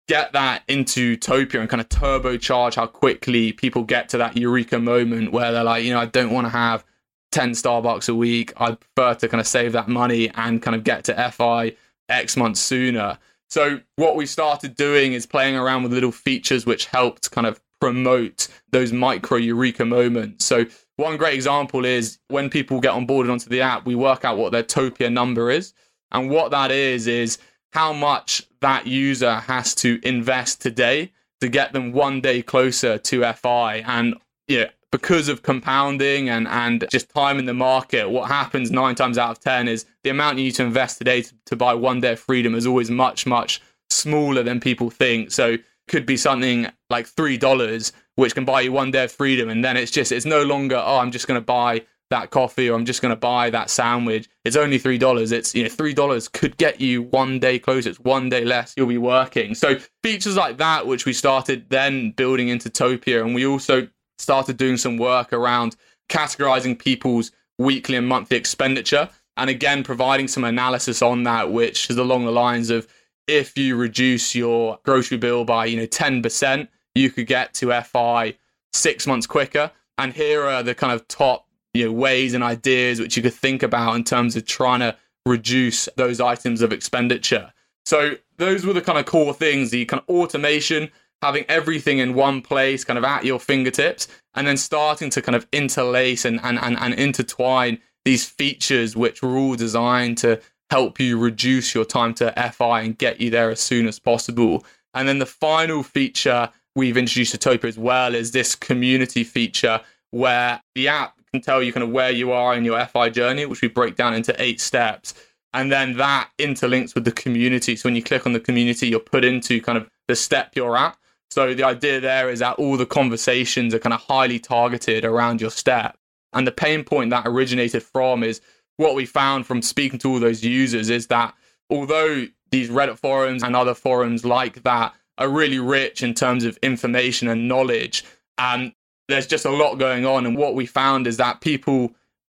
get 0.08 0.34
that 0.34 0.64
into 0.68 1.16
Topia 1.18 1.60
and 1.60 1.70
kind 1.70 1.82
of 1.82 1.88
turbocharge 1.90 2.76
how 2.76 2.88
quickly 2.88 3.54
people 3.54 3.84
get 3.84 4.10
to 4.10 4.18
that 4.18 4.36
eureka 4.36 4.80
moment 4.80 5.32
where 5.32 5.52
they're 5.52 5.64
like, 5.64 5.84
you 5.84 5.94
know, 5.94 6.00
I 6.00 6.06
don't 6.06 6.32
want 6.32 6.46
to 6.46 6.52
have 6.52 6.84
10 7.32 7.52
Starbucks 7.52 8.10
a 8.10 8.16
week. 8.16 8.52
I 8.58 8.72
prefer 8.72 9.14
to 9.16 9.28
kind 9.28 9.40
of 9.40 9.48
save 9.48 9.74
that 9.74 9.88
money 9.88 10.30
and 10.36 10.62
kind 10.62 10.76
of 10.76 10.84
get 10.84 11.04
to 11.06 11.32
FI 11.32 11.76
X 12.10 12.36
months 12.36 12.60
sooner. 12.60 13.20
So 13.50 13.82
what 13.96 14.16
we 14.16 14.26
started 14.26 14.76
doing 14.76 15.14
is 15.14 15.26
playing 15.26 15.56
around 15.56 15.84
with 15.84 15.94
little 15.94 16.12
features 16.12 16.66
which 16.66 16.86
helped 16.86 17.32
kind 17.32 17.48
of 17.48 17.60
promote 17.82 18.48
those 18.72 18.94
micro 18.94 19.38
eureka 19.38 19.86
moments. 19.86 20.46
So 20.46 20.66
one 20.98 21.18
great 21.18 21.34
example 21.34 21.86
is 21.86 22.20
when 22.28 22.50
people 22.50 22.80
get 22.80 22.94
onboarded 22.94 23.32
onto 23.32 23.50
the 23.50 23.62
app, 23.62 23.86
we 23.86 23.96
work 23.96 24.26
out 24.26 24.38
what 24.38 24.52
their 24.52 24.64
Topia 24.64 25.12
number 25.12 25.50
is. 25.50 25.74
And 26.12 26.30
what 26.30 26.52
that 26.52 26.72
is, 26.72 27.08
is 27.08 27.38
how 27.72 27.94
much 27.94 28.44
that 28.62 28.86
user 28.88 29.36
has 29.36 29.74
to 29.76 30.00
invest 30.04 30.62
today 30.62 31.12
to 31.40 31.48
get 31.48 31.72
them 31.72 31.94
one 31.94 32.20
day 32.20 32.42
closer 32.42 32.98
to 32.98 33.34
FI. 33.34 33.78
And 33.88 34.16
yeah, 34.48 34.70
because 34.92 35.30
of 35.30 35.44
compounding 35.44 36.30
and, 36.30 36.48
and 36.48 36.86
just 36.92 37.10
time 37.10 37.38
in 37.38 37.46
the 37.46 37.54
market, 37.54 38.10
what 38.10 38.28
happens 38.28 38.72
nine 38.72 38.96
times 38.96 39.18
out 39.18 39.32
of 39.32 39.40
10 39.40 39.68
is 39.68 39.86
the 40.04 40.10
amount 40.10 40.38
you 40.38 40.46
need 40.46 40.56
to 40.56 40.64
invest 40.64 40.98
today 40.98 41.22
to, 41.22 41.34
to 41.46 41.56
buy 41.56 41.74
one 41.74 42.02
day 42.02 42.14
of 42.14 42.20
freedom 42.20 42.56
is 42.56 42.66
always 42.66 42.90
much, 42.90 43.26
much 43.26 43.62
smaller 43.90 44.44
than 44.44 44.60
people 44.60 44.90
think. 44.90 45.32
So 45.32 45.58
could 45.88 46.06
be 46.06 46.18
something 46.18 46.68
like 46.90 47.08
$3, 47.08 47.92
which 48.16 48.34
can 48.34 48.46
buy 48.46 48.62
you 48.62 48.72
one 48.72 48.92
day 48.92 49.04
of 49.04 49.12
freedom. 49.12 49.50
And 49.50 49.64
then 49.64 49.78
it's 49.78 49.92
just, 49.92 50.12
it's 50.12 50.26
no 50.26 50.44
longer, 50.44 50.82
oh, 50.84 50.98
I'm 50.98 51.12
just 51.12 51.28
going 51.28 51.40
to 51.40 51.46
buy 51.46 51.84
that 52.10 52.32
coffee 52.32 52.70
or 52.70 52.76
I'm 52.76 52.86
just 52.86 53.02
going 53.02 53.12
to 53.12 53.20
buy 53.20 53.50
that 53.52 53.70
sandwich. 53.70 54.28
It's 54.44 54.56
only 54.56 54.80
$3. 54.80 55.32
It's, 55.32 55.54
you 55.54 55.64
know, 55.64 55.70
$3 55.70 56.32
could 56.32 56.58
get 56.58 56.82
you 56.82 57.04
one 57.04 57.40
day 57.40 57.60
closer. 57.60 57.90
It's 57.90 58.00
one 58.00 58.30
day 58.30 58.44
less 58.44 58.74
you'll 58.76 58.88
be 58.88 58.98
working. 58.98 59.54
So 59.54 59.78
features 60.04 60.36
like 60.36 60.58
that, 60.58 60.88
which 60.88 61.06
we 61.06 61.14
started 61.14 61.70
then 61.70 62.12
building 62.12 62.50
into 62.50 62.70
Topia. 62.70 63.24
And 63.24 63.36
we 63.36 63.46
also 63.46 63.88
started 64.20 64.58
doing 64.58 64.78
some 64.78 64.98
work 64.98 65.34
around 65.34 65.76
categorizing 66.10 66.78
people's 66.78 67.32
weekly 67.58 67.96
and 67.96 68.08
monthly 68.08 68.38
expenditure. 68.38 69.10
And 69.38 69.50
again, 69.50 69.84
providing 69.84 70.28
some 70.28 70.44
analysis 70.44 71.02
on 71.02 71.24
that, 71.24 71.52
which 71.52 71.90
is 71.90 71.98
along 71.98 72.26
the 72.26 72.32
lines 72.32 72.70
of 72.70 72.88
if 73.28 73.58
you 73.58 73.76
reduce 73.76 74.36
your 74.36 74.80
grocery 74.84 75.18
bill 75.18 75.46
by, 75.46 75.66
you 75.66 75.78
know, 75.78 75.88
10%, 75.88 76.68
you 76.96 77.10
could 77.10 77.28
get 77.28 77.54
to 77.56 77.82
FI 77.82 78.36
six 78.74 79.08
months 79.08 79.28
quicker. 79.28 79.72
And 79.98 80.14
here 80.14 80.44
are 80.44 80.64
the 80.64 80.76
kind 80.76 80.94
of 80.94 81.08
top 81.08 81.46
you 81.74 81.86
know, 81.86 81.92
ways 81.92 82.34
and 82.34 82.44
ideas 82.44 83.00
which 83.00 83.16
you 83.16 83.24
could 83.24 83.34
think 83.34 83.64
about 83.64 83.96
in 83.96 84.04
terms 84.04 84.36
of 84.36 84.46
trying 84.46 84.80
to 84.80 84.96
reduce 85.26 85.88
those 85.96 86.20
items 86.20 86.62
of 86.62 86.74
expenditure. 86.74 87.54
So 87.86 88.16
those 88.38 88.66
were 88.66 88.74
the 88.74 88.82
kind 88.82 88.98
of 88.98 89.06
core 89.06 89.34
things, 89.34 89.72
the 89.72 89.86
kind 89.86 90.02
of 90.02 90.14
automation, 90.14 90.90
having 91.22 91.46
everything 91.50 92.00
in 92.00 92.14
one 92.14 92.42
place, 92.42 92.84
kind 92.84 92.98
of 92.98 93.04
at 93.04 93.26
your 93.26 93.40
fingertips, 93.40 94.08
and 94.36 94.48
then 94.48 94.58
starting 94.58 95.10
to 95.10 95.22
kind 95.22 95.36
of 95.36 95.48
interlace 95.52 96.26
and, 96.26 96.40
and, 96.44 96.58
and, 96.60 96.78
and 96.80 96.94
intertwine 96.94 97.80
these 98.06 98.28
features 98.28 98.96
which 98.96 99.22
were 99.22 99.38
all 99.38 99.56
designed 99.56 100.18
to 100.18 100.40
help 100.70 101.00
you 101.00 101.18
reduce 101.18 101.74
your 101.74 101.86
time 101.86 102.14
to 102.14 102.32
FI 102.54 102.82
and 102.82 102.98
get 102.98 103.20
you 103.20 103.30
there 103.30 103.50
as 103.50 103.60
soon 103.60 103.88
as 103.88 104.00
possible. 104.00 104.64
And 104.94 105.08
then 105.08 105.20
the 105.20 105.26
final 105.26 105.84
feature 105.84 106.50
we've 106.76 106.98
introduced 106.98 107.32
to 107.32 107.38
Topia 107.38 107.66
as 107.66 107.78
well 107.78 108.16
is 108.16 108.32
this 108.32 108.56
community 108.56 109.24
feature 109.24 109.82
where 110.12 110.62
the 110.76 110.88
app 110.88 111.20
can 111.32 111.42
tell 111.42 111.62
you 111.62 111.74
kind 111.74 111.84
of 111.84 111.90
where 111.90 112.12
you 112.12 112.32
are 112.32 112.56
in 112.56 112.66
your 112.66 112.84
FI 112.86 113.10
journey, 113.10 113.46
which 113.46 113.62
we 113.62 113.68
break 113.68 113.96
down 113.96 114.14
into 114.14 114.36
eight 114.42 114.60
steps. 114.60 115.14
And 115.54 115.72
then 115.72 115.98
that 115.98 116.30
interlinks 116.38 116.94
with 116.94 117.06
the 117.06 117.12
community. 117.12 117.76
So 117.76 117.88
when 117.88 117.96
you 117.96 118.04
click 118.04 118.26
on 118.26 118.34
the 118.34 118.40
community, 118.40 118.88
you're 118.88 119.00
put 119.00 119.26
into 119.26 119.62
kind 119.62 119.78
of 119.78 119.90
the 120.08 120.16
step 120.16 120.52
you're 120.56 120.78
at. 120.78 120.96
So 121.32 121.54
the 121.54 121.64
idea 121.64 122.00
there 122.00 122.30
is 122.30 122.40
that 122.40 122.56
all 122.56 122.78
the 122.78 122.86
conversations 122.86 123.74
are 123.74 123.80
kind 123.80 123.94
of 123.94 124.02
highly 124.02 124.40
targeted 124.40 125.06
around 125.06 125.42
your 125.42 125.52
step. 125.52 125.98
And 126.34 126.46
the 126.46 126.52
pain 126.52 126.84
point 126.84 127.10
that 127.12 127.28
originated 127.28 127.84
from 127.84 128.24
is 128.24 128.42
what 128.78 128.96
we 128.96 129.06
found 129.06 129.46
from 129.46 129.62
speaking 129.62 130.00
to 130.00 130.10
all 130.10 130.20
those 130.20 130.44
users 130.44 130.90
is 130.90 131.08
that 131.08 131.36
although 131.70 132.26
these 132.52 132.70
Reddit 132.70 132.98
forums 132.98 133.44
and 133.44 133.56
other 133.56 133.74
forums 133.74 134.26
like 134.26 134.64
that 134.64 134.94
are 135.18 135.30
really 135.30 135.60
rich 135.60 136.02
in 136.02 136.14
terms 136.14 136.46
of 136.46 136.58
information 136.64 137.28
and 137.28 137.48
knowledge, 137.48 138.04
and 138.38 138.74
there's 139.10 139.28
just 139.28 139.46
a 139.46 139.50
lot 139.50 139.76
going 139.76 140.06
on. 140.06 140.26
And 140.26 140.38
what 140.38 140.56
we 140.56 140.66
found 140.66 141.08
is 141.08 141.18
that 141.18 141.42
people 141.42 141.94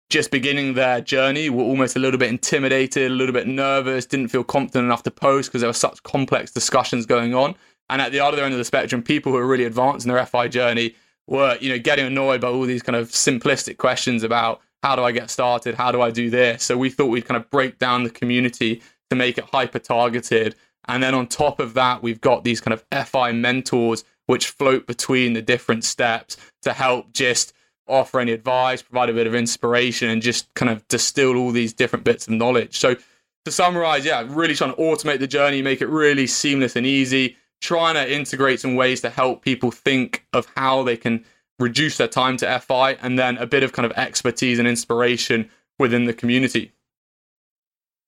just 0.09 0.31
beginning 0.31 0.73
their 0.73 1.01
journey 1.01 1.49
were 1.49 1.63
almost 1.63 1.95
a 1.95 1.99
little 1.99 2.19
bit 2.19 2.29
intimidated, 2.29 3.11
a 3.11 3.15
little 3.15 3.33
bit 3.33 3.47
nervous, 3.47 4.05
didn't 4.05 4.27
feel 4.27 4.43
confident 4.43 4.85
enough 4.85 5.03
to 5.03 5.11
post 5.11 5.49
because 5.49 5.61
there 5.61 5.69
were 5.69 5.73
such 5.73 6.03
complex 6.03 6.51
discussions 6.51 7.05
going 7.05 7.33
on. 7.33 7.55
And 7.89 8.01
at 8.01 8.11
the 8.11 8.19
other 8.19 8.43
end 8.43 8.53
of 8.53 8.57
the 8.57 8.65
spectrum, 8.65 9.03
people 9.03 9.31
who 9.31 9.37
are 9.37 9.45
really 9.45 9.65
advanced 9.65 10.05
in 10.05 10.11
their 10.11 10.25
FI 10.25 10.47
journey 10.47 10.95
were, 11.27 11.57
you 11.59 11.69
know, 11.69 11.79
getting 11.79 12.05
annoyed 12.05 12.41
by 12.41 12.47
all 12.47 12.63
these 12.63 12.83
kind 12.83 12.95
of 12.95 13.09
simplistic 13.09 13.77
questions 13.77 14.23
about 14.23 14.61
how 14.81 14.95
do 14.95 15.03
I 15.03 15.11
get 15.11 15.29
started? 15.29 15.75
How 15.75 15.91
do 15.91 16.01
I 16.01 16.11
do 16.11 16.29
this? 16.29 16.63
So 16.63 16.77
we 16.77 16.89
thought 16.89 17.05
we'd 17.07 17.25
kind 17.25 17.41
of 17.41 17.49
break 17.49 17.79
down 17.79 18.03
the 18.03 18.09
community 18.09 18.81
to 19.09 19.15
make 19.15 19.37
it 19.37 19.45
hyper 19.45 19.79
targeted. 19.79 20.55
And 20.87 21.01
then 21.01 21.15
on 21.15 21.27
top 21.27 21.59
of 21.59 21.73
that, 21.75 22.03
we've 22.03 22.19
got 22.19 22.43
these 22.43 22.59
kind 22.59 22.73
of 22.73 23.07
FI 23.07 23.31
mentors 23.31 24.03
which 24.25 24.47
float 24.47 24.87
between 24.87 25.33
the 25.33 25.41
different 25.41 25.83
steps 25.83 26.37
to 26.63 26.73
help 26.73 27.13
just 27.13 27.53
offer 27.87 28.19
any 28.19 28.31
advice, 28.31 28.81
provide 28.81 29.09
a 29.09 29.13
bit 29.13 29.27
of 29.27 29.35
inspiration, 29.35 30.09
and 30.09 30.21
just 30.21 30.53
kind 30.53 30.71
of 30.71 30.85
distill 30.87 31.37
all 31.37 31.51
these 31.51 31.73
different 31.73 32.05
bits 32.05 32.27
of 32.27 32.33
knowledge. 32.33 32.77
So 32.77 32.95
to 33.45 33.51
summarize, 33.51 34.05
yeah, 34.05 34.25
really 34.27 34.55
trying 34.55 34.73
to 34.73 34.81
automate 34.81 35.19
the 35.19 35.27
journey, 35.27 35.61
make 35.61 35.81
it 35.81 35.87
really 35.87 36.27
seamless 36.27 36.75
and 36.75 36.85
easy 36.85 37.37
trying 37.63 37.95
to 37.95 38.13
integrate 38.13 38.59
some 38.59 38.75
ways 38.75 38.99
to 39.01 39.09
help 39.09 39.41
people 39.41 39.71
think 39.71 40.25
of 40.33 40.51
how 40.57 40.83
they 40.83 40.97
can 40.97 41.23
reduce 41.59 41.97
their 41.97 42.09
time 42.09 42.35
to 42.37 42.59
FI 42.59 42.93
and 43.01 43.17
then 43.17 43.37
a 43.37 43.47
bit 43.47 43.63
of 43.63 43.71
kind 43.71 43.85
of 43.85 43.93
expertise 43.93 44.59
and 44.59 44.67
inspiration 44.67 45.49
within 45.79 46.03
the 46.03 46.13
community. 46.13 46.73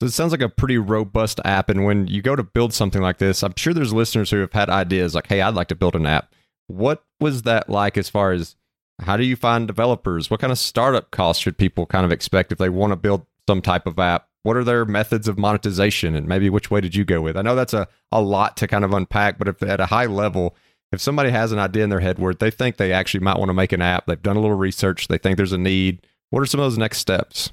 So 0.02 0.08
it 0.08 0.12
sounds 0.12 0.34
like 0.34 0.42
a 0.42 0.50
pretty 0.50 0.78
robust 0.78 1.40
app. 1.46 1.70
And 1.70 1.86
when 1.86 2.06
you 2.08 2.22
go 2.22 2.36
to 2.36 2.44
build 2.44 2.74
something 2.74 3.02
like 3.02 3.18
this, 3.18 3.44
I'm 3.44 3.54
sure 3.56 3.74
there's 3.74 3.94
listeners 3.94 4.30
who 4.30 4.40
have 4.40 4.52
had 4.52 4.70
ideas 4.70 5.16
like, 5.16 5.28
hey, 5.28 5.42
I'd 5.42 5.56
like 5.56 5.70
to 5.70 5.76
build 5.76 5.96
an 5.96 6.06
app. 6.06 6.34
What 6.68 7.06
was 7.22 7.44
that 7.44 7.70
like 7.70 7.98
as 7.98 8.10
far 8.10 8.34
as 8.34 8.58
how 9.02 9.16
do 9.16 9.24
you 9.24 9.38
find 9.38 9.68
developers? 9.68 10.30
What 10.30 10.42
kind 10.42 10.52
of 10.52 10.60
startup 10.60 11.12
costs 11.12 11.42
should 11.42 11.58
people 11.58 11.86
kind 11.86 12.06
of 12.06 12.12
expect 12.12 12.52
if 12.52 12.58
they 12.58 12.70
want 12.70 12.92
to 12.92 12.98
build 12.98 13.26
some 13.48 13.62
type 13.62 13.88
of 13.88 13.98
app? 14.00 14.28
What 14.46 14.56
are 14.56 14.64
their 14.64 14.86
methods 14.86 15.28
of 15.28 15.38
monetization 15.38 16.16
and 16.16 16.28
maybe 16.28 16.50
which 16.50 16.70
way 16.70 16.80
did 16.80 16.96
you 16.96 17.04
go 17.04 17.20
with? 17.22 17.36
I 17.36 17.42
know 17.42 17.56
that's 17.56 17.74
a, 17.74 17.88
a 18.12 18.22
lot 18.22 18.56
to 18.58 18.68
kind 18.68 18.86
of 18.86 18.94
unpack 18.94 19.38
but 19.38 19.48
if 19.48 19.64
at 19.64 19.80
a 19.80 19.88
high 19.88 20.06
level 20.06 20.56
if 20.92 21.02
somebody 21.02 21.32
has 21.32 21.52
an 21.52 21.60
idea 21.60 21.84
in 21.84 21.90
their 21.90 22.00
head 22.00 22.20
where 22.20 22.34
they 22.34 22.52
think 22.52 22.78
they 22.78 22.94
actually 22.94 23.20
might 23.22 23.40
want 23.40 23.50
to 23.50 23.54
make 23.54 23.72
an 23.72 23.82
app 23.82 24.06
they've 24.06 24.22
done 24.22 24.38
a 24.38 24.42
little 24.42 24.56
research 24.56 25.08
they 25.08 25.18
think 25.18 25.38
there's 25.38 25.52
a 25.52 25.58
need 25.58 26.06
what 26.30 26.42
are 26.42 26.46
some 26.46 26.60
of 26.60 26.66
those 26.66 26.78
next 26.78 26.98
steps? 26.98 27.52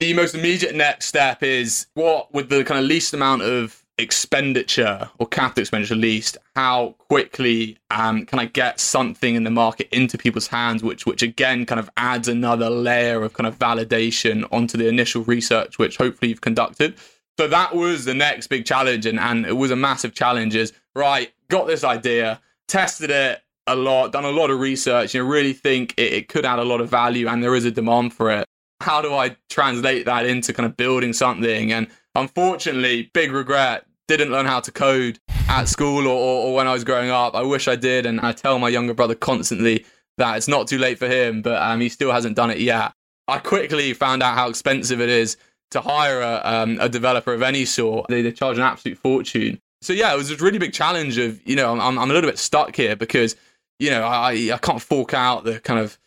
The 0.00 0.12
most 0.12 0.34
immediate 0.34 0.74
next 0.74 1.06
step 1.06 1.42
is 1.42 1.86
what 1.94 2.32
with 2.32 2.48
the 2.48 2.64
kind 2.64 2.80
of 2.80 2.86
least 2.86 3.14
amount 3.14 3.42
of 3.42 3.84
expenditure 3.98 5.10
or 5.18 5.26
capital 5.26 5.62
expenditure 5.62 5.94
at 5.94 6.00
least 6.00 6.38
how 6.54 6.94
quickly 6.98 7.76
um, 7.90 8.24
can 8.24 8.38
i 8.38 8.44
get 8.44 8.78
something 8.78 9.34
in 9.34 9.42
the 9.44 9.50
market 9.50 9.88
into 9.90 10.16
people's 10.16 10.46
hands 10.46 10.82
which 10.82 11.04
which 11.04 11.22
again 11.22 11.66
kind 11.66 11.78
of 11.78 11.90
adds 11.96 12.28
another 12.28 12.70
layer 12.70 13.22
of 13.22 13.32
kind 13.32 13.46
of 13.46 13.58
validation 13.58 14.46
onto 14.52 14.78
the 14.78 14.86
initial 14.86 15.22
research 15.24 15.78
which 15.78 15.96
hopefully 15.96 16.30
you've 16.30 16.40
conducted. 16.40 16.94
So 17.38 17.46
that 17.48 17.74
was 17.74 18.04
the 18.04 18.14
next 18.14 18.48
big 18.48 18.64
challenge 18.64 19.06
and, 19.06 19.18
and 19.18 19.46
it 19.46 19.56
was 19.56 19.70
a 19.70 19.76
massive 19.76 20.14
challenge 20.14 20.54
is 20.54 20.72
right 20.94 21.32
got 21.48 21.66
this 21.66 21.84
idea 21.84 22.40
tested 22.66 23.10
it 23.10 23.42
a 23.66 23.76
lot 23.76 24.12
done 24.12 24.24
a 24.24 24.30
lot 24.30 24.50
of 24.50 24.58
research 24.58 25.14
you 25.14 25.22
know 25.22 25.28
really 25.28 25.52
think 25.52 25.94
it, 25.96 26.12
it 26.12 26.28
could 26.28 26.44
add 26.44 26.58
a 26.58 26.64
lot 26.64 26.80
of 26.80 26.88
value 26.88 27.28
and 27.28 27.42
there 27.42 27.54
is 27.54 27.64
a 27.64 27.70
demand 27.70 28.12
for 28.12 28.30
it. 28.30 28.44
How 28.80 29.00
do 29.00 29.12
i 29.14 29.36
translate 29.50 30.06
that 30.06 30.24
into 30.26 30.52
kind 30.52 30.66
of 30.66 30.76
building 30.76 31.12
something? 31.12 31.72
And 31.72 31.88
unfortunately 32.14 33.10
big 33.12 33.32
regret 33.32 33.87
didn't 34.08 34.32
learn 34.32 34.46
how 34.46 34.58
to 34.58 34.72
code 34.72 35.20
at 35.48 35.68
school 35.68 36.08
or, 36.08 36.16
or, 36.16 36.46
or, 36.46 36.54
when 36.54 36.66
I 36.66 36.72
was 36.72 36.82
growing 36.82 37.10
up. 37.10 37.34
I 37.34 37.42
wish 37.42 37.68
I 37.68 37.76
did, 37.76 38.06
and 38.06 38.20
I 38.20 38.32
tell 38.32 38.58
my 38.58 38.68
younger 38.68 38.94
brother 38.94 39.14
constantly 39.14 39.84
that 40.16 40.36
it's 40.36 40.48
not 40.48 40.66
too 40.66 40.78
late 40.78 40.98
for 40.98 41.06
him, 41.06 41.42
but 41.42 41.62
um, 41.62 41.80
he 41.80 41.88
still 41.88 42.10
hasn't 42.10 42.36
done 42.36 42.50
it 42.50 42.58
yet. 42.58 42.92
I 43.28 43.38
quickly 43.38 43.92
found 43.94 44.22
out 44.22 44.34
how 44.34 44.48
expensive 44.48 45.00
it 45.00 45.10
is 45.10 45.36
to 45.70 45.80
hire 45.80 46.20
a, 46.20 46.40
um, 46.44 46.78
a 46.80 46.88
developer 46.88 47.32
of 47.32 47.42
any 47.42 47.64
sort. 47.64 48.08
They, 48.08 48.22
they 48.22 48.32
charge 48.32 48.56
an 48.56 48.64
absolute 48.64 48.98
fortune. 48.98 49.60
So 49.82 49.92
yeah, 49.92 50.12
it 50.12 50.16
was 50.16 50.30
a 50.30 50.36
really 50.36 50.58
big 50.58 50.72
challenge 50.72 51.18
of 51.18 51.46
you 51.46 51.54
know 51.54 51.70
I'm 51.70 51.98
I'm 51.98 52.10
a 52.10 52.12
little 52.12 52.28
bit 52.28 52.38
stuck 52.38 52.74
here 52.74 52.96
because 52.96 53.36
you 53.78 53.90
know 53.90 54.02
I 54.02 54.50
I 54.52 54.58
can't 54.58 54.82
fork 54.82 55.14
out 55.14 55.44
the 55.44 55.60
kind 55.60 55.78
of 55.78 55.98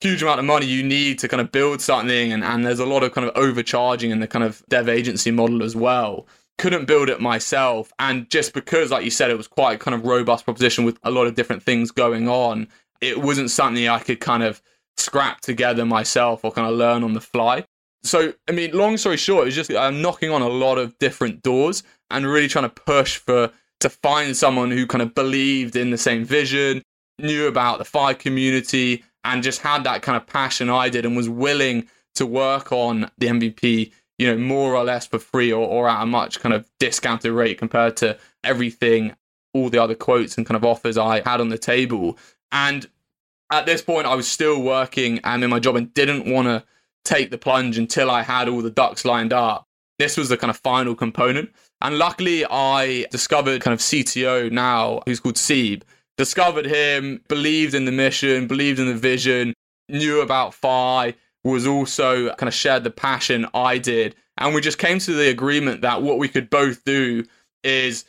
huge 0.00 0.22
amount 0.22 0.38
of 0.38 0.46
money 0.46 0.66
you 0.66 0.82
need 0.82 1.18
to 1.18 1.28
kind 1.28 1.40
of 1.40 1.50
build 1.50 1.80
something 1.80 2.32
and, 2.32 2.44
and 2.44 2.64
there's 2.64 2.78
a 2.78 2.86
lot 2.86 3.02
of 3.02 3.12
kind 3.12 3.26
of 3.26 3.34
overcharging 3.34 4.10
in 4.10 4.20
the 4.20 4.26
kind 4.26 4.44
of 4.44 4.62
dev 4.68 4.88
agency 4.88 5.30
model 5.30 5.62
as 5.62 5.74
well 5.74 6.26
couldn't 6.58 6.86
build 6.86 7.08
it 7.08 7.20
myself. 7.20 7.92
And 7.98 8.28
just 8.30 8.52
because, 8.54 8.90
like 8.90 9.04
you 9.04 9.10
said, 9.10 9.30
it 9.30 9.36
was 9.36 9.48
quite 9.48 9.74
a 9.74 9.78
kind 9.78 9.94
of 9.94 10.04
robust 10.04 10.44
proposition 10.44 10.84
with 10.84 10.98
a 11.02 11.10
lot 11.10 11.26
of 11.26 11.34
different 11.34 11.62
things 11.62 11.90
going 11.90 12.28
on, 12.28 12.68
it 13.00 13.20
wasn't 13.20 13.50
something 13.50 13.88
I 13.88 13.98
could 13.98 14.20
kind 14.20 14.42
of 14.42 14.62
scrap 14.96 15.40
together 15.40 15.84
myself 15.84 16.44
or 16.44 16.52
kind 16.52 16.68
of 16.68 16.76
learn 16.76 17.04
on 17.04 17.12
the 17.12 17.20
fly. 17.20 17.64
So, 18.02 18.32
I 18.48 18.52
mean, 18.52 18.72
long 18.72 18.96
story 18.96 19.16
short, 19.16 19.42
it 19.42 19.46
was 19.46 19.54
just 19.54 19.70
I'm 19.70 20.00
knocking 20.00 20.30
on 20.30 20.42
a 20.42 20.48
lot 20.48 20.78
of 20.78 20.98
different 20.98 21.42
doors 21.42 21.82
and 22.10 22.26
really 22.26 22.48
trying 22.48 22.64
to 22.64 22.82
push 22.82 23.16
for 23.16 23.50
to 23.80 23.90
find 23.90 24.36
someone 24.36 24.70
who 24.70 24.86
kind 24.86 25.02
of 25.02 25.14
believed 25.14 25.76
in 25.76 25.90
the 25.90 25.98
same 25.98 26.24
vision, 26.24 26.82
knew 27.18 27.46
about 27.46 27.78
the 27.78 27.84
FI 27.84 28.14
community, 28.14 29.04
and 29.24 29.42
just 29.42 29.60
had 29.60 29.84
that 29.84 30.02
kind 30.02 30.16
of 30.16 30.26
passion 30.26 30.70
I 30.70 30.88
did 30.88 31.04
and 31.04 31.16
was 31.16 31.28
willing 31.28 31.88
to 32.14 32.24
work 32.24 32.72
on 32.72 33.10
the 33.18 33.26
MVP 33.26 33.92
you 34.18 34.26
know, 34.26 34.38
more 34.38 34.74
or 34.74 34.84
less 34.84 35.06
for 35.06 35.18
free 35.18 35.52
or, 35.52 35.66
or 35.66 35.88
at 35.88 36.02
a 36.02 36.06
much 36.06 36.40
kind 36.40 36.54
of 36.54 36.68
discounted 36.78 37.32
rate 37.32 37.58
compared 37.58 37.96
to 37.98 38.18
everything, 38.44 39.14
all 39.52 39.68
the 39.68 39.82
other 39.82 39.94
quotes 39.94 40.36
and 40.36 40.46
kind 40.46 40.56
of 40.56 40.64
offers 40.64 40.96
I 40.96 41.20
had 41.20 41.40
on 41.40 41.48
the 41.48 41.58
table. 41.58 42.18
And 42.52 42.86
at 43.50 43.66
this 43.66 43.82
point, 43.82 44.06
I 44.06 44.14
was 44.14 44.28
still 44.28 44.62
working 44.62 45.20
and 45.24 45.44
in 45.44 45.50
my 45.50 45.60
job 45.60 45.76
and 45.76 45.92
didn't 45.94 46.30
want 46.30 46.48
to 46.48 46.64
take 47.04 47.30
the 47.30 47.38
plunge 47.38 47.78
until 47.78 48.10
I 48.10 48.22
had 48.22 48.48
all 48.48 48.62
the 48.62 48.70
ducks 48.70 49.04
lined 49.04 49.32
up. 49.32 49.66
This 49.98 50.16
was 50.16 50.28
the 50.28 50.36
kind 50.36 50.50
of 50.50 50.56
final 50.58 50.94
component. 50.94 51.50
And 51.80 51.98
luckily, 51.98 52.44
I 52.50 53.06
discovered 53.10 53.62
kind 53.62 53.72
of 53.72 53.80
CTO 53.80 54.50
now, 54.50 55.02
who's 55.06 55.20
called 55.20 55.36
Seeb. 55.36 55.82
Discovered 56.18 56.66
him, 56.66 57.22
believed 57.28 57.74
in 57.74 57.84
the 57.84 57.92
mission, 57.92 58.46
believed 58.46 58.78
in 58.78 58.86
the 58.86 58.94
vision, 58.94 59.54
knew 59.88 60.20
about 60.20 60.54
Fi, 60.54 61.14
was 61.52 61.66
also 61.66 62.34
kind 62.34 62.48
of 62.48 62.54
shared 62.54 62.84
the 62.84 62.90
passion 62.90 63.46
I 63.54 63.78
did. 63.78 64.14
And 64.38 64.54
we 64.54 64.60
just 64.60 64.78
came 64.78 64.98
to 65.00 65.12
the 65.12 65.28
agreement 65.30 65.80
that 65.82 66.02
what 66.02 66.18
we 66.18 66.28
could 66.28 66.50
both 66.50 66.84
do 66.84 67.24
is 67.62 68.04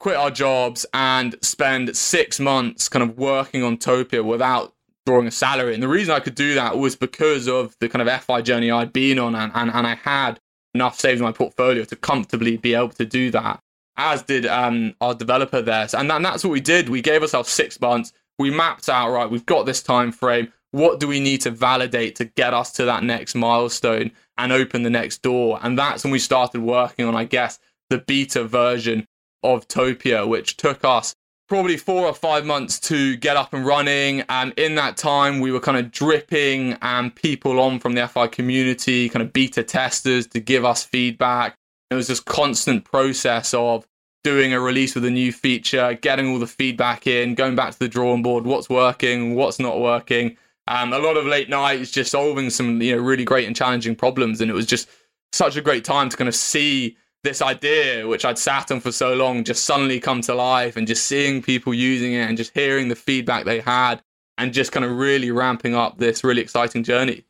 quit 0.00 0.16
our 0.16 0.30
jobs 0.30 0.86
and 0.94 1.36
spend 1.42 1.96
six 1.96 2.38
months 2.38 2.88
kind 2.88 3.02
of 3.02 3.18
working 3.18 3.62
on 3.62 3.76
Topia 3.76 4.24
without 4.24 4.74
drawing 5.06 5.26
a 5.26 5.30
salary. 5.30 5.74
And 5.74 5.82
the 5.82 5.88
reason 5.88 6.14
I 6.14 6.20
could 6.20 6.34
do 6.34 6.54
that 6.54 6.78
was 6.78 6.94
because 6.94 7.48
of 7.48 7.74
the 7.80 7.88
kind 7.88 8.06
of 8.06 8.22
FI 8.22 8.42
journey 8.42 8.70
I'd 8.70 8.92
been 8.92 9.18
on 9.18 9.34
and, 9.34 9.50
and, 9.54 9.70
and 9.70 9.86
I 9.86 9.94
had 9.94 10.38
enough 10.74 11.00
savings 11.00 11.20
in 11.20 11.24
my 11.24 11.32
portfolio 11.32 11.84
to 11.84 11.96
comfortably 11.96 12.56
be 12.56 12.74
able 12.74 12.90
to 12.90 13.06
do 13.06 13.30
that, 13.30 13.60
as 13.96 14.22
did 14.22 14.46
um, 14.46 14.94
our 15.00 15.14
developer 15.14 15.62
there. 15.62 15.88
And, 15.94 16.10
that, 16.10 16.16
and 16.16 16.24
that's 16.24 16.44
what 16.44 16.50
we 16.50 16.60
did. 16.60 16.88
We 16.88 17.00
gave 17.00 17.22
ourselves 17.22 17.48
six 17.48 17.80
months. 17.80 18.12
We 18.38 18.50
mapped 18.50 18.88
out, 18.88 19.10
right, 19.10 19.28
we've 19.28 19.46
got 19.46 19.64
this 19.64 19.82
time 19.82 20.12
frame 20.12 20.52
what 20.70 21.00
do 21.00 21.08
we 21.08 21.20
need 21.20 21.40
to 21.42 21.50
validate 21.50 22.16
to 22.16 22.24
get 22.24 22.54
us 22.54 22.72
to 22.72 22.84
that 22.84 23.02
next 23.02 23.34
milestone 23.34 24.10
and 24.36 24.52
open 24.52 24.82
the 24.82 24.90
next 24.90 25.22
door? 25.22 25.58
And 25.62 25.78
that's 25.78 26.04
when 26.04 26.12
we 26.12 26.18
started 26.18 26.60
working 26.60 27.06
on, 27.06 27.14
I 27.14 27.24
guess, 27.24 27.58
the 27.90 27.98
beta 27.98 28.44
version 28.44 29.06
of 29.42 29.66
Topia, 29.68 30.26
which 30.26 30.56
took 30.56 30.84
us 30.84 31.14
probably 31.48 31.78
four 31.78 32.06
or 32.06 32.12
five 32.12 32.44
months 32.44 32.78
to 32.78 33.16
get 33.16 33.36
up 33.36 33.54
and 33.54 33.64
running. 33.64 34.22
And 34.28 34.52
in 34.58 34.74
that 34.74 34.96
time, 34.96 35.40
we 35.40 35.50
were 35.50 35.60
kind 35.60 35.78
of 35.78 35.90
dripping 35.90 36.74
and 36.82 37.14
people 37.14 37.58
on 37.58 37.80
from 37.80 37.94
the 37.94 38.06
FI 38.06 38.26
community, 38.26 39.08
kind 39.08 39.22
of 39.22 39.32
beta 39.32 39.62
testers 39.62 40.26
to 40.28 40.40
give 40.40 40.64
us 40.64 40.84
feedback. 40.84 41.56
It 41.90 41.94
was 41.94 42.08
this 42.08 42.20
constant 42.20 42.84
process 42.84 43.54
of 43.54 43.86
doing 44.24 44.52
a 44.52 44.60
release 44.60 44.94
with 44.94 45.06
a 45.06 45.10
new 45.10 45.32
feature, 45.32 45.94
getting 45.94 46.28
all 46.28 46.38
the 46.38 46.46
feedback 46.46 47.06
in, 47.06 47.34
going 47.34 47.56
back 47.56 47.72
to 47.72 47.78
the 47.78 47.88
drawing 47.88 48.22
board, 48.22 48.44
what's 48.44 48.68
working, 48.68 49.34
what's 49.34 49.58
not 49.58 49.80
working, 49.80 50.36
um, 50.68 50.92
a 50.92 50.98
lot 50.98 51.16
of 51.16 51.26
late 51.26 51.48
nights 51.48 51.90
just 51.90 52.10
solving 52.10 52.50
some 52.50 52.80
you 52.80 52.94
know 52.94 53.02
really 53.02 53.24
great 53.24 53.46
and 53.46 53.56
challenging 53.56 53.96
problems, 53.96 54.40
and 54.40 54.50
it 54.50 54.54
was 54.54 54.66
just 54.66 54.88
such 55.32 55.56
a 55.56 55.60
great 55.60 55.84
time 55.84 56.08
to 56.08 56.16
kind 56.16 56.28
of 56.28 56.34
see 56.34 56.96
this 57.24 57.42
idea 57.42 58.06
which 58.06 58.24
I'd 58.24 58.38
sat 58.38 58.70
on 58.70 58.80
for 58.80 58.92
so 58.92 59.14
long 59.14 59.42
just 59.44 59.64
suddenly 59.64 59.98
come 59.98 60.20
to 60.22 60.34
life, 60.34 60.76
and 60.76 60.86
just 60.86 61.06
seeing 61.06 61.42
people 61.42 61.74
using 61.74 62.12
it, 62.12 62.28
and 62.28 62.36
just 62.36 62.52
hearing 62.54 62.88
the 62.88 62.96
feedback 62.96 63.44
they 63.44 63.60
had, 63.60 64.02
and 64.36 64.52
just 64.52 64.72
kind 64.72 64.84
of 64.84 64.92
really 64.92 65.30
ramping 65.30 65.74
up 65.74 65.98
this 65.98 66.22
really 66.22 66.42
exciting 66.42 66.84
journey. 66.84 67.24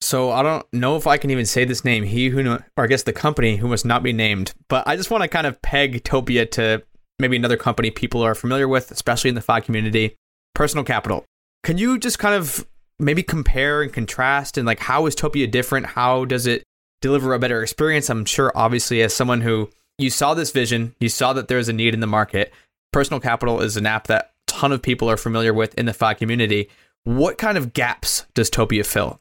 So 0.00 0.30
I 0.30 0.42
don't 0.42 0.66
know 0.70 0.96
if 0.96 1.06
I 1.06 1.16
can 1.16 1.30
even 1.30 1.46
say 1.46 1.64
this 1.64 1.82
name. 1.82 2.04
He 2.04 2.28
who, 2.28 2.42
know, 2.42 2.58
or 2.76 2.84
I 2.84 2.86
guess 2.86 3.04
the 3.04 3.12
company 3.14 3.56
who 3.56 3.68
must 3.68 3.86
not 3.86 4.02
be 4.02 4.12
named. 4.12 4.52
But 4.68 4.86
I 4.86 4.96
just 4.96 5.10
want 5.10 5.22
to 5.22 5.28
kind 5.28 5.46
of 5.46 5.60
peg 5.62 6.04
Topia 6.04 6.50
to 6.52 6.82
maybe 7.18 7.36
another 7.36 7.56
company 7.56 7.90
people 7.90 8.22
are 8.22 8.34
familiar 8.34 8.68
with, 8.68 8.90
especially 8.90 9.30
in 9.30 9.34
the 9.34 9.40
FI 9.40 9.60
community. 9.60 10.16
Personal 10.54 10.84
Capital. 10.84 11.24
Can 11.64 11.78
you 11.78 11.98
just 11.98 12.18
kind 12.18 12.34
of 12.34 12.66
maybe 12.98 13.22
compare 13.22 13.82
and 13.82 13.92
contrast 13.92 14.58
and 14.58 14.66
like 14.66 14.78
how 14.78 15.06
is 15.06 15.16
Topia 15.16 15.50
different? 15.50 15.86
How 15.86 16.26
does 16.26 16.46
it 16.46 16.62
deliver 17.00 17.32
a 17.32 17.38
better 17.38 17.62
experience? 17.62 18.10
I'm 18.10 18.26
sure 18.26 18.52
obviously 18.54 19.02
as 19.02 19.14
someone 19.14 19.40
who 19.40 19.70
you 19.98 20.10
saw 20.10 20.34
this 20.34 20.50
vision, 20.50 20.94
you 21.00 21.08
saw 21.08 21.32
that 21.32 21.48
there's 21.48 21.70
a 21.70 21.72
need 21.72 21.94
in 21.94 22.00
the 22.00 22.06
market. 22.06 22.52
Personal 22.92 23.18
Capital 23.18 23.62
is 23.62 23.78
an 23.78 23.86
app 23.86 24.08
that 24.08 24.24
a 24.24 24.28
ton 24.46 24.72
of 24.72 24.82
people 24.82 25.10
are 25.10 25.16
familiar 25.16 25.54
with 25.54 25.74
in 25.78 25.86
the 25.86 25.94
FI 25.94 26.14
community. 26.14 26.68
What 27.04 27.38
kind 27.38 27.56
of 27.56 27.72
gaps 27.72 28.26
does 28.34 28.50
Topia 28.50 28.84
fill? 28.84 29.20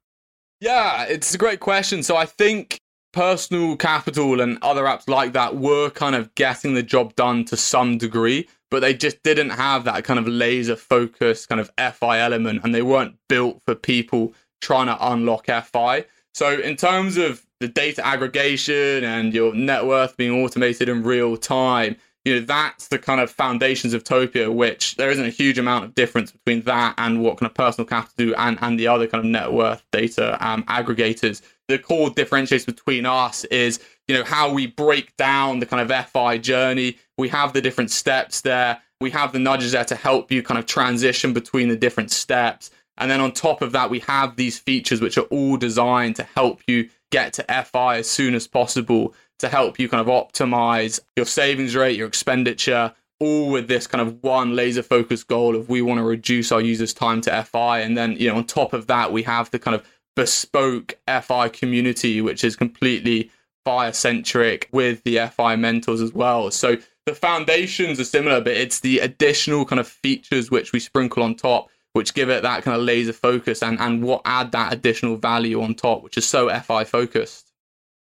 Yeah, 0.60 1.06
it's 1.06 1.34
a 1.34 1.38
great 1.38 1.62
question. 1.62 2.03
So 2.03 2.17
I 2.17 2.25
think 2.25 2.77
personal 3.13 3.78
capital 3.78 4.41
and 4.41 4.58
other 4.62 4.84
apps 4.84 5.08
like 5.08 5.34
that 5.34 5.56
were 5.56 5.89
kind 5.89 6.15
of 6.15 6.34
getting 6.36 6.73
the 6.73 6.84
job 6.84 7.15
done 7.15 7.45
to 7.45 7.56
some 7.56 7.97
degree 7.97 8.47
but 8.73 8.80
they 8.80 8.91
just 8.91 9.21
didn't 9.21 9.52
have 9.52 9.84
that 9.84 10.04
kind 10.04 10.19
of 10.19 10.28
laser 10.28 10.76
focus 10.76 11.45
kind 11.45 11.62
of 11.62 11.71
FI 11.78 12.19
element 12.19 12.60
and 12.63 12.73
they 12.73 12.82
weren't 12.82 13.15
built 13.30 13.62
for 13.67 13.76
people 13.76 14.34
trying 14.62 14.88
to 14.88 14.97
unlock 15.12 15.45
FI. 15.45 16.04
So 16.34 16.60
in 16.60 16.76
terms 16.76 17.15
of 17.17 17.45
the 17.60 17.67
data 17.67 18.04
aggregation 18.04 19.04
and 19.04 19.32
your 19.32 19.54
net 19.54 19.86
worth 19.86 20.17
being 20.17 20.43
automated 20.43 20.89
in 20.89 21.04
real 21.04 21.38
time, 21.38 21.97
you 22.26 22.34
know, 22.34 22.41
that's 22.47 22.88
the 22.88 22.97
kind 22.97 23.21
of 23.21 23.30
foundations 23.30 23.93
of 23.93 24.04
Topia, 24.04 24.52
which 24.52 24.95
there 24.95 25.12
isn't 25.12 25.23
a 25.23 25.30
huge 25.30 25.60
amount 25.60 25.86
of 25.86 25.93
difference 25.93 26.32
between 26.32 26.63
that 26.63 26.95
and 26.97 27.21
what 27.21 27.38
kind 27.38 27.47
of 27.47 27.54
personal 27.54 27.86
capital 27.86 28.15
do 28.17 28.36
and, 28.36 28.58
and 28.62 28.80
the 28.80 28.88
other 28.88 29.06
kind 29.06 29.23
of 29.23 29.30
net 29.30 29.54
worth 29.54 29.84
data 29.91 30.36
um, 30.43 30.63
aggregators. 30.63 31.43
The 31.67 31.80
core 31.80 32.10
differentiates 32.10 32.65
between 32.65 33.06
us 33.06 33.45
is 33.45 33.80
you 34.08 34.15
know 34.15 34.23
how 34.23 34.52
we 34.52 34.67
break 34.67 35.15
down 35.15 35.60
the 35.60 35.65
kind 35.65 35.89
of 35.89 36.10
FI 36.10 36.38
journey. 36.38 36.97
We 37.17 37.30
have 37.30 37.54
the 37.54 37.62
different 37.62 37.91
steps 37.91 38.41
there. 38.41 38.82
We 38.99 39.12
have 39.12 39.32
the 39.32 39.39
nudges 39.39 39.71
there 39.71 39.86
to 39.86 39.95
help 39.95 40.32
you 40.32 40.43
kind 40.43 40.58
of 40.58 40.65
transition 40.65 41.34
between 41.34 41.69
the 41.69 41.76
different 41.76 42.12
steps. 42.12 42.71
And 42.97 43.10
then 43.10 43.21
on 43.21 43.32
top 43.32 43.62
of 43.62 43.71
that, 43.71 43.89
we 43.89 43.99
have 43.99 44.36
these 44.36 44.60
features 44.60 45.02
which 45.02 45.17
are 45.17 45.26
all 45.26 45.58
designed 45.58 46.15
to 46.17 46.23
help 46.23 46.62
you 46.67 46.89
get 47.12 47.34
to 47.34 47.63
FI 47.65 47.97
as 47.97 48.10
soon 48.10 48.36
as 48.36 48.47
possible, 48.47 49.13
to 49.39 49.49
help 49.49 49.80
you 49.80 49.89
kind 49.89 50.02
of 50.02 50.08
optimize 50.08 50.99
your 51.15 51.26
savings 51.26 51.76
rate, 51.76 51.97
your 51.97 52.08
expenditure, 52.08 52.93
all 53.19 53.49
with 53.49 53.67
this 53.67 53.88
kind 53.88 54.02
of 54.02 54.21
one 54.23 54.56
laser 54.56 54.84
focused 54.84 55.28
goal 55.28 55.56
of 55.56 55.69
we 55.69 55.82
want 55.82 55.97
to 55.97 56.04
reduce 56.04 56.52
our 56.52 56.62
users' 56.62 56.93
time 56.93 57.21
to 57.21 57.43
FI. 57.43 57.80
And 57.80 57.97
then, 57.97 58.13
you 58.13 58.30
know, 58.30 58.38
on 58.38 58.45
top 58.45 58.73
of 58.73 58.88
that, 58.88 59.12
we 59.12 59.23
have 59.23 59.49
the 59.52 59.60
kind 59.60 59.76
of 59.76 59.86
bespoke 60.15 60.97
FI 61.08 61.49
community, 61.49 62.21
which 62.21 62.43
is 62.43 62.56
completely 62.56 63.32
FI 63.65 63.91
centric 63.91 64.69
with 64.71 65.04
the 65.04 65.19
FI 65.28 65.56
mentors 65.56 66.02
as 66.02 66.13
well. 66.13 66.52
So 66.52 66.78
the 67.06 67.15
foundations 67.15 67.99
are 67.99 68.06
similar, 68.06 68.41
but 68.41 68.54
it's 68.54 68.80
the 68.80 68.99
additional 68.99 69.65
kind 69.65 69.80
of 69.80 69.88
features 69.88 70.52
which 70.52 70.71
we 70.71 70.80
sprinkle 70.80 71.23
on 71.23 71.36
top, 71.36 71.69
which 71.93 72.13
give 72.13 72.30
it 72.30 72.43
that 72.43 72.63
kind 72.63 72.78
of 72.78 72.84
laser 72.84 73.13
focus 73.13 73.62
and, 73.62 73.80
and 73.80 74.04
what 74.04 74.21
add 74.26 74.52
that 74.52 74.73
additional 74.73 75.17
value 75.17 75.62
on 75.62 75.76
top, 75.76 76.04
which 76.04 76.17
is 76.17 76.26
so 76.26 76.49
FI 76.49 76.84
focused. 76.84 77.52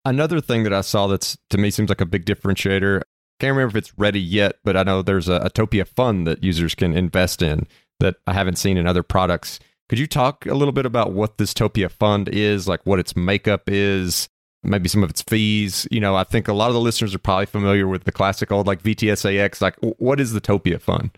Another 0.06 0.40
thing 0.40 0.64
that 0.64 0.74
I 0.74 0.82
saw 0.82 1.08
that's 1.08 1.38
to 1.50 1.58
me 1.58 1.70
seems 1.70 1.90
like 1.90 2.02
a 2.02 2.06
big 2.06 2.26
differentiator. 2.26 3.02
Can't 3.40 3.56
remember 3.56 3.78
if 3.78 3.84
it's 3.84 3.98
ready 3.98 4.22
yet, 4.22 4.56
but 4.64 4.76
I 4.78 4.84
know 4.84 5.02
there's 5.02 5.28
a, 5.28 5.36
a 5.36 5.50
Topia 5.50 5.88
fund 5.88 6.26
that 6.26 6.44
users 6.44 6.74
can 6.74 6.96
invest 6.96 7.42
in 7.42 7.68
that 8.00 8.16
I 8.26 8.34
haven't 8.34 8.58
seen 8.58 8.78
in 8.78 8.88
other 8.88 9.04
products. 9.04 9.60
Could 9.90 10.00
you 10.00 10.08
talk 10.08 10.46
a 10.46 10.54
little 10.54 10.74
bit 10.74 10.86
about 10.86 11.14
what 11.14 11.38
this 11.38 11.54
Topia 11.54 11.90
fund 11.90 12.28
is, 12.30 12.68
like 12.68 12.86
what 12.86 13.00
its 13.00 13.16
makeup 13.16 13.64
is, 13.68 14.28
maybe 14.64 14.90
some 14.90 15.04
of 15.04 15.10
its 15.10 15.22
fees. 15.22 15.88
You 15.92 16.00
know, 16.00 16.16
I 16.16 16.24
think 16.24 16.48
a 16.48 16.54
lot 16.54 16.68
of 16.68 16.74
the 16.74 16.82
listeners 16.82 17.16
are 17.16 17.20
probably 17.20 17.46
familiar 17.46 17.88
with 17.88 18.04
the 18.04 18.12
classic 18.12 18.52
old 18.52 18.68
like 18.68 18.84
VTSAX. 18.84 19.62
Like, 19.62 19.76
what 19.82 20.20
is 20.20 20.34
the 20.34 20.42
Topia 20.42 20.80
Fund? 20.80 21.12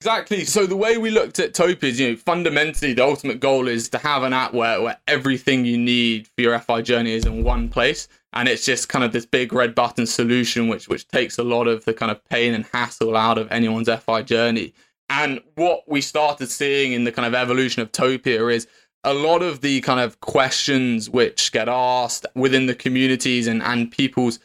Exactly. 0.00 0.46
So 0.46 0.66
the 0.66 0.76
way 0.76 0.96
we 0.96 1.10
looked 1.10 1.38
at 1.38 1.52
Topia 1.52 1.84
is, 1.84 2.00
you 2.00 2.10
know, 2.10 2.16
fundamentally 2.16 2.94
the 2.94 3.04
ultimate 3.04 3.38
goal 3.38 3.68
is 3.68 3.90
to 3.90 3.98
have 3.98 4.22
an 4.22 4.32
app 4.32 4.54
where, 4.54 4.80
where 4.80 4.96
everything 5.06 5.66
you 5.66 5.76
need 5.76 6.26
for 6.28 6.40
your 6.40 6.58
FI 6.58 6.80
journey 6.80 7.12
is 7.12 7.26
in 7.26 7.44
one 7.44 7.68
place. 7.68 8.08
And 8.32 8.48
it's 8.48 8.64
just 8.64 8.88
kind 8.88 9.04
of 9.04 9.12
this 9.12 9.26
big 9.26 9.52
red 9.52 9.74
button 9.74 10.06
solution 10.06 10.68
which 10.68 10.88
which 10.88 11.06
takes 11.08 11.36
a 11.36 11.42
lot 11.42 11.66
of 11.66 11.84
the 11.84 11.92
kind 11.92 12.10
of 12.10 12.24
pain 12.24 12.54
and 12.54 12.64
hassle 12.72 13.14
out 13.14 13.36
of 13.36 13.50
anyone's 13.52 13.90
FI 13.90 14.22
journey. 14.22 14.72
And 15.10 15.40
what 15.56 15.82
we 15.88 16.00
started 16.00 16.48
seeing 16.50 16.92
in 16.92 17.02
the 17.02 17.10
kind 17.10 17.26
of 17.26 17.34
evolution 17.34 17.82
of 17.82 17.90
Topia 17.90 18.54
is 18.54 18.68
a 19.02 19.12
lot 19.12 19.42
of 19.42 19.60
the 19.60 19.80
kind 19.80 19.98
of 19.98 20.20
questions 20.20 21.10
which 21.10 21.50
get 21.50 21.68
asked 21.68 22.26
within 22.36 22.66
the 22.66 22.76
communities 22.76 23.48
and, 23.48 23.60
and 23.60 23.90
people's 23.90 24.38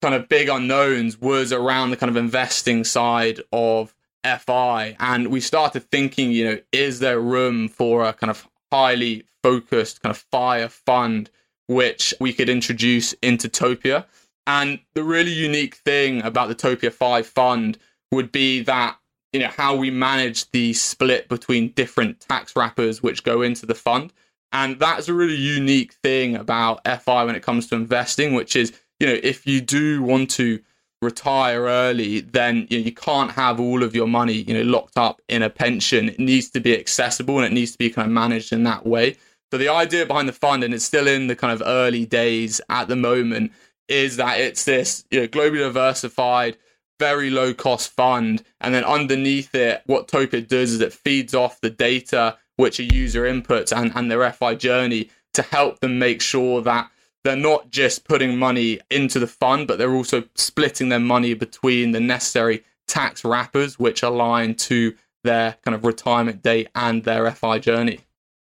kind 0.00 0.14
of 0.14 0.26
big 0.26 0.48
unknowns 0.48 1.20
was 1.20 1.52
around 1.52 1.90
the 1.90 1.98
kind 1.98 2.08
of 2.08 2.16
investing 2.16 2.82
side 2.82 3.40
of 3.52 3.94
FI. 4.24 4.96
And 4.98 5.28
we 5.28 5.38
started 5.38 5.90
thinking, 5.90 6.32
you 6.32 6.44
know, 6.46 6.58
is 6.72 7.00
there 7.00 7.20
room 7.20 7.68
for 7.68 8.04
a 8.04 8.14
kind 8.14 8.30
of 8.30 8.48
highly 8.72 9.24
focused 9.42 10.00
kind 10.00 10.10
of 10.10 10.24
fire 10.30 10.68
fund 10.68 11.30
which 11.66 12.14
we 12.20 12.32
could 12.32 12.48
introduce 12.48 13.12
into 13.22 13.50
Topia? 13.50 14.06
And 14.46 14.80
the 14.94 15.04
really 15.04 15.32
unique 15.32 15.74
thing 15.74 16.22
about 16.22 16.48
the 16.48 16.54
Topia 16.54 16.90
5 16.90 17.26
fund 17.26 17.76
would 18.10 18.32
be 18.32 18.62
that 18.62 18.96
you 19.32 19.40
know 19.40 19.48
how 19.48 19.74
we 19.74 19.90
manage 19.90 20.50
the 20.50 20.72
split 20.72 21.28
between 21.28 21.70
different 21.70 22.20
tax 22.20 22.56
wrappers 22.56 23.02
which 23.02 23.24
go 23.24 23.42
into 23.42 23.66
the 23.66 23.74
fund. 23.74 24.12
And 24.52 24.80
that's 24.80 25.08
a 25.08 25.14
really 25.14 25.36
unique 25.36 25.92
thing 25.92 26.34
about 26.34 26.84
fi 27.02 27.24
when 27.24 27.36
it 27.36 27.42
comes 27.42 27.68
to 27.68 27.76
investing 27.76 28.34
which 28.34 28.56
is 28.56 28.72
you 28.98 29.06
know 29.06 29.18
if 29.22 29.46
you 29.46 29.60
do 29.60 30.02
want 30.02 30.30
to 30.30 30.60
retire 31.02 31.62
early 31.62 32.20
then 32.20 32.66
you, 32.68 32.78
know, 32.78 32.84
you 32.84 32.92
can't 32.92 33.30
have 33.30 33.58
all 33.58 33.82
of 33.82 33.94
your 33.94 34.06
money 34.06 34.34
you 34.34 34.52
know 34.52 34.62
locked 34.62 34.98
up 34.98 35.22
in 35.28 35.42
a 35.42 35.50
pension. 35.50 36.08
It 36.08 36.18
needs 36.18 36.50
to 36.50 36.60
be 36.60 36.78
accessible 36.78 37.38
and 37.38 37.46
it 37.46 37.52
needs 37.52 37.72
to 37.72 37.78
be 37.78 37.90
kind 37.90 38.06
of 38.06 38.12
managed 38.12 38.52
in 38.52 38.64
that 38.64 38.86
way. 38.86 39.16
So 39.50 39.58
the 39.58 39.68
idea 39.68 40.06
behind 40.06 40.28
the 40.28 40.32
fund, 40.32 40.62
and 40.62 40.72
it's 40.72 40.84
still 40.84 41.08
in 41.08 41.26
the 41.26 41.34
kind 41.34 41.52
of 41.52 41.66
early 41.66 42.06
days 42.06 42.60
at 42.68 42.86
the 42.88 42.96
moment, 42.96 43.52
is 43.88 44.16
that 44.16 44.38
it's 44.38 44.64
this 44.64 45.04
you 45.10 45.20
know, 45.20 45.26
globally 45.26 45.58
diversified, 45.58 46.56
very 47.00 47.30
low 47.30 47.52
cost 47.52 47.90
fund. 47.90 48.44
And 48.60 48.72
then 48.74 48.84
underneath 48.84 49.54
it, 49.54 49.82
what 49.86 50.06
Topia 50.06 50.46
does 50.46 50.72
is 50.72 50.80
it 50.80 50.92
feeds 50.92 51.34
off 51.34 51.60
the 51.60 51.70
data 51.70 52.36
which 52.56 52.78
a 52.78 52.84
user 52.84 53.22
inputs 53.22 53.76
and, 53.76 53.90
and 53.96 54.10
their 54.10 54.30
FI 54.30 54.54
journey 54.54 55.08
to 55.32 55.42
help 55.42 55.80
them 55.80 55.98
make 55.98 56.20
sure 56.20 56.60
that 56.60 56.90
they're 57.24 57.36
not 57.36 57.70
just 57.70 58.04
putting 58.04 58.38
money 58.38 58.80
into 58.90 59.18
the 59.18 59.26
fund, 59.26 59.66
but 59.66 59.78
they're 59.78 59.94
also 59.94 60.24
splitting 60.34 60.90
their 60.90 61.00
money 61.00 61.34
between 61.34 61.92
the 61.92 62.00
necessary 62.00 62.62
tax 62.86 63.24
wrappers 63.24 63.78
which 63.78 64.02
align 64.02 64.54
to 64.54 64.94
their 65.24 65.56
kind 65.64 65.74
of 65.74 65.84
retirement 65.84 66.42
date 66.42 66.68
and 66.74 67.04
their 67.04 67.30
FI 67.30 67.58
journey. 67.58 68.00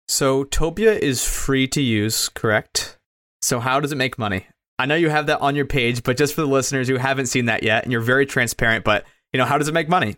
So 0.09 0.45
Topia 0.45 0.99
is 0.99 1.25
free 1.25 1.67
to 1.69 1.81
use, 1.81 2.29
correct? 2.29 2.99
So 3.41 3.61
how 3.61 3.81
does 3.81 3.93
it 3.93 3.97
make 3.97 4.19
money? 4.19 4.47
I 4.79 4.87
know 4.87 4.95
you 4.95 5.11
have 5.11 5.27
that 5.27 5.41
on 5.41 5.55
your 5.55 5.67
page, 5.67 6.03
but 6.03 6.17
just 6.17 6.35
for 6.35 6.41
the 6.41 6.47
listeners 6.47 6.89
who 6.89 6.97
haven't 6.97 7.27
seen 7.27 7.47
that 7.47 7.63
yet, 7.63 7.85
and 7.85 7.93
you're 7.93 8.01
very 8.01 8.27
transparent, 8.27 8.85
but 8.85 9.05
you 9.33 9.39
know, 9.39 9.45
how 9.45 9.59
does 9.59 9.69
it 9.69 9.75
make 9.75 9.89
money? 9.89 10.17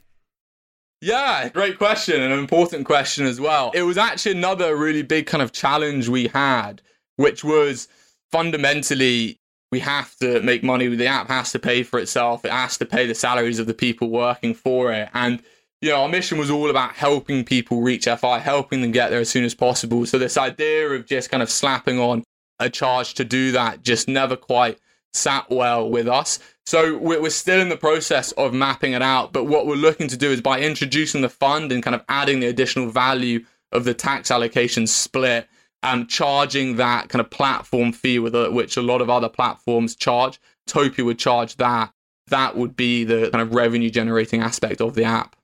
Yeah, 1.01 1.49
great 1.51 1.77
question 1.77 2.23
and 2.23 2.33
an 2.33 2.39
important 2.39 2.87
question 2.87 3.27
as 3.27 3.41
well. 3.41 3.73
It 3.75 3.83
was 3.83 3.99
actually 3.99 4.33
another 4.33 4.75
really 4.77 5.03
big 5.03 5.27
kind 5.27 5.43
of 5.43 5.53
challenge 5.53 6.09
we 6.09 6.29
had, 6.29 6.81
which 7.17 7.45
was 7.45 7.89
fundamentally 8.33 9.39
we 9.71 9.81
have 9.81 10.17
to 10.19 10.41
make 10.41 10.63
money. 10.63 10.87
The 10.87 11.07
app 11.07 11.29
has 11.29 11.53
to 11.53 11.59
pay 11.59 11.83
for 11.83 11.99
itself. 11.99 12.45
It 12.45 12.53
has 12.53 12.79
to 12.79 12.87
pay 12.87 13.07
the 13.07 13.15
salaries 13.15 13.59
of 13.59 13.67
the 13.67 13.75
people 13.75 14.09
working 14.09 14.55
for 14.55 14.93
it. 14.93 15.09
And 15.15 15.43
you 15.81 15.91
know, 15.91 16.03
our 16.03 16.09
mission 16.09 16.39
was 16.39 16.51
all 16.51 16.71
about 16.71 16.93
helping 16.93 17.45
people 17.45 17.83
reach 17.83 18.07
FI, 18.07 18.39
helping 18.39 18.81
them 18.81 18.93
get 18.93 19.11
there 19.11 19.21
as 19.21 19.29
soon 19.29 19.45
as 19.45 19.55
possible. 19.55 20.07
So 20.07 20.19
this 20.19 20.39
idea 20.39 20.89
of 20.89 21.05
just 21.05 21.31
kind 21.31 21.43
of 21.43 21.51
slapping 21.51 21.99
on 21.99 22.23
a 22.59 22.71
charge 22.71 23.15
to 23.15 23.25
do 23.25 23.53
that 23.53 23.83
just 23.83 24.09
never 24.09 24.37
quite 24.37 24.79
sat 25.13 25.49
well 25.51 25.89
with 25.89 26.09
us. 26.09 26.39
So 26.67 26.99
we're 26.99 27.31
still 27.31 27.61
in 27.61 27.69
the 27.69 27.77
process 27.77 28.33
of 28.33 28.53
mapping 28.53 28.93
it 28.93 29.03
out. 29.03 29.33
But 29.33 29.45
what 29.45 29.67
we're 29.67 29.77
looking 29.77 30.09
to 30.09 30.17
do 30.17 30.31
is 30.31 30.41
by 30.41 30.61
introducing 30.61 31.21
the 31.21 31.29
fund 31.29 31.73
and 31.73 31.83
kind 31.83 31.95
of 31.95 32.05
adding 32.09 32.41
the 32.41 32.47
additional 32.47 32.91
value 32.91 33.45
of 33.73 33.85
the 33.85 33.95
tax 33.95 34.31
allocation 34.31 34.87
split 34.87 35.49
and 35.83 36.09
charging 36.09 36.77
that 36.77 37.11
kind 37.11 37.21
of 37.21 37.31
platform 37.31 37.93
fee 37.93 38.19
with 38.19 38.35
a, 38.35 38.51
which 38.51 38.77
a 38.77 38.83
lot 38.83 39.03
of 39.03 39.11
other 39.11 39.29
platforms 39.29 39.95
charge. 39.95 40.41
Topia 40.67 41.05
would 41.05 41.19
charge 41.19 41.57
that. 41.57 41.93
That 42.29 42.57
would 42.57 42.75
be 42.75 43.05
the 43.05 43.29
kind 43.31 43.43
of 43.43 43.55
revenue 43.55 43.91
generating 43.91 44.41
aspect 44.41 44.81
of 44.81 44.95
the 44.95 45.05
app. 45.05 45.37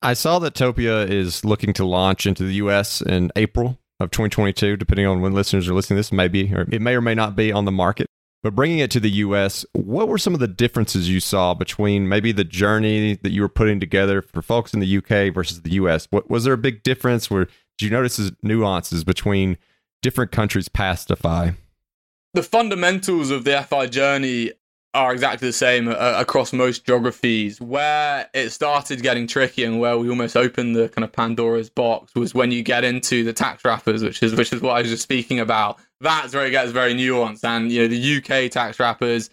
I 0.00 0.14
saw 0.14 0.38
that 0.38 0.54
Topia 0.54 1.08
is 1.08 1.44
looking 1.44 1.72
to 1.74 1.84
launch 1.84 2.26
into 2.26 2.44
the 2.44 2.54
US 2.54 3.00
in 3.02 3.32
April 3.34 3.78
of 4.02 4.10
2022, 4.10 4.76
depending 4.76 5.06
on 5.06 5.20
when 5.20 5.32
listeners 5.32 5.68
are 5.68 5.74
listening 5.74 5.96
this, 5.96 6.12
maybe, 6.12 6.52
or 6.54 6.66
it 6.70 6.80
may 6.80 6.94
or 6.94 7.00
may 7.00 7.14
not 7.14 7.36
be 7.36 7.52
on 7.52 7.64
the 7.64 7.72
market. 7.72 8.06
But 8.42 8.56
bringing 8.56 8.80
it 8.80 8.90
to 8.90 9.00
the 9.00 9.10
US, 9.10 9.64
what 9.72 10.08
were 10.08 10.18
some 10.18 10.34
of 10.34 10.40
the 10.40 10.48
differences 10.48 11.08
you 11.08 11.20
saw 11.20 11.54
between 11.54 12.08
maybe 12.08 12.32
the 12.32 12.44
journey 12.44 13.14
that 13.22 13.30
you 13.30 13.40
were 13.40 13.48
putting 13.48 13.78
together 13.78 14.20
for 14.20 14.42
folks 14.42 14.74
in 14.74 14.80
the 14.80 14.96
UK 14.98 15.32
versus 15.32 15.62
the 15.62 15.72
US? 15.74 16.08
What, 16.10 16.28
was 16.28 16.44
there 16.44 16.54
a 16.54 16.58
big 16.58 16.82
difference? 16.82 17.30
Where 17.30 17.44
did 17.78 17.86
you 17.86 17.90
notice 17.90 18.32
nuances 18.42 19.04
between 19.04 19.58
different 20.02 20.32
countries 20.32 20.68
past 20.68 21.10
FI? 21.16 21.54
The 22.34 22.42
fundamentals 22.42 23.30
of 23.30 23.44
the 23.44 23.62
FI 23.62 23.86
journey 23.86 24.52
are 24.94 25.12
exactly 25.12 25.48
the 25.48 25.52
same 25.52 25.88
uh, 25.88 26.14
across 26.16 26.52
most 26.52 26.84
geographies. 26.84 27.60
Where 27.60 28.28
it 28.34 28.50
started 28.50 29.02
getting 29.02 29.26
tricky 29.26 29.64
and 29.64 29.80
where 29.80 29.96
we 29.96 30.08
almost 30.08 30.36
opened 30.36 30.76
the 30.76 30.88
kind 30.88 31.04
of 31.04 31.12
Pandora's 31.12 31.70
box 31.70 32.14
was 32.14 32.34
when 32.34 32.50
you 32.50 32.62
get 32.62 32.84
into 32.84 33.24
the 33.24 33.32
tax 33.32 33.64
wrappers, 33.64 34.02
which 34.02 34.22
is 34.22 34.34
which 34.34 34.52
is 34.52 34.60
what 34.60 34.76
I 34.76 34.80
was 34.82 34.90
just 34.90 35.02
speaking 35.02 35.40
about. 35.40 35.78
That's 36.00 36.34
where 36.34 36.46
it 36.46 36.50
gets 36.50 36.72
very 36.72 36.94
nuanced. 36.94 37.44
And 37.44 37.70
you 37.70 37.82
know, 37.82 37.88
the 37.88 38.16
UK 38.18 38.50
tax 38.50 38.78
wrappers, 38.78 39.30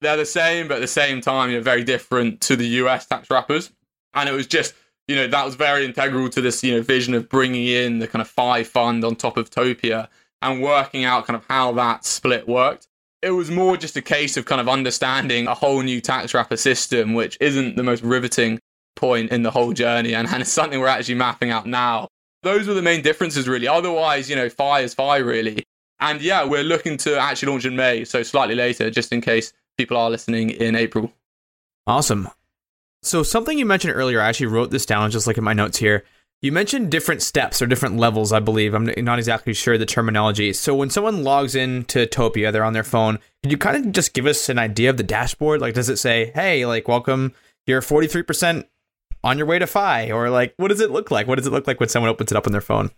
they're 0.00 0.16
the 0.16 0.26
same, 0.26 0.68
but 0.68 0.76
at 0.76 0.80
the 0.80 0.86
same 0.86 1.20
time, 1.20 1.50
you 1.50 1.56
know, 1.56 1.62
very 1.62 1.84
different 1.84 2.40
to 2.42 2.56
the 2.56 2.66
US 2.66 3.06
tax 3.06 3.30
wrappers. 3.30 3.70
And 4.14 4.28
it 4.28 4.32
was 4.32 4.46
just 4.46 4.74
you 5.06 5.16
know 5.16 5.26
that 5.26 5.44
was 5.44 5.54
very 5.54 5.84
integral 5.84 6.28
to 6.28 6.40
this 6.40 6.62
you 6.62 6.74
know 6.74 6.82
vision 6.82 7.14
of 7.14 7.28
bringing 7.28 7.66
in 7.66 7.98
the 7.98 8.06
kind 8.06 8.22
of 8.22 8.28
five 8.28 8.68
fund 8.68 9.04
on 9.04 9.16
top 9.16 9.36
of 9.36 9.50
Topia 9.50 10.08
and 10.40 10.62
working 10.62 11.04
out 11.04 11.26
kind 11.26 11.36
of 11.36 11.44
how 11.48 11.72
that 11.72 12.04
split 12.04 12.46
worked 12.46 12.86
it 13.22 13.30
was 13.30 13.50
more 13.50 13.76
just 13.76 13.96
a 13.96 14.02
case 14.02 14.36
of 14.36 14.44
kind 14.44 14.60
of 14.60 14.68
understanding 14.68 15.46
a 15.46 15.54
whole 15.54 15.82
new 15.82 16.00
tax 16.00 16.34
wrapper 16.34 16.56
system, 16.56 17.14
which 17.14 17.36
isn't 17.40 17.76
the 17.76 17.82
most 17.82 18.02
riveting 18.02 18.60
point 18.96 19.30
in 19.30 19.42
the 19.42 19.50
whole 19.50 19.72
journey. 19.72 20.14
And, 20.14 20.28
and 20.28 20.42
it's 20.42 20.52
something 20.52 20.78
we're 20.78 20.86
actually 20.86 21.16
mapping 21.16 21.50
out 21.50 21.66
now. 21.66 22.08
Those 22.42 22.68
were 22.68 22.74
the 22.74 22.82
main 22.82 23.02
differences, 23.02 23.48
really. 23.48 23.66
Otherwise, 23.66 24.30
you 24.30 24.36
know, 24.36 24.48
FI 24.48 24.80
is 24.80 24.94
FI, 24.94 25.16
really. 25.18 25.64
And 26.00 26.20
yeah, 26.20 26.44
we're 26.44 26.62
looking 26.62 26.96
to 26.98 27.18
actually 27.18 27.50
launch 27.50 27.64
in 27.64 27.74
May, 27.74 28.04
so 28.04 28.22
slightly 28.22 28.54
later, 28.54 28.90
just 28.90 29.12
in 29.12 29.20
case 29.20 29.52
people 29.76 29.96
are 29.96 30.10
listening 30.10 30.50
in 30.50 30.76
April. 30.76 31.12
Awesome. 31.86 32.28
So, 33.02 33.22
something 33.22 33.58
you 33.58 33.66
mentioned 33.66 33.94
earlier, 33.94 34.20
I 34.20 34.28
actually 34.28 34.46
wrote 34.46 34.70
this 34.70 34.86
down 34.86 35.10
just 35.10 35.26
like 35.26 35.38
in 35.38 35.44
my 35.44 35.52
notes 35.52 35.78
here. 35.78 36.04
You 36.40 36.52
mentioned 36.52 36.92
different 36.92 37.20
steps 37.20 37.60
or 37.60 37.66
different 37.66 37.96
levels, 37.96 38.32
I 38.32 38.38
believe. 38.38 38.72
I'm 38.72 38.84
not 38.98 39.18
exactly 39.18 39.52
sure 39.52 39.76
the 39.76 39.84
terminology. 39.84 40.52
So 40.52 40.72
when 40.72 40.88
someone 40.88 41.24
logs 41.24 41.56
into 41.56 42.06
Topia, 42.06 42.52
they're 42.52 42.62
on 42.62 42.74
their 42.74 42.84
phone. 42.84 43.18
Can 43.42 43.50
you 43.50 43.58
kind 43.58 43.76
of 43.76 43.92
just 43.92 44.14
give 44.14 44.24
us 44.24 44.48
an 44.48 44.56
idea 44.56 44.88
of 44.88 44.98
the 44.98 45.02
dashboard? 45.02 45.60
Like, 45.60 45.74
does 45.74 45.88
it 45.88 45.96
say, 45.96 46.30
"Hey, 46.36 46.64
like, 46.64 46.86
welcome, 46.86 47.34
you're 47.66 47.82
43% 47.82 48.68
on 49.24 49.36
your 49.36 49.48
way 49.48 49.58
to 49.58 49.66
FI," 49.66 50.12
or 50.12 50.30
like, 50.30 50.54
what 50.58 50.68
does 50.68 50.80
it 50.80 50.92
look 50.92 51.10
like? 51.10 51.26
What 51.26 51.38
does 51.38 51.46
it 51.48 51.52
look 51.52 51.66
like 51.66 51.80
when 51.80 51.88
someone 51.88 52.08
opens 52.08 52.30
it 52.30 52.36
up 52.36 52.46
on 52.46 52.52
their 52.52 52.60
phone? 52.60 52.92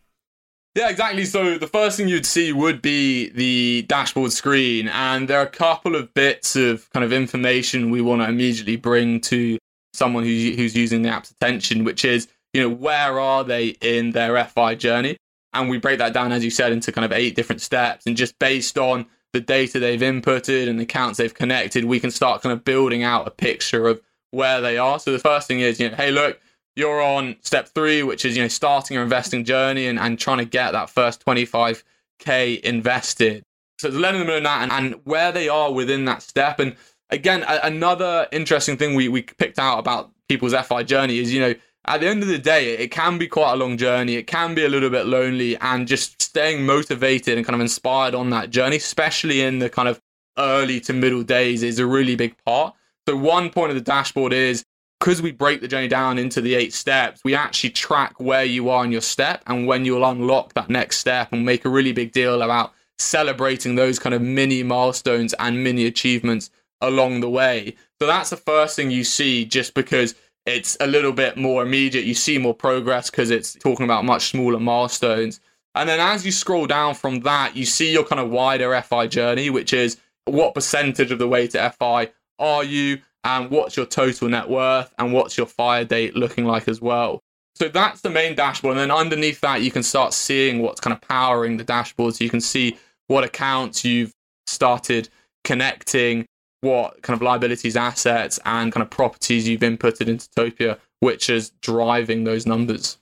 Yeah, 0.77 0.91
exactly. 0.91 1.25
So 1.25 1.57
the 1.57 1.67
first 1.67 1.97
thing 1.97 2.09
you'd 2.09 2.27
see 2.27 2.53
would 2.53 2.83
be 2.83 3.31
the 3.31 3.87
dashboard 3.89 4.33
screen, 4.33 4.89
and 4.89 5.29
there 5.29 5.39
are 5.39 5.47
a 5.47 5.51
couple 5.51 5.97
of 5.97 6.13
bits 6.13 6.57
of 6.57 6.91
kind 6.91 7.05
of 7.05 7.13
information 7.13 7.91
we 7.91 8.03
want 8.03 8.21
to 8.21 8.29
immediately 8.29 8.77
bring 8.77 9.19
to 9.23 9.59
someone 9.95 10.25
who's 10.25 10.57
who's 10.57 10.77
using 10.77 11.01
the 11.01 11.09
app's 11.09 11.31
attention, 11.31 11.85
which 11.85 12.05
is 12.05 12.29
you 12.53 12.61
know, 12.63 12.75
where 12.75 13.19
are 13.21 13.45
they 13.45 13.69
in 13.81 14.11
their 14.13 14.43
FI 14.45 14.75
journey? 14.75 15.17
And 15.53 15.69
we 15.69 15.79
break 15.79 15.99
that 15.99 16.13
down, 16.13 16.33
as 16.33 16.45
you 16.45 16.51
said, 16.51 16.73
into 16.73 16.93
kind 16.93 17.05
of 17.05 17.13
eight 17.13 17.35
different 17.35 17.61
steps. 17.61 18.07
And 18.07 18.17
just 18.17 18.39
based 18.39 18.79
on 18.79 19.07
the 19.33 19.41
data 19.41 19.79
they've 19.79 20.01
inputted 20.01 20.69
and 20.69 20.79
the 20.79 20.85
accounts 20.85 21.19
they've 21.19 21.35
connected, 21.35 21.85
we 21.85 22.01
can 22.01 22.11
start 22.11 22.43
kind 22.43 22.53
of 22.53 22.65
building 22.65 23.03
out 23.03 23.27
a 23.27 23.31
picture 23.31 23.87
of 23.89 24.01
where 24.31 24.61
they 24.61 24.79
are. 24.79 24.99
So 24.99 25.13
the 25.13 25.19
first 25.19 25.49
thing 25.49 25.61
is, 25.61 25.81
you 25.81 25.89
know, 25.89 25.97
hey, 25.97 26.11
look, 26.11 26.41
you're 26.77 27.03
on 27.03 27.37
step 27.43 27.69
three, 27.69 28.03
which 28.03 28.25
is, 28.25 28.37
you 28.37 28.43
know, 28.43 28.49
starting 28.49 28.95
your 28.95 29.03
investing 29.03 29.45
journey 29.45 29.87
and, 29.87 29.99
and 29.99 30.19
trying 30.19 30.39
to 30.39 30.45
get 30.45 30.73
that 30.73 30.89
first 30.89 31.25
25K 31.25 32.61
invested. 32.61 33.43
So 33.81 33.89
it's 33.89 33.97
letting 33.97 34.21
them 34.21 34.29
know 34.29 34.41
that 34.41 34.63
and, 34.63 34.73
and 34.73 35.01
where 35.05 35.33
they 35.33 35.49
are 35.49 35.73
within 35.73 36.05
that 36.05 36.23
step. 36.23 36.61
And 36.61 36.77
again, 37.11 37.43
a, 37.43 37.61
another 37.65 38.29
interesting 38.31 38.77
thing 38.77 38.95
we, 38.95 39.09
we 39.09 39.23
picked 39.23 39.59
out 39.59 39.79
about 39.79 40.13
people's 40.29 40.55
FI 40.55 40.85
journey 40.85 41.19
is, 41.19 41.33
you 41.33 41.41
know, 41.41 41.55
at 41.87 42.01
the 42.01 42.09
end 42.09 42.23
of 42.23 42.29
the 42.29 42.39
day, 42.39 42.77
it 42.77 42.91
can 42.91 43.19
be 43.19 43.27
quite 43.27 43.55
a 43.55 43.57
long 43.57 43.77
journey. 43.77 44.17
It 44.17 44.27
can 44.27 44.55
be 44.55 44.65
a 44.65 44.69
little 44.69 44.91
bit 44.91 45.07
lonely, 45.07 45.57
and 45.59 45.89
just 45.89 46.21
staying 46.21 46.67
motivated 46.67 47.37
and 47.37 47.47
kind 47.47 47.55
of 47.55 47.61
inspired 47.61 48.15
on 48.15 48.31
that 48.31 48.51
journey, 48.51 48.77
especially 48.77 49.41
in 49.41 49.59
the 49.59 49.71
kind 49.71 49.89
of 49.89 50.01
early 50.39 50.81
to 50.81 50.93
middle 50.93 51.23
days, 51.23 51.63
is 51.63 51.79
a 51.79 51.87
really 51.87 52.17
big 52.17 52.37
part. 52.45 52.75
So, 53.09 53.17
one 53.17 53.51
point 53.51 53.71
of 53.71 53.77
the 53.77 53.83
dashboard 53.83 54.33
is 54.33 54.65
because 55.01 55.23
we 55.23 55.33
break 55.33 55.63
the 55.63 55.69
journey 55.69 55.89
down 55.89 56.19
into 56.19 56.43
the 56.43 56.55
eight 56.55 56.75
steps, 56.75 57.23
we 57.25 57.35
actually 57.35 57.71
track 57.71 58.21
where 58.21 58.45
you 58.45 58.69
are 58.69 58.85
in 58.85 58.93
your 58.93 59.01
step 59.01 59.43
and 59.47 59.67
when 59.67 59.87
you'll 59.87 60.05
unlock 60.05 60.53
that 60.55 60.69
next 60.69 60.99
step 60.99 61.33
and 61.33 61.47
make 61.47 61.65
a 61.65 61.71
really 61.71 61.93
big 61.93 62.13
deal 62.13 62.43
about 62.43 62.75
celebrating 62.99 63.75
those 63.75 63.99
kind 63.99 64.15
of 64.15 64.21
mini 64.21 64.63
milestones 64.63 65.33
and 65.39 65.65
mini 65.65 65.87
achievements 65.87 66.51
along 66.83 67.21
the 67.21 67.31
way. 67.31 67.75
So, 67.99 68.07
that's 68.07 68.29
the 68.29 68.37
first 68.37 68.77
thing 68.77 68.91
you 68.91 69.03
see 69.03 69.47
just 69.47 69.73
because 69.73 70.15
it's 70.47 70.77
a 70.81 70.87
little 70.87 71.13
bit 71.13 71.37
more 71.37 71.63
immediate. 71.63 72.05
You 72.05 72.15
see 72.15 72.39
more 72.39 72.55
progress 72.55 73.11
because 73.11 73.31
it's 73.31 73.55
talking 73.55 73.85
about 73.85 74.05
much 74.05 74.31
smaller 74.31 74.61
milestones. 74.61 75.41
And 75.75 75.89
then 75.89 76.01
as 76.01 76.27
you 76.27 76.33
scroll 76.33 76.67
down 76.67 76.95
from 76.95 77.21
that, 77.21 77.57
you 77.57 77.65
see 77.65 77.93
your 77.93 78.05
kind 78.05 78.21
of 78.21 78.31
wider 78.31 78.81
FI 78.83 79.07
journey, 79.07 79.51
which 79.51 79.73
is 79.73 79.99
what 80.25 80.55
percentage 80.55 81.13
of 81.13 81.19
the 81.19 81.29
way 81.29 81.47
to 81.49 81.75
FI 81.79 82.11
are 82.39 82.65
you, 82.65 83.01
and 83.23 83.51
what's 83.51 83.77
your 83.77 83.87
total 83.87 84.29
net 84.29 84.49
worth, 84.49 84.93
and 84.99 85.13
what's 85.13 85.37
your 85.37 85.47
fire 85.47 85.85
date 85.85 86.17
looking 86.17 86.47
like 86.47 86.69
as 86.69 86.81
well. 86.81 87.21
So 87.55 87.69
that's 87.69 88.01
the 88.01 88.11
main 88.11 88.35
dashboard. 88.35 88.79
And 88.79 88.81
then 88.81 88.91
underneath 88.91 89.41
that, 89.43 89.63
you 89.63 89.71
can 89.71 89.83
start 89.83 90.15
seeing 90.15 90.61
what's 90.61 90.81
kind 90.81 90.95
of 90.95 91.01
powering 91.03 91.59
the 91.59 91.65
dashboard. 91.65 92.15
So 92.15 92.25
you 92.25 92.31
can 92.31 92.41
see 92.41 92.79
what 93.09 93.23
accounts 93.23 93.85
you've 93.85 94.13
started 94.47 95.09
connecting, 95.45 96.27
what 96.61 97.03
kind 97.03 97.17
of 97.17 97.23
liabilities, 97.23 97.77
assets, 97.77 98.39
and 98.45 98.73
kind 98.73 98.83
of 98.83 98.91
properties 98.91 99.49
you've 99.49 99.61
inputted 99.61 100.09
into 100.09 100.29
Topia, 100.31 100.79
which 101.01 101.31
is 101.31 101.51
driving 101.63 102.25
those 102.25 102.47
numbers. 102.47 102.99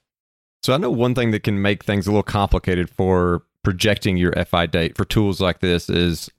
So 0.63 0.75
I 0.75 0.77
know 0.77 0.91
one 0.91 1.15
thing 1.15 1.31
that 1.33 1.43
can 1.43 1.61
make 1.61 1.85
things 1.85 2.07
a 2.07 2.11
little 2.11 2.23
complicated 2.23 2.91
for 2.91 3.43
projecting 3.65 4.17
your 4.17 4.33
FI 4.45 4.67
date 4.67 4.97
for 4.97 5.05
tools 5.05 5.41
like 5.41 5.61
this 5.61 5.91
is 5.91 6.31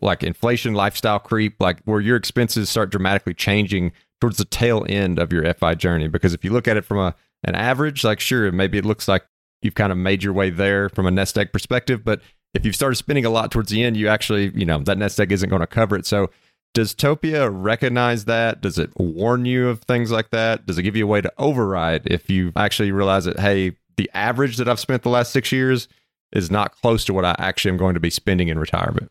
like 0.00 0.22
inflation, 0.22 0.74
lifestyle 0.74 1.18
creep, 1.18 1.56
like 1.60 1.80
where 1.84 2.00
your 2.00 2.16
expenses 2.16 2.68
start 2.68 2.90
dramatically 2.90 3.34
changing 3.34 3.92
towards 4.20 4.36
the 4.36 4.44
tail 4.44 4.84
end 4.88 5.18
of 5.18 5.32
your 5.32 5.52
FI 5.54 5.74
journey. 5.74 6.08
Because 6.08 6.34
if 6.34 6.44
you 6.44 6.52
look 6.52 6.68
at 6.68 6.76
it 6.76 6.84
from 6.84 6.98
a 6.98 7.14
an 7.44 7.56
average, 7.56 8.04
like 8.04 8.20
sure, 8.20 8.52
maybe 8.52 8.78
it 8.78 8.84
looks 8.84 9.08
like 9.08 9.24
you've 9.62 9.74
kind 9.74 9.90
of 9.90 9.98
made 9.98 10.22
your 10.22 10.32
way 10.32 10.50
there 10.50 10.88
from 10.88 11.06
a 11.06 11.10
nest 11.10 11.36
egg 11.36 11.52
perspective. 11.52 12.04
But 12.04 12.20
if 12.54 12.64
you've 12.64 12.76
started 12.76 12.96
spending 12.96 13.24
a 13.24 13.30
lot 13.30 13.50
towards 13.50 13.70
the 13.70 13.82
end, 13.82 13.96
you 13.96 14.08
actually, 14.08 14.52
you 14.54 14.64
know, 14.64 14.78
that 14.80 14.98
nest 14.98 15.18
egg 15.18 15.32
isn't 15.32 15.48
going 15.48 15.60
to 15.60 15.66
cover 15.66 15.96
it. 15.96 16.06
So 16.06 16.30
does 16.74 16.94
Topia 16.94 17.50
recognize 17.52 18.24
that? 18.24 18.60
Does 18.60 18.78
it 18.78 18.90
warn 18.96 19.44
you 19.44 19.68
of 19.68 19.82
things 19.82 20.10
like 20.10 20.30
that? 20.30 20.66
Does 20.66 20.78
it 20.78 20.82
give 20.82 20.96
you 20.96 21.04
a 21.04 21.08
way 21.08 21.20
to 21.20 21.32
override 21.38 22.06
if 22.06 22.30
you 22.30 22.52
actually 22.56 22.92
realize 22.92 23.24
that, 23.24 23.38
hey, 23.38 23.76
the 23.96 24.10
average 24.14 24.56
that 24.56 24.68
I've 24.68 24.80
spent 24.80 25.02
the 25.02 25.10
last 25.10 25.32
six 25.32 25.52
years 25.52 25.88
is 26.32 26.50
not 26.50 26.74
close 26.80 27.04
to 27.04 27.14
what 27.14 27.24
I 27.24 27.34
actually 27.38 27.72
am 27.72 27.76
going 27.76 27.94
to 27.94 28.00
be 28.00 28.10
spending 28.10 28.48
in 28.48 28.58
retirement? 28.58 29.10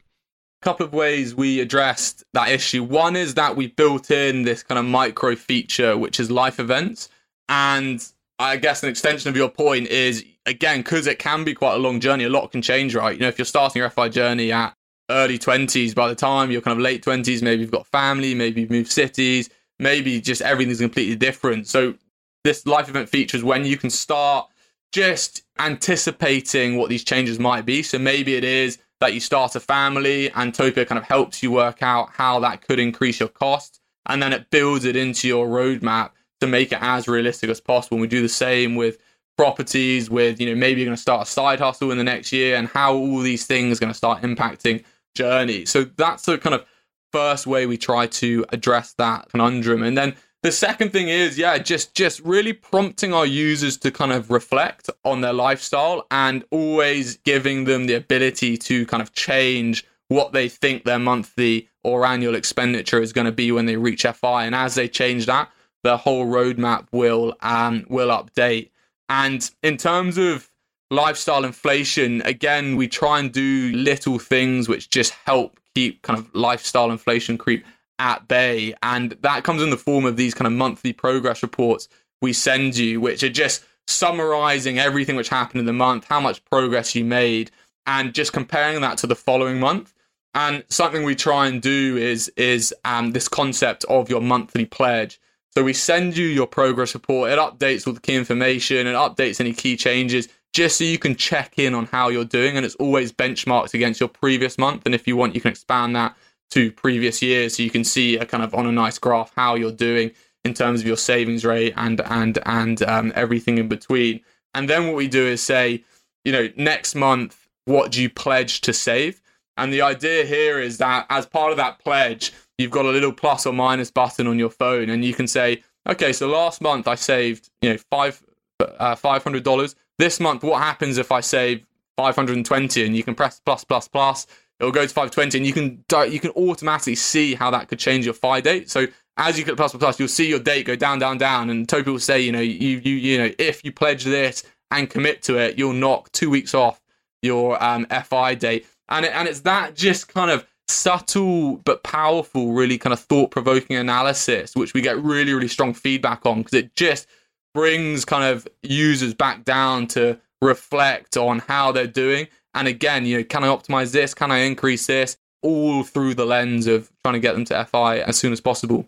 A 0.61 0.65
couple 0.65 0.85
of 0.85 0.93
ways 0.93 1.35
we 1.35 1.59
addressed 1.59 2.23
that 2.33 2.49
issue. 2.49 2.83
One 2.83 3.15
is 3.15 3.35
that 3.35 3.55
we 3.55 3.67
built 3.67 4.11
in 4.11 4.43
this 4.43 4.63
kind 4.63 4.79
of 4.79 4.85
micro 4.85 5.35
feature, 5.35 5.97
which 5.97 6.19
is 6.19 6.31
life 6.31 6.59
events. 6.59 7.09
And 7.47 8.03
I 8.39 8.57
guess 8.57 8.81
an 8.81 8.89
extension 8.89 9.29
of 9.29 9.35
your 9.35 9.49
point 9.49 9.87
is 9.87 10.25
again, 10.45 10.79
because 10.79 11.05
it 11.07 11.19
can 11.19 11.43
be 11.43 11.53
quite 11.53 11.75
a 11.75 11.79
long 11.79 11.99
journey, 11.99 12.23
a 12.23 12.29
lot 12.29 12.51
can 12.51 12.61
change, 12.61 12.95
right? 12.95 13.13
You 13.13 13.21
know, 13.21 13.27
if 13.27 13.37
you're 13.37 13.45
starting 13.45 13.81
your 13.81 13.89
FI 13.89 14.09
journey 14.09 14.51
at 14.51 14.73
early 15.11 15.37
20s, 15.37 15.93
by 15.93 16.07
the 16.09 16.15
time 16.15 16.51
you're 16.51 16.61
kind 16.61 16.77
of 16.77 16.83
late 16.83 17.03
20s, 17.03 17.41
maybe 17.41 17.61
you've 17.61 17.71
got 17.71 17.87
family, 17.87 18.33
maybe 18.33 18.61
you've 18.61 18.69
moved 18.69 18.91
cities, 18.91 19.49
maybe 19.79 20.19
just 20.21 20.41
everything's 20.41 20.79
completely 20.79 21.15
different. 21.15 21.67
So, 21.67 21.95
this 22.43 22.65
life 22.65 22.89
event 22.89 23.07
feature 23.07 23.37
is 23.37 23.43
when 23.43 23.65
you 23.65 23.77
can 23.77 23.89
start 23.89 24.47
just 24.91 25.43
anticipating 25.59 26.75
what 26.75 26.89
these 26.89 27.03
changes 27.03 27.37
might 27.39 27.65
be. 27.65 27.83
So, 27.83 27.99
maybe 27.99 28.35
it 28.35 28.43
is 28.43 28.77
that 28.99 29.13
you 29.13 29.19
start 29.19 29.55
a 29.55 29.59
family 29.59 30.31
and 30.31 30.53
Topia 30.53 30.87
kind 30.87 30.99
of 30.99 31.05
helps 31.05 31.43
you 31.43 31.51
work 31.51 31.81
out 31.81 32.09
how 32.11 32.39
that 32.39 32.65
could 32.67 32.79
increase 32.79 33.19
your 33.19 33.29
costs. 33.29 33.79
And 34.05 34.21
then 34.21 34.33
it 34.33 34.49
builds 34.49 34.85
it 34.85 34.95
into 34.95 35.27
your 35.27 35.47
roadmap 35.47 36.11
to 36.39 36.47
make 36.47 36.71
it 36.71 36.79
as 36.81 37.07
realistic 37.07 37.49
as 37.49 37.59
possible. 37.59 37.95
And 37.95 38.01
we 38.01 38.07
do 38.07 38.21
the 38.21 38.29
same 38.29 38.75
with 38.75 38.97
properties, 39.37 40.09
with, 40.09 40.39
you 40.39 40.47
know, 40.47 40.55
maybe 40.55 40.81
you're 40.81 40.87
going 40.87 40.95
to 40.95 41.01
start 41.01 41.27
a 41.27 41.31
side 41.31 41.59
hustle 41.59 41.91
in 41.91 41.97
the 41.97 42.03
next 42.03 42.31
year 42.31 42.55
and 42.55 42.67
how 42.67 42.93
all 42.93 43.19
these 43.19 43.45
things 43.45 43.77
are 43.77 43.81
going 43.81 43.91
to 43.91 43.97
start 43.97 44.21
impacting 44.21 44.83
journey. 45.15 45.65
So 45.65 45.83
that's 45.83 46.25
the 46.25 46.37
kind 46.37 46.55
of 46.55 46.65
first 47.11 47.45
way 47.45 47.65
we 47.65 47.77
try 47.77 48.07
to 48.07 48.45
address 48.49 48.93
that 48.93 49.29
conundrum. 49.29 49.83
And 49.83 49.97
then 49.97 50.15
the 50.43 50.51
second 50.51 50.91
thing 50.91 51.07
is, 51.07 51.37
yeah, 51.37 51.57
just 51.59 51.93
just 51.93 52.19
really 52.21 52.53
prompting 52.53 53.13
our 53.13 53.25
users 53.25 53.77
to 53.77 53.91
kind 53.91 54.11
of 54.11 54.31
reflect 54.31 54.89
on 55.05 55.21
their 55.21 55.33
lifestyle 55.33 56.07
and 56.09 56.43
always 56.49 57.17
giving 57.17 57.65
them 57.65 57.85
the 57.85 57.93
ability 57.93 58.57
to 58.57 58.85
kind 58.87 59.03
of 59.03 59.13
change 59.13 59.85
what 60.07 60.33
they 60.33 60.49
think 60.49 60.83
their 60.83 60.99
monthly 60.99 61.69
or 61.83 62.05
annual 62.05 62.35
expenditure 62.35 63.01
is 63.01 63.13
going 63.13 63.25
to 63.25 63.31
be 63.31 63.51
when 63.51 63.65
they 63.65 63.77
reach 63.77 64.03
FI. 64.03 64.45
And 64.45 64.55
as 64.55 64.75
they 64.75 64.87
change 64.87 65.25
that, 65.27 65.49
the 65.83 65.97
whole 65.97 66.25
roadmap 66.25 66.87
will 66.91 67.35
um, 67.41 67.85
will 67.87 68.09
update. 68.09 68.71
And 69.09 69.49
in 69.61 69.77
terms 69.77 70.17
of 70.17 70.50
lifestyle 70.91 71.45
inflation, 71.45 72.21
again, 72.23 72.75
we 72.75 72.87
try 72.87 73.17
and 73.17 73.31
do 73.31 73.71
little 73.73 74.19
things 74.19 74.67
which 74.67 74.89
just 74.89 75.13
help 75.25 75.59
keep 75.73 76.01
kind 76.03 76.19
of 76.19 76.29
lifestyle 76.35 76.91
inflation 76.91 77.37
creep 77.37 77.65
at 77.97 78.27
bay. 78.27 78.75
And 78.83 79.11
that 79.21 79.43
comes 79.43 79.63
in 79.63 79.69
the 79.71 79.77
form 79.77 80.05
of 80.05 80.17
these 80.17 80.33
kind 80.35 80.45
of 80.45 80.53
monthly 80.53 80.93
progress 80.93 81.41
reports 81.41 81.87
we 82.21 82.33
send 82.33 82.77
you, 82.77 83.01
which 83.01 83.23
are 83.23 83.29
just 83.29 83.63
summarizing 83.87 84.77
everything 84.77 85.15
which 85.15 85.29
happened 85.29 85.61
in 85.61 85.65
the 85.65 85.73
month, 85.73 86.05
how 86.05 86.19
much 86.19 86.43
progress 86.45 86.93
you 86.93 87.03
made, 87.03 87.49
and 87.87 88.13
just 88.13 88.33
comparing 88.33 88.81
that 88.81 88.97
to 88.99 89.07
the 89.07 89.15
following 89.15 89.59
month. 89.59 89.93
And 90.33 90.63
something 90.69 91.03
we 91.03 91.15
try 91.15 91.47
and 91.47 91.61
do 91.61 91.97
is 91.97 92.29
is 92.37 92.73
um, 92.85 93.11
this 93.11 93.27
concept 93.27 93.85
of 93.85 94.09
your 94.09 94.21
monthly 94.21 94.65
pledge. 94.65 95.19
So 95.53 95.63
we 95.63 95.73
send 95.73 96.15
you 96.15 96.25
your 96.25 96.47
progress 96.47 96.93
report. 96.93 97.31
It 97.31 97.39
updates 97.39 97.85
all 97.85 97.93
the 97.93 97.99
key 97.99 98.15
information. 98.15 98.87
It 98.87 98.93
updates 98.93 99.41
any 99.41 99.51
key 99.51 99.75
changes 99.75 100.29
just 100.53 100.77
so 100.77 100.83
you 100.83 100.99
can 100.99 101.15
check 101.15 101.57
in 101.57 101.73
on 101.73 101.85
how 101.85 102.09
you're 102.09 102.25
doing. 102.25 102.57
And 102.57 102.65
it's 102.65 102.75
always 102.75 103.11
benchmarked 103.11 103.73
against 103.73 103.99
your 103.99 104.09
previous 104.09 104.57
month. 104.57 104.83
And 104.85 104.93
if 104.93 105.07
you 105.07 105.15
want, 105.15 105.35
you 105.35 105.41
can 105.41 105.51
expand 105.51 105.95
that 105.95 106.15
to 106.51 106.71
previous 106.71 107.21
years, 107.21 107.55
so 107.55 107.63
you 107.63 107.69
can 107.69 107.83
see 107.83 108.17
a 108.17 108.25
kind 108.25 108.43
of 108.43 108.53
on 108.53 108.67
a 108.67 108.71
nice 108.71 108.99
graph 108.99 109.31
how 109.35 109.55
you're 109.55 109.71
doing 109.71 110.11
in 110.43 110.53
terms 110.53 110.81
of 110.81 110.87
your 110.87 110.97
savings 110.97 111.45
rate 111.45 111.73
and 111.77 112.01
and 112.01 112.39
and 112.45 112.83
um, 112.83 113.13
everything 113.15 113.57
in 113.57 113.69
between. 113.69 114.19
And 114.53 114.69
then 114.69 114.87
what 114.87 114.95
we 114.95 115.07
do 115.07 115.25
is 115.25 115.41
say, 115.41 115.83
you 116.25 116.31
know, 116.33 116.49
next 116.57 116.93
month, 116.93 117.47
what 117.65 117.91
do 117.91 118.01
you 118.01 118.09
pledge 118.09 118.59
to 118.61 118.73
save? 118.73 119.21
And 119.55 119.71
the 119.71 119.81
idea 119.81 120.25
here 120.25 120.59
is 120.59 120.77
that 120.79 121.05
as 121.09 121.25
part 121.25 121.51
of 121.51 121.57
that 121.57 121.79
pledge, 121.79 122.33
you've 122.57 122.71
got 122.71 122.85
a 122.85 122.89
little 122.89 123.13
plus 123.13 123.45
or 123.45 123.53
minus 123.53 123.91
button 123.91 124.27
on 124.27 124.37
your 124.37 124.49
phone, 124.49 124.89
and 124.89 125.05
you 125.05 125.13
can 125.13 125.27
say, 125.27 125.63
okay, 125.87 126.11
so 126.11 126.27
last 126.27 126.59
month 126.61 126.87
I 126.87 126.95
saved, 126.95 127.49
you 127.61 127.69
know, 127.69 127.77
five 127.89 128.21
uh, 128.59 128.95
five 128.95 129.23
hundred 129.23 129.43
dollars. 129.43 129.75
This 130.01 130.19
month, 130.19 130.43
what 130.43 130.61
happens 130.61 130.97
if 130.97 131.11
I 131.11 131.21
save 131.21 131.65
five 131.95 132.15
hundred 132.15 132.37
and 132.37 132.45
twenty? 132.45 132.85
And 132.85 132.95
you 132.95 133.03
can 133.03 133.15
press 133.15 133.39
plus 133.39 133.63
plus 133.63 133.87
plus 133.87 134.27
it'll 134.61 134.71
go 134.71 134.83
to 134.83 134.93
520 134.93 135.37
and 135.39 135.45
you 135.47 135.53
can 135.53 135.83
you 136.11 136.19
can 136.19 136.29
automatically 136.31 136.95
see 136.95 137.33
how 137.33 137.49
that 137.49 137.67
could 137.67 137.79
change 137.79 138.05
your 138.05 138.13
FI 138.13 138.41
date. 138.41 138.69
So 138.69 138.85
as 139.17 139.37
you 139.37 139.43
click 139.43 139.57
plus 139.57 139.71
plus 139.71 139.79
plus, 139.79 139.99
you'll 139.99 140.07
see 140.07 140.29
your 140.29 140.39
date 140.39 140.65
go 140.65 140.75
down, 140.75 140.99
down, 140.99 141.17
down. 141.17 141.49
And 141.49 141.67
Topi 141.67 141.91
will 141.91 141.99
say, 141.99 142.21
you 142.21 142.31
know, 142.31 142.39
you 142.39 142.79
you 142.83 142.95
you 142.95 143.17
know, 143.17 143.31
if 143.39 143.65
you 143.65 143.71
pledge 143.71 144.03
this 144.03 144.43
and 144.69 144.89
commit 144.89 145.23
to 145.23 145.37
it, 145.37 145.57
you'll 145.57 145.73
knock 145.73 146.11
two 146.11 146.29
weeks 146.29 146.53
off 146.53 146.79
your 147.21 147.61
um, 147.61 147.85
FI 147.87 148.35
date. 148.35 148.67
And 148.89 149.05
it, 149.05 149.13
and 149.13 149.27
it's 149.27 149.41
that 149.41 149.75
just 149.75 150.07
kind 150.07 150.29
of 150.29 150.45
subtle 150.67 151.57
but 151.57 151.83
powerful, 151.83 152.53
really 152.53 152.77
kind 152.77 152.93
of 152.93 152.99
thought 152.99 153.31
provoking 153.31 153.75
analysis, 153.77 154.55
which 154.55 154.73
we 154.75 154.81
get 154.81 155.01
really 155.01 155.33
really 155.33 155.47
strong 155.47 155.73
feedback 155.73 156.25
on 156.25 156.39
because 156.39 156.53
it 156.53 156.75
just 156.75 157.07
brings 157.53 158.05
kind 158.05 158.23
of 158.23 158.47
users 158.63 159.13
back 159.13 159.43
down 159.43 159.87
to 159.87 160.19
reflect 160.41 161.17
on 161.17 161.39
how 161.39 161.71
they're 161.71 161.87
doing 161.87 162.27
and 162.53 162.67
again, 162.67 163.05
you 163.05 163.17
know, 163.17 163.23
can 163.23 163.43
I 163.43 163.47
optimize 163.47 163.91
this? 163.91 164.13
Can 164.13 164.31
I 164.31 164.39
increase 164.39 164.85
this? 164.87 165.17
All 165.41 165.83
through 165.83 166.15
the 166.15 166.25
lens 166.25 166.67
of 166.67 166.91
trying 167.03 167.13
to 167.13 167.19
get 167.19 167.33
them 167.33 167.45
to 167.45 167.65
FI 167.65 167.99
as 167.99 168.17
soon 168.17 168.33
as 168.33 168.41
possible. 168.41 168.87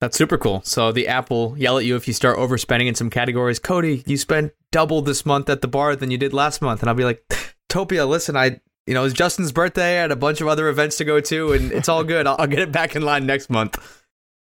That's 0.00 0.16
super 0.16 0.38
cool. 0.38 0.62
So 0.64 0.92
the 0.92 1.08
app 1.08 1.28
will 1.28 1.58
yell 1.58 1.76
at 1.76 1.84
you 1.84 1.94
if 1.96 2.08
you 2.08 2.14
start 2.14 2.38
overspending 2.38 2.86
in 2.86 2.94
some 2.94 3.10
categories. 3.10 3.58
Cody, 3.58 4.02
you 4.06 4.16
spent 4.16 4.52
double 4.72 5.02
this 5.02 5.26
month 5.26 5.50
at 5.50 5.60
the 5.60 5.68
bar 5.68 5.94
than 5.94 6.10
you 6.10 6.16
did 6.16 6.32
last 6.32 6.62
month. 6.62 6.80
And 6.80 6.88
I'll 6.88 6.94
be 6.94 7.04
like, 7.04 7.22
Topia, 7.68 8.08
listen, 8.08 8.36
I, 8.36 8.60
you 8.86 8.94
know, 8.94 9.04
it's 9.04 9.12
Justin's 9.12 9.52
birthday. 9.52 9.98
I 9.98 10.02
had 10.02 10.10
a 10.10 10.16
bunch 10.16 10.40
of 10.40 10.48
other 10.48 10.68
events 10.68 10.96
to 10.98 11.04
go 11.04 11.20
to, 11.20 11.52
and 11.52 11.70
it's 11.70 11.88
all 11.88 12.02
good. 12.02 12.26
I'll, 12.26 12.36
I'll 12.38 12.46
get 12.46 12.60
it 12.60 12.72
back 12.72 12.96
in 12.96 13.02
line 13.02 13.26
next 13.26 13.50
month. 13.50 13.99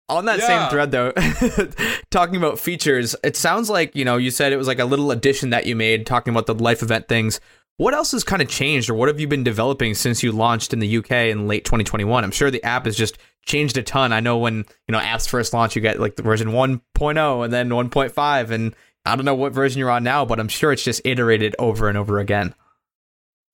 On 0.10 0.26
that 0.26 0.40
yeah. 0.40 0.48
same 0.48 0.70
thread, 0.70 0.92
though, 0.92 1.12
talking 2.10 2.36
about 2.36 2.60
features, 2.60 3.16
it 3.24 3.36
sounds 3.36 3.70
like, 3.70 3.96
you 3.96 4.04
know, 4.04 4.18
you 4.18 4.32
said 4.32 4.52
it 4.52 4.58
was 4.58 4.68
like 4.68 4.80
a 4.80 4.86
little 4.86 5.12
addition 5.12 5.52
that 5.52 5.68
you 5.68 5.76
made 5.76 6.06
talking 6.08 6.34
about 6.34 6.48
the 6.48 6.56
life 6.56 6.82
event 6.82 7.08
things. 7.08 7.40
What 7.78 7.94
else 7.94 8.12
has 8.12 8.26
kind 8.26 8.42
of 8.42 8.50
changed, 8.50 8.90
or 8.90 8.96
what 8.96 9.08
have 9.08 9.20
you 9.20 9.28
been 9.28 9.44
developing 9.44 9.94
since 9.94 10.22
you 10.22 10.34
launched 10.34 10.74
in 10.74 10.80
the 10.80 10.98
UK 10.98 11.12
in 11.12 11.48
late 11.48 11.64
2021? 11.64 12.24
I'm 12.24 12.32
sure 12.32 12.52
the 12.52 12.64
app 12.64 12.86
has 12.86 12.98
just 12.98 13.18
changed 13.46 13.78
a 13.78 13.84
ton. 13.84 14.12
I 14.12 14.20
know 14.20 14.38
when 14.38 14.66
you 14.88 14.92
know 14.92 15.00
apps 15.00 15.30
first 15.30 15.54
launch, 15.54 15.76
you 15.76 15.82
get 15.82 16.00
like 16.00 16.18
the 16.18 16.24
version 16.24 16.50
1.0 16.50 17.46
and 17.46 17.54
then 17.54 17.70
1.5, 17.70 18.52
and 18.52 18.76
I 19.06 19.16
don't 19.16 19.26
know 19.26 19.36
what 19.36 19.54
version 19.54 19.80
you're 19.80 19.92
on 19.92 20.04
now, 20.04 20.26
but 20.26 20.40
I'm 20.40 20.50
sure 20.50 20.74
it's 20.74 20.84
just 20.84 21.02
iterated 21.06 21.56
over 21.58 21.88
and 21.88 21.98
over 21.98 22.20
again. 22.20 22.54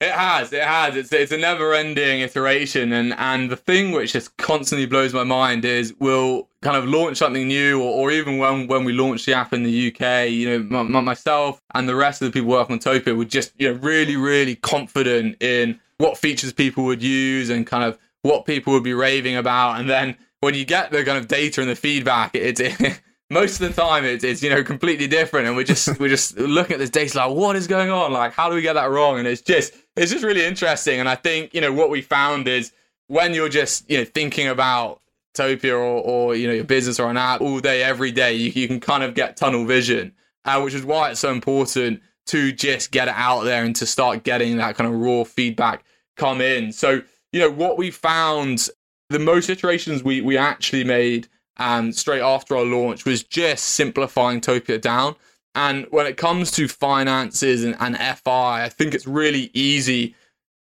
It 0.02 0.12
has, 0.12 0.52
it 0.52 0.64
has. 0.64 0.98
It's 0.98 1.14
it's 1.14 1.32
a 1.32 1.38
never-ending 1.38 2.20
iteration, 2.20 2.92
and 2.92 3.14
and 3.14 3.50
the 3.50 3.56
thing 3.56 3.94
which 3.94 4.12
just 4.12 4.36
constantly 4.36 4.86
blows 4.86 5.14
my 5.14 5.24
mind 5.24 5.64
is 5.64 5.94
we'll 6.00 6.50
kind 6.62 6.76
of 6.76 6.86
launch 6.86 7.18
something 7.18 7.48
new, 7.48 7.82
or, 7.82 8.10
or 8.10 8.12
even 8.12 8.38
when 8.38 8.68
when 8.68 8.84
we 8.84 8.92
launch 8.92 9.26
the 9.26 9.34
app 9.34 9.54
in 9.54 9.64
the 9.64 9.88
UK, 9.88 10.30
you 10.30 10.50
know, 10.50 10.84
my, 10.84 11.00
myself 11.00 11.62
and 11.74 11.88
the 11.88 11.96
rest 11.96 12.22
of 12.22 12.26
the 12.26 12.34
people 12.34 12.50
working 12.50 12.74
on 12.74 12.80
Topia 12.80 13.16
were 13.16 13.24
just 13.24 13.54
you 13.58 13.72
know 13.72 13.80
really 13.80 14.18
really 14.18 14.58
confident 14.58 15.42
in 15.42 15.80
what 15.98 16.18
features 16.18 16.52
people 16.52 16.84
would 16.84 17.02
use 17.02 17.50
and 17.50 17.66
kind 17.66 17.86
of 17.86 17.98
what 18.22 18.46
people 18.46 18.74
would 18.74 18.84
be 18.84 18.94
raving 18.94 19.38
about, 19.38 19.80
and 19.80 19.90
then 19.90 20.18
when 20.42 20.56
you 20.56 20.66
get 20.66 20.92
the 20.92 21.06
kind 21.06 21.18
of 21.18 21.30
data 21.30 21.62
and 21.62 21.70
the 21.70 21.76
feedback, 21.76 22.36
it's 22.36 22.60
it, 22.60 23.02
most 23.30 23.60
of 23.60 23.74
the 23.74 23.82
time 23.82 24.04
it's, 24.06 24.24
it's 24.24 24.44
you 24.44 24.50
know 24.50 24.62
completely 24.62 25.08
different. 25.08 25.48
And 25.48 25.56
we're 25.56 25.64
just 25.64 26.00
we're 26.00 26.10
just 26.10 26.38
looking 26.38 26.74
at 26.74 26.80
this 26.80 26.90
data 26.90 27.18
like 27.18 27.32
what 27.32 27.56
is 27.56 27.68
going 27.68 27.90
on? 27.90 28.12
Like 28.12 28.34
how 28.34 28.50
do 28.50 28.56
we 28.56 28.62
get 28.62 28.74
that 28.74 28.90
wrong? 28.90 29.20
And 29.20 29.28
it's 29.28 29.42
just 29.42 29.74
it's 29.96 30.12
just 30.12 30.24
really 30.24 30.44
interesting 30.44 31.00
and 31.00 31.10
i 31.10 31.16
think 31.16 31.54
you 31.54 31.62
know 31.62 31.72
what 31.72 31.90
we 31.90 32.02
found 32.02 32.48
is 32.48 32.72
when 33.08 33.34
you're 33.34 33.50
just 33.50 33.90
you 33.90 33.98
know 33.98 34.06
thinking 34.06 34.48
about 34.48 35.02
topia 35.34 35.74
or, 35.74 36.02
or 36.02 36.36
you 36.36 36.48
know 36.48 36.54
your 36.54 36.64
business 36.64 37.00
or 37.00 37.10
an 37.10 37.18
app 37.18 37.42
all 37.42 37.60
day 37.60 37.84
every 37.84 38.12
day 38.12 38.34
you, 38.34 38.52
you 38.52 38.68
can 38.68 38.80
kind 38.80 39.04
of 39.04 39.14
get 39.14 39.38
tunnel 39.38 39.66
vision 39.66 40.14
uh, 40.46 40.60
which 40.62 40.74
is 40.74 40.86
why 40.86 41.10
it's 41.10 41.20
so 41.20 41.32
important 41.32 42.02
to 42.26 42.52
just 42.52 42.92
get 42.92 43.08
it 43.08 43.14
out 43.16 43.44
there 43.44 43.64
and 43.64 43.76
to 43.76 43.86
start 43.86 44.24
getting 44.24 44.58
that 44.58 44.76
kind 44.76 44.92
of 44.92 45.00
raw 45.00 45.24
feedback 45.24 45.84
come 46.16 46.42
in 46.42 46.72
so 46.72 47.02
you 47.32 47.40
know 47.40 47.52
what 47.52 47.78
we 47.78 47.92
found 47.92 48.70
the 49.10 49.20
most 49.20 49.50
iterations 49.50 50.04
we 50.04 50.22
we 50.22 50.38
actually 50.38 50.84
made 50.84 51.28
and 51.58 51.96
straight 51.96 52.22
after 52.22 52.58
our 52.58 52.66
launch 52.66 53.06
was 53.06 53.24
just 53.24 53.66
simplifying 53.66 54.42
Topia 54.42 54.80
down. 54.80 55.16
And 55.56 55.88
when 55.90 56.06
it 56.06 56.18
comes 56.18 56.52
to 56.52 56.68
finances 56.68 57.64
and, 57.64 57.76
and 57.80 57.98
FI, 57.98 58.64
I 58.64 58.70
think 58.70 58.94
it's 58.94 59.08
really 59.08 59.50
easy 59.54 60.16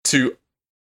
to 0.05 0.37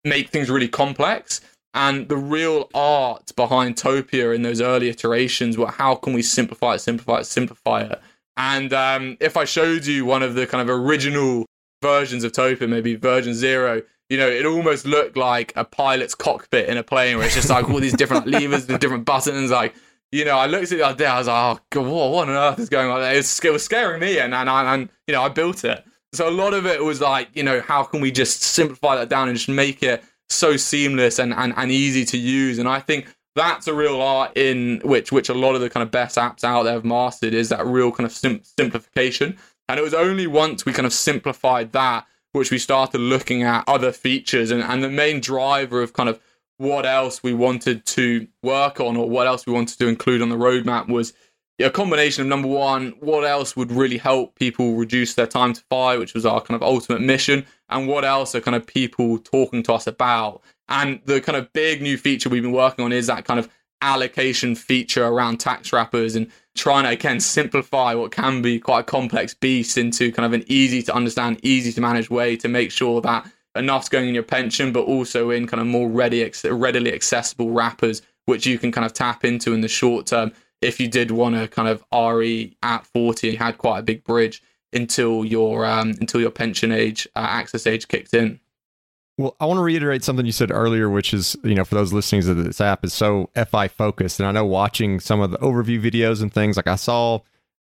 make 0.05 0.30
things 0.30 0.49
really 0.49 0.68
complex. 0.68 1.41
And 1.74 2.07
the 2.07 2.18
real 2.18 2.70
art 2.76 3.32
behind 3.36 3.76
Topia 3.76 4.36
in 4.36 4.43
those 4.43 4.61
early 4.61 4.89
iterations 4.89 5.57
were 5.57 5.72
how 5.72 5.95
can 5.95 6.14
we 6.14 6.22
simplify 6.22 6.76
it, 6.76 6.80
simplify 6.80 7.20
it, 7.20 7.26
simplify 7.26 7.82
it. 7.82 7.99
And 8.38 8.72
um, 8.74 9.18
if 9.20 9.36
I 9.36 9.45
showed 9.45 9.86
you 9.86 10.05
one 10.05 10.22
of 10.22 10.36
the 10.36 10.45
kind 10.45 10.68
of 10.68 10.76
original 10.76 11.45
versions 11.82 12.24
of 12.24 12.32
Topia, 12.32 12.70
maybe 12.70 12.95
version 12.95 13.34
zero, 13.34 13.82
you 14.09 14.18
know, 14.18 14.30
it 14.30 14.45
almost 14.45 14.86
looked 14.86 15.18
like 15.18 15.53
a 15.55 15.64
pilot's 15.64 16.14
cockpit 16.14 16.70
in 16.70 16.78
a 16.78 16.84
plane 16.84 17.18
where 17.18 17.26
it's 17.26 17.36
just 17.36 17.49
like 17.49 17.68
all 17.70 17.80
these 17.80 17.93
different 17.93 18.28
levers, 18.36 18.68
the 18.68 18.78
different 18.78 19.05
buttons. 19.05 19.49
Like, 19.49 19.74
you 20.14 20.26
know, 20.26 20.38
I 20.38 20.45
looked 20.45 20.72
at 20.72 20.78
the 20.78 20.86
other 20.86 20.95
day, 20.95 21.07
I 21.07 21.18
was 21.18 21.28
like, 21.28 21.57
oh, 21.57 21.59
God, 21.72 21.88
what, 21.88 22.11
what 22.11 22.30
on 22.30 22.36
earth 22.36 22.59
is 22.59 22.70
going 22.70 22.88
on? 22.88 23.01
It 23.01 23.18
was, 23.18 23.43
it 23.43 23.51
was 23.51 23.66
scaring 23.66 23.99
me, 23.99 24.20
and, 24.20 24.32
and, 24.32 24.47
and, 24.47 24.89
you 25.07 25.14
know, 25.16 25.24
I 25.24 25.30
built 25.30 25.66
it. 25.66 25.84
So 26.14 26.30
a 26.30 26.32
lot 26.32 26.53
of 26.53 26.68
it 26.68 26.84
was 26.84 27.01
like, 27.01 27.30
you 27.34 27.41
know, 27.41 27.61
how 27.61 27.84
can 27.84 27.99
we 27.99 28.11
just 28.11 28.43
simplify 28.43 28.95
that 28.95 29.09
down 29.09 29.28
and 29.28 29.36
just 29.36 29.49
make 29.49 29.82
it 29.82 30.03
so 30.30 30.55
seamless 30.55 31.18
and, 31.18 31.34
and, 31.34 31.51
and 31.57 31.72
easy 31.72 32.05
to 32.05 32.18
use? 32.20 32.59
And 32.59 32.70
I 32.70 32.80
think 32.80 33.07
that's 33.36 33.68
a 33.68 33.74
real 33.74 33.99
art 33.99 34.38
in 34.38 34.80
which 34.84 35.11
which 35.11 35.30
a 35.30 35.34
lot 35.34 35.55
of 35.55 35.61
the 35.61 35.70
kind 35.72 35.82
of 35.82 35.89
best 35.89 36.18
apps 36.18 36.43
out 36.43 36.61
there 36.61 36.74
have 36.74 36.86
mastered 36.86 37.34
is 37.34 37.49
that 37.49 37.66
real 37.66 37.91
kind 37.91 38.05
of 38.05 38.11
sim- 38.11 38.43
simplification. 38.43 39.36
And 39.68 39.80
it 39.80 39.84
was 39.84 39.95
only 39.95 40.28
once 40.28 40.64
we 40.64 40.74
kind 40.74 40.86
of 40.86 40.93
simplified 40.93 41.72
that 41.72 42.05
which 42.34 42.51
we 42.51 42.59
started 42.59 42.99
looking 42.99 43.41
at 43.41 43.64
other 43.68 43.91
features 43.91 44.51
and, 44.51 44.61
and 44.61 44.84
the 44.84 44.89
main 44.89 45.20
driver 45.20 45.82
of 45.82 45.93
kind 45.93 46.09
of 46.09 46.20
what 46.58 46.86
else 46.86 47.24
we 47.24 47.34
wanted 47.34 47.86
to 47.86 48.28
work 48.41 48.80
on 48.80 48.95
or 48.95 49.10
what 49.10 49.28
else 49.28 49.45
we 49.45 49.54
wanted 49.54 49.78
to 49.80 49.88
include 49.88 50.22
on 50.22 50.30
the 50.30 50.38
roadmap 50.38 50.88
was 50.88 51.14
a 51.60 51.70
combination 51.70 52.24
of 52.24 52.28
number 52.28 52.47
one, 52.47 52.93
what 52.99 53.24
else 53.24 53.56
would 53.56 53.72
really 53.72 53.97
help 53.97 54.36
people 54.36 54.76
reduce 54.76 55.14
their 55.14 55.28
time 55.28 55.54
to 55.54 55.64
FI, 55.70 55.97
which 55.97 56.14
was 56.14 56.26
our 56.26 56.41
kind 56.41 56.56
of 56.56 56.64
ultimate 56.64 57.01
mission, 57.01 57.45
and 57.70 57.88
what 57.88 58.04
else 58.04 58.34
are 58.36 58.41
kind 58.41 58.56
of 58.56 58.66
people 58.66 59.18
talking 59.20 59.64
to 59.64 59.74
us 59.74 59.88
about. 59.88 60.41
And 60.68 60.99
the 61.06 61.22
kind 61.22 61.38
of 61.38 61.51
big 61.54 61.82
new 61.82 61.97
feature 61.97 62.30
we've 62.30 62.41
been 62.41 62.51
working 62.51 62.84
on 62.84 62.91
is 62.91 63.08
that 63.08 63.26
kind 63.26 63.39
of 63.39 63.49
allocation 63.82 64.56
feature 64.56 65.06
around 65.06 65.39
tax 65.39 65.74
wrappers 65.74 66.16
and 66.16 66.32
trying 66.56 66.86
to 66.86 66.89
again 66.89 67.20
simplify 67.20 67.93
what 67.93 68.12
can 68.12 68.41
be 68.41 68.58
quite 68.58 68.80
a 68.80 68.84
complex 68.84 69.34
beast 69.34 69.78
into 69.78 70.12
kind 70.12 70.26
of 70.26 70.34
an 70.34 70.43
easy 70.47 70.82
to 70.82 70.95
understand, 70.95 71.39
easy 71.43 71.72
to 71.74 71.82
manage 71.82 72.10
way 72.10 72.38
to 72.38 72.47
make 72.47 72.72
sure 72.72 73.01
that 73.01 73.30
enough's 73.56 73.89
going 73.89 74.08
in 74.08 74.14
your 74.14 74.24
pension, 74.24 74.72
but 74.72 74.86
also 74.86 75.30
in 75.30 75.47
kind 75.47 75.62
of 75.62 75.68
more 75.68 75.89
ready, 75.89 76.30
readily 76.45 76.93
accessible 76.93 77.51
wrappers, 77.51 78.01
which 78.26 78.45
you 78.45 78.58
can 78.58 78.72
kind 78.72 78.86
of 78.86 78.93
tap 78.93 79.26
into 79.26 79.54
in 79.54 79.62
the 79.62 79.68
short 79.68 80.08
term 80.08 80.32
if 80.62 80.80
you 80.80 80.88
did 80.88 81.12
want 81.12 81.36
to 81.36 81.47
kind 81.47 81.68
of 81.68 81.84
RE 81.93 82.56
at 82.64 82.86
40 82.88 83.30
and 83.30 83.38
had 83.38 83.58
quite 83.58 83.80
a 83.80 83.84
big 83.84 84.04
bridge 84.04 84.41
until 84.72 85.24
your 85.24 85.66
um, 85.66 85.89
until 85.99 86.22
your 86.22 86.32
pension 86.32 86.72
age 86.72 87.08
uh, 87.16 87.20
access 87.20 87.68
age 87.68 87.88
kicked 87.88 88.14
in. 88.14 88.39
Well, 89.18 89.36
I 89.39 89.45
want 89.45 89.60
to 89.60 89.62
reiterate 89.62 90.04
something 90.04 90.26
you 90.26 90.32
said 90.32 90.49
earlier, 90.49 90.89
which 90.89 91.14
is, 91.14 91.38
you 91.43 91.54
know, 91.54 91.64
for 91.64 91.76
those 91.76 91.93
listening 91.93 92.24
to 92.24 92.34
this 92.34 92.60
app 92.60 92.84
is 92.84 92.95
so 92.95 93.30
FI 93.36 93.68
focused. 93.68 94.20
And 94.20 94.26
I 94.26 94.32
know 94.32 94.43
watching 94.43 94.99
some 94.99 95.22
of 95.22 95.30
the 95.30 95.38
overview 95.38 95.80
videos 95.80 96.24
and 96.24 96.34
things, 96.34 96.58
like 96.58 96.66
I 96.66 96.76
saw 96.76 97.20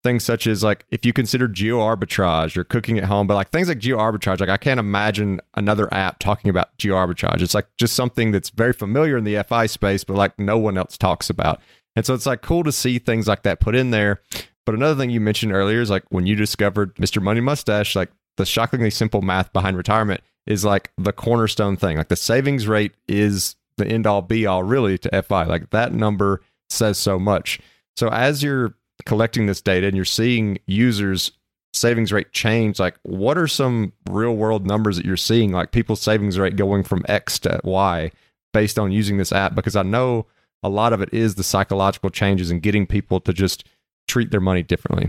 things 0.04 0.22
such 0.22 0.46
as 0.46 0.62
like 0.62 0.84
if 0.90 1.04
you 1.04 1.12
consider 1.12 1.48
geo 1.48 1.80
arbitrage 1.80 2.56
or 2.56 2.62
cooking 2.62 2.98
at 2.98 3.04
home, 3.04 3.26
but 3.26 3.34
like 3.34 3.50
things 3.50 3.66
like 3.66 3.78
geo 3.78 3.98
arbitrage, 3.98 4.38
like 4.38 4.50
I 4.50 4.58
can't 4.58 4.78
imagine 4.78 5.40
another 5.54 5.92
app 5.92 6.20
talking 6.20 6.50
about 6.50 6.76
geo 6.78 6.94
arbitrage. 6.94 7.42
It's 7.42 7.54
like 7.54 7.66
just 7.78 7.96
something 7.96 8.30
that's 8.30 8.50
very 8.50 8.72
familiar 8.72 9.16
in 9.16 9.24
the 9.24 9.42
FI 9.42 9.66
space, 9.66 10.04
but 10.04 10.16
like 10.16 10.38
no 10.38 10.58
one 10.58 10.78
else 10.78 10.96
talks 10.96 11.28
about. 11.30 11.60
And 11.96 12.06
so 12.06 12.14
it's 12.14 12.26
like 12.26 12.42
cool 12.42 12.62
to 12.62 12.70
see 12.70 12.98
things 13.00 13.26
like 13.26 13.42
that 13.42 13.58
put 13.58 13.74
in 13.74 13.90
there. 13.90 14.20
But 14.66 14.74
another 14.74 14.94
thing 14.94 15.10
you 15.10 15.20
mentioned 15.20 15.52
earlier 15.52 15.80
is 15.80 15.90
like 15.90 16.04
when 16.10 16.26
you 16.26 16.36
discovered 16.36 16.94
Mr. 16.96 17.20
Money 17.20 17.40
Mustache, 17.40 17.96
like 17.96 18.10
the 18.36 18.46
shockingly 18.46 18.90
simple 18.90 19.22
math 19.22 19.52
behind 19.52 19.76
retirement 19.76 20.20
is 20.46 20.64
like 20.64 20.90
the 20.98 21.12
cornerstone 21.12 21.76
thing. 21.76 21.96
Like 21.96 22.08
the 22.08 22.16
savings 22.16 22.68
rate 22.68 22.92
is 23.08 23.56
the 23.78 23.86
end 23.86 24.06
all 24.06 24.22
be 24.22 24.46
all 24.46 24.62
really 24.62 24.98
to 24.98 25.22
FI. 25.22 25.44
Like 25.44 25.70
that 25.70 25.92
number 25.92 26.42
says 26.68 26.98
so 26.98 27.18
much. 27.18 27.60
So 27.96 28.08
as 28.08 28.42
you're 28.42 28.74
collecting 29.06 29.46
this 29.46 29.60
data 29.60 29.86
and 29.86 29.96
you're 29.96 30.04
seeing 30.04 30.58
users 30.66 31.32
savings 31.72 32.12
rate 32.12 32.32
change, 32.32 32.78
like 32.78 32.96
what 33.02 33.36
are 33.36 33.48
some 33.48 33.92
real 34.08 34.36
world 34.36 34.66
numbers 34.66 34.96
that 34.96 35.04
you're 35.04 35.16
seeing 35.16 35.52
like 35.52 35.72
people's 35.72 36.00
savings 36.00 36.38
rate 36.38 36.56
going 36.56 36.82
from 36.84 37.04
X 37.08 37.38
to 37.40 37.60
Y 37.64 38.10
based 38.52 38.78
on 38.78 38.92
using 38.92 39.16
this 39.18 39.32
app 39.32 39.54
because 39.54 39.76
I 39.76 39.82
know 39.82 40.26
a 40.62 40.68
lot 40.68 40.92
of 40.92 41.02
it 41.02 41.12
is 41.12 41.34
the 41.34 41.42
psychological 41.42 42.10
changes 42.10 42.50
and 42.50 42.62
getting 42.62 42.86
people 42.86 43.20
to 43.20 43.32
just 43.32 43.66
treat 44.08 44.30
their 44.30 44.40
money 44.40 44.62
differently. 44.62 45.08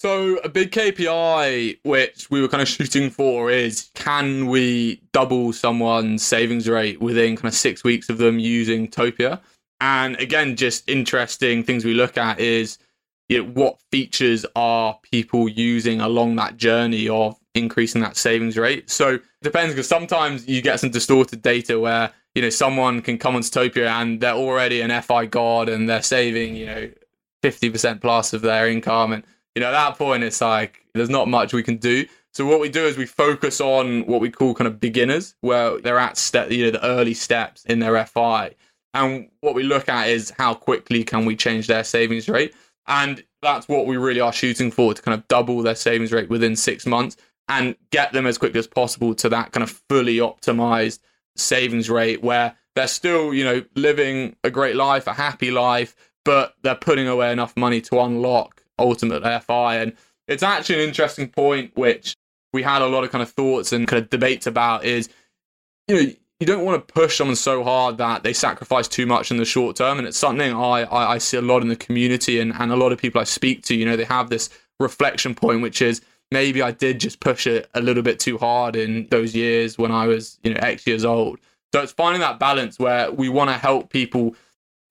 So 0.00 0.38
a 0.38 0.48
big 0.48 0.72
KPI 0.72 1.78
which 1.84 2.28
we 2.28 2.42
were 2.42 2.48
kind 2.48 2.60
of 2.60 2.68
shooting 2.68 3.08
for 3.08 3.50
is 3.50 3.90
can 3.94 4.46
we 4.48 5.00
double 5.12 5.52
someone's 5.52 6.24
savings 6.24 6.68
rate 6.68 7.00
within 7.00 7.36
kind 7.36 7.46
of 7.46 7.54
six 7.54 7.84
weeks 7.84 8.08
of 8.08 8.18
them 8.18 8.38
using 8.38 8.88
Topia? 8.88 9.40
And 9.82 10.16
again, 10.20 10.54
just 10.54 10.88
interesting 10.88 11.64
things 11.64 11.84
we 11.84 11.92
look 11.92 12.16
at 12.16 12.38
is 12.38 12.78
you 13.28 13.42
know, 13.42 13.50
what 13.50 13.80
features 13.90 14.46
are 14.54 14.96
people 15.10 15.48
using 15.48 16.00
along 16.00 16.36
that 16.36 16.56
journey 16.56 17.08
of 17.08 17.36
increasing 17.54 18.00
that 18.02 18.16
savings 18.16 18.56
rate. 18.56 18.88
So 18.90 19.14
it 19.14 19.22
depends 19.42 19.74
because 19.74 19.88
sometimes 19.88 20.46
you 20.46 20.62
get 20.62 20.78
some 20.78 20.90
distorted 20.90 21.42
data 21.42 21.80
where 21.80 22.12
you 22.36 22.42
know 22.42 22.50
someone 22.50 23.02
can 23.02 23.18
come 23.18 23.34
on 23.34 23.42
Topia 23.42 23.88
and 23.88 24.20
they're 24.20 24.34
already 24.34 24.80
an 24.82 25.02
FI 25.02 25.26
god 25.26 25.68
and 25.68 25.88
they're 25.88 26.00
saving 26.00 26.54
you 26.54 26.66
know 26.66 26.90
fifty 27.42 27.68
percent 27.68 28.00
plus 28.00 28.32
of 28.32 28.42
their 28.42 28.68
income 28.68 29.12
and 29.12 29.24
you 29.54 29.60
know, 29.60 29.68
at 29.68 29.72
that 29.72 29.98
point, 29.98 30.22
it's 30.22 30.40
like 30.40 30.84
there's 30.94 31.10
not 31.10 31.28
much 31.28 31.52
we 31.52 31.62
can 31.62 31.76
do. 31.76 32.06
So 32.32 32.46
what 32.46 32.60
we 32.60 32.70
do 32.70 32.84
is 32.84 32.96
we 32.96 33.04
focus 33.04 33.60
on 33.60 34.06
what 34.06 34.20
we 34.20 34.30
call 34.30 34.54
kind 34.54 34.66
of 34.66 34.80
beginners, 34.80 35.34
where 35.40 35.78
they're 35.80 35.98
at 35.98 36.16
step, 36.16 36.50
you 36.50 36.64
know, 36.64 36.70
the 36.70 36.86
early 36.86 37.14
steps 37.14 37.64
in 37.66 37.78
their 37.78 38.02
FI. 38.06 38.54
And 38.94 39.28
what 39.40 39.54
we 39.54 39.62
look 39.62 39.88
at 39.88 40.08
is 40.08 40.32
how 40.36 40.54
quickly 40.54 41.04
can 41.04 41.24
we 41.24 41.36
change 41.36 41.66
their 41.66 41.84
savings 41.84 42.28
rate. 42.28 42.54
And 42.86 43.22
that's 43.40 43.68
what 43.68 43.86
we 43.86 43.96
really 43.96 44.20
are 44.20 44.32
shooting 44.32 44.70
for 44.70 44.94
to 44.94 45.02
kind 45.02 45.18
of 45.18 45.26
double 45.28 45.62
their 45.62 45.74
savings 45.74 46.12
rate 46.12 46.28
within 46.28 46.56
six 46.56 46.86
months 46.86 47.16
and 47.48 47.76
get 47.90 48.12
them 48.12 48.26
as 48.26 48.38
quickly 48.38 48.58
as 48.58 48.66
possible 48.66 49.14
to 49.14 49.28
that 49.28 49.52
kind 49.52 49.62
of 49.62 49.70
fully 49.88 50.16
optimized 50.16 51.00
savings 51.36 51.88
rate 51.88 52.22
where 52.22 52.54
they're 52.74 52.86
still, 52.86 53.34
you 53.34 53.44
know, 53.44 53.64
living 53.74 54.36
a 54.44 54.50
great 54.50 54.76
life, 54.76 55.06
a 55.06 55.12
happy 55.12 55.50
life, 55.50 55.94
but 56.24 56.54
they're 56.62 56.74
putting 56.74 57.08
away 57.08 57.32
enough 57.32 57.56
money 57.56 57.80
to 57.82 58.00
unlock 58.00 58.62
ultimate 58.78 59.22
FI. 59.42 59.76
And 59.76 59.92
it's 60.28 60.42
actually 60.42 60.76
an 60.76 60.88
interesting 60.88 61.28
point, 61.28 61.76
which 61.76 62.16
we 62.52 62.62
had 62.62 62.82
a 62.82 62.86
lot 62.86 63.04
of 63.04 63.10
kind 63.10 63.22
of 63.22 63.30
thoughts 63.30 63.72
and 63.72 63.88
kind 63.88 64.02
of 64.02 64.10
debates 64.10 64.46
about 64.46 64.84
is, 64.84 65.08
you 65.88 65.94
know, 66.02 66.12
you 66.42 66.46
don't 66.46 66.64
want 66.64 66.88
to 66.88 66.92
push 66.92 67.18
someone 67.18 67.36
so 67.36 67.62
hard 67.62 67.98
that 67.98 68.24
they 68.24 68.32
sacrifice 68.32 68.88
too 68.88 69.06
much 69.06 69.30
in 69.30 69.36
the 69.36 69.44
short 69.44 69.76
term. 69.76 69.98
And 69.98 70.08
it's 70.08 70.18
something 70.18 70.52
I, 70.52 70.82
I, 70.82 71.12
I 71.12 71.18
see 71.18 71.36
a 71.36 71.40
lot 71.40 71.62
in 71.62 71.68
the 71.68 71.76
community 71.76 72.40
and, 72.40 72.52
and 72.58 72.72
a 72.72 72.76
lot 72.76 72.90
of 72.90 72.98
people 72.98 73.20
I 73.20 73.24
speak 73.24 73.62
to, 73.66 73.76
you 73.76 73.84
know, 73.84 73.94
they 73.94 74.02
have 74.02 74.28
this 74.28 74.50
reflection 74.80 75.36
point, 75.36 75.62
which 75.62 75.80
is 75.80 76.00
maybe 76.32 76.60
I 76.60 76.72
did 76.72 76.98
just 76.98 77.20
push 77.20 77.46
it 77.46 77.70
a 77.74 77.80
little 77.80 78.02
bit 78.02 78.18
too 78.18 78.38
hard 78.38 78.74
in 78.74 79.06
those 79.12 79.36
years 79.36 79.78
when 79.78 79.92
I 79.92 80.08
was, 80.08 80.40
you 80.42 80.52
know, 80.52 80.58
X 80.60 80.84
years 80.84 81.04
old. 81.04 81.38
So 81.72 81.80
it's 81.80 81.92
finding 81.92 82.22
that 82.22 82.40
balance 82.40 82.76
where 82.76 83.12
we 83.12 83.28
want 83.28 83.50
to 83.50 83.56
help 83.56 83.90
people 83.90 84.34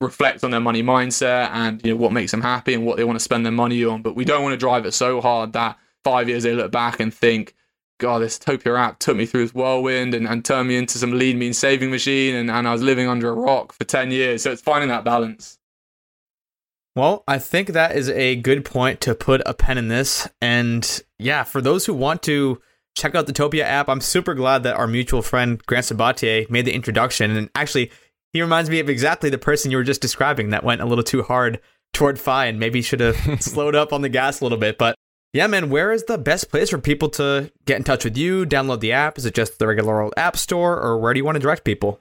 reflect 0.00 0.44
on 0.44 0.52
their 0.52 0.58
money 0.60 0.82
mindset 0.82 1.50
and 1.50 1.84
you 1.84 1.92
know 1.92 1.96
what 1.96 2.12
makes 2.12 2.30
them 2.30 2.40
happy 2.40 2.72
and 2.72 2.86
what 2.86 2.96
they 2.96 3.04
want 3.04 3.16
to 3.16 3.22
spend 3.22 3.44
their 3.44 3.52
money 3.52 3.84
on. 3.84 4.00
But 4.00 4.16
we 4.16 4.24
don't 4.24 4.42
want 4.42 4.54
to 4.54 4.56
drive 4.56 4.86
it 4.86 4.92
so 4.92 5.20
hard 5.20 5.52
that 5.52 5.78
five 6.02 6.30
years 6.30 6.44
they 6.44 6.54
look 6.54 6.72
back 6.72 6.98
and 6.98 7.12
think, 7.12 7.54
God, 8.02 8.20
this 8.20 8.36
Topia 8.36 8.76
app 8.76 8.98
took 8.98 9.16
me 9.16 9.26
through 9.26 9.44
this 9.44 9.54
whirlwind 9.54 10.12
and, 10.12 10.26
and 10.26 10.44
turned 10.44 10.68
me 10.68 10.76
into 10.76 10.98
some 10.98 11.12
lean 11.12 11.38
mean 11.38 11.52
saving 11.52 11.90
machine 11.90 12.34
and, 12.34 12.50
and 12.50 12.66
I 12.66 12.72
was 12.72 12.82
living 12.82 13.08
under 13.08 13.28
a 13.28 13.32
rock 13.32 13.72
for 13.72 13.84
10 13.84 14.10
years. 14.10 14.42
So 14.42 14.50
it's 14.50 14.60
finding 14.60 14.88
that 14.88 15.04
balance. 15.04 15.60
Well, 16.96 17.22
I 17.28 17.38
think 17.38 17.68
that 17.68 17.96
is 17.96 18.10
a 18.10 18.34
good 18.36 18.64
point 18.64 19.00
to 19.02 19.14
put 19.14 19.40
a 19.46 19.54
pen 19.54 19.78
in 19.78 19.86
this. 19.86 20.28
And 20.42 21.02
yeah, 21.20 21.44
for 21.44 21.62
those 21.62 21.86
who 21.86 21.94
want 21.94 22.24
to 22.24 22.60
check 22.96 23.14
out 23.14 23.26
the 23.26 23.32
Topia 23.32 23.62
app, 23.62 23.88
I'm 23.88 24.00
super 24.00 24.34
glad 24.34 24.64
that 24.64 24.76
our 24.76 24.88
mutual 24.88 25.22
friend 25.22 25.64
Grant 25.64 25.86
Sabatier 25.86 26.50
made 26.50 26.64
the 26.64 26.74
introduction. 26.74 27.30
And 27.30 27.48
actually, 27.54 27.92
he 28.32 28.42
reminds 28.42 28.68
me 28.68 28.80
of 28.80 28.90
exactly 28.90 29.30
the 29.30 29.38
person 29.38 29.70
you 29.70 29.76
were 29.76 29.84
just 29.84 30.02
describing 30.02 30.50
that 30.50 30.64
went 30.64 30.80
a 30.80 30.86
little 30.86 31.04
too 31.04 31.22
hard 31.22 31.60
toward 31.92 32.18
Fi 32.18 32.46
and 32.46 32.58
maybe 32.58 32.82
should 32.82 33.00
have 33.00 33.16
slowed 33.40 33.76
up 33.76 33.92
on 33.92 34.02
the 34.02 34.08
gas 34.08 34.40
a 34.40 34.44
little 34.44 34.58
bit. 34.58 34.76
But 34.76 34.96
yeah, 35.32 35.46
man, 35.46 35.70
where 35.70 35.92
is 35.92 36.04
the 36.04 36.18
best 36.18 36.50
place 36.50 36.70
for 36.70 36.78
people 36.78 37.08
to 37.10 37.50
get 37.64 37.78
in 37.78 37.84
touch 37.84 38.04
with 38.04 38.16
you, 38.16 38.44
download 38.44 38.80
the 38.80 38.92
app? 38.92 39.16
Is 39.16 39.24
it 39.24 39.34
just 39.34 39.58
the 39.58 39.66
regular 39.66 40.02
old 40.02 40.12
app 40.16 40.36
store, 40.36 40.78
or 40.78 40.98
where 40.98 41.14
do 41.14 41.18
you 41.18 41.24
want 41.24 41.36
to 41.36 41.40
direct 41.40 41.64
people? 41.64 42.00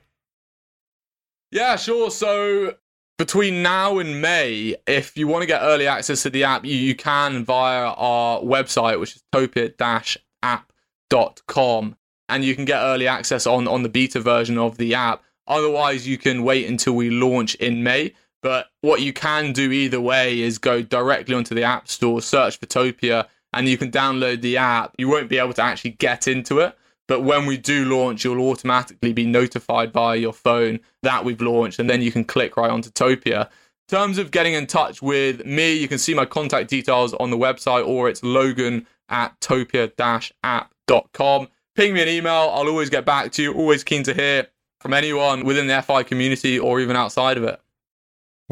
Yeah, 1.51 1.75
sure. 1.75 2.11
So 2.11 2.75
between 3.17 3.61
now 3.61 3.99
and 3.99 4.21
May, 4.21 4.75
if 4.87 5.15
you 5.15 5.27
want 5.27 5.43
to 5.43 5.47
get 5.47 5.61
early 5.61 5.87
access 5.87 6.23
to 6.23 6.29
the 6.29 6.43
app, 6.43 6.65
you, 6.65 6.75
you 6.75 6.95
can 6.95 7.45
via 7.45 7.85
our 7.85 8.41
website, 8.41 8.99
which 8.99 9.15
is 9.15 9.23
topia-app.com. 9.33 11.95
And 12.29 12.45
you 12.45 12.55
can 12.55 12.65
get 12.65 12.81
early 12.81 13.07
access 13.07 13.45
on, 13.45 13.67
on 13.67 13.83
the 13.83 13.89
beta 13.89 14.21
version 14.21 14.57
of 14.57 14.77
the 14.77 14.95
app. 14.95 15.21
Otherwise, 15.47 16.07
you 16.07 16.17
can 16.17 16.43
wait 16.43 16.67
until 16.67 16.93
we 16.93 17.09
launch 17.09 17.55
in 17.55 17.83
May. 17.83 18.13
But 18.41 18.69
what 18.81 19.01
you 19.01 19.13
can 19.13 19.53
do 19.53 19.71
either 19.71 20.01
way 20.01 20.41
is 20.41 20.57
go 20.57 20.81
directly 20.81 21.35
onto 21.35 21.53
the 21.53 21.63
App 21.63 21.87
Store, 21.87 22.21
search 22.21 22.57
for 22.57 22.65
Topia, 22.65 23.27
and 23.53 23.67
you 23.67 23.77
can 23.77 23.91
download 23.91 24.41
the 24.41 24.57
app. 24.57 24.95
You 24.97 25.09
won't 25.09 25.29
be 25.29 25.37
able 25.37 25.53
to 25.53 25.61
actually 25.61 25.91
get 25.91 26.27
into 26.27 26.59
it. 26.59 26.75
But 27.07 27.23
when 27.23 27.45
we 27.45 27.57
do 27.57 27.85
launch, 27.85 28.23
you'll 28.23 28.49
automatically 28.49 29.13
be 29.13 29.25
notified 29.25 29.91
via 29.91 30.17
your 30.17 30.33
phone 30.33 30.79
that 31.03 31.25
we've 31.25 31.41
launched, 31.41 31.79
and 31.79 31.89
then 31.89 32.01
you 32.01 32.11
can 32.11 32.23
click 32.23 32.55
right 32.55 32.71
onto 32.71 32.89
Topia. 32.89 33.49
In 33.91 33.97
terms 33.97 34.17
of 34.17 34.31
getting 34.31 34.53
in 34.53 34.67
touch 34.67 35.01
with 35.01 35.45
me, 35.45 35.73
you 35.73 35.89
can 35.89 35.97
see 35.97 36.13
my 36.13 36.25
contact 36.25 36.69
details 36.69 37.13
on 37.15 37.29
the 37.29 37.37
website 37.37 37.85
or 37.85 38.07
it's 38.07 38.23
logan 38.23 38.87
at 39.09 39.37
topia-app.com. 39.41 41.47
Ping 41.75 41.93
me 41.93 42.01
an 42.01 42.07
email. 42.07 42.49
I'll 42.53 42.69
always 42.69 42.89
get 42.89 43.05
back 43.05 43.33
to 43.33 43.43
you. 43.43 43.53
Always 43.53 43.83
keen 43.83 44.03
to 44.03 44.13
hear 44.13 44.47
from 44.79 44.93
anyone 44.93 45.43
within 45.43 45.67
the 45.67 45.81
FI 45.81 46.03
community 46.03 46.57
or 46.57 46.79
even 46.79 46.95
outside 46.95 47.37
of 47.37 47.43
it. 47.43 47.60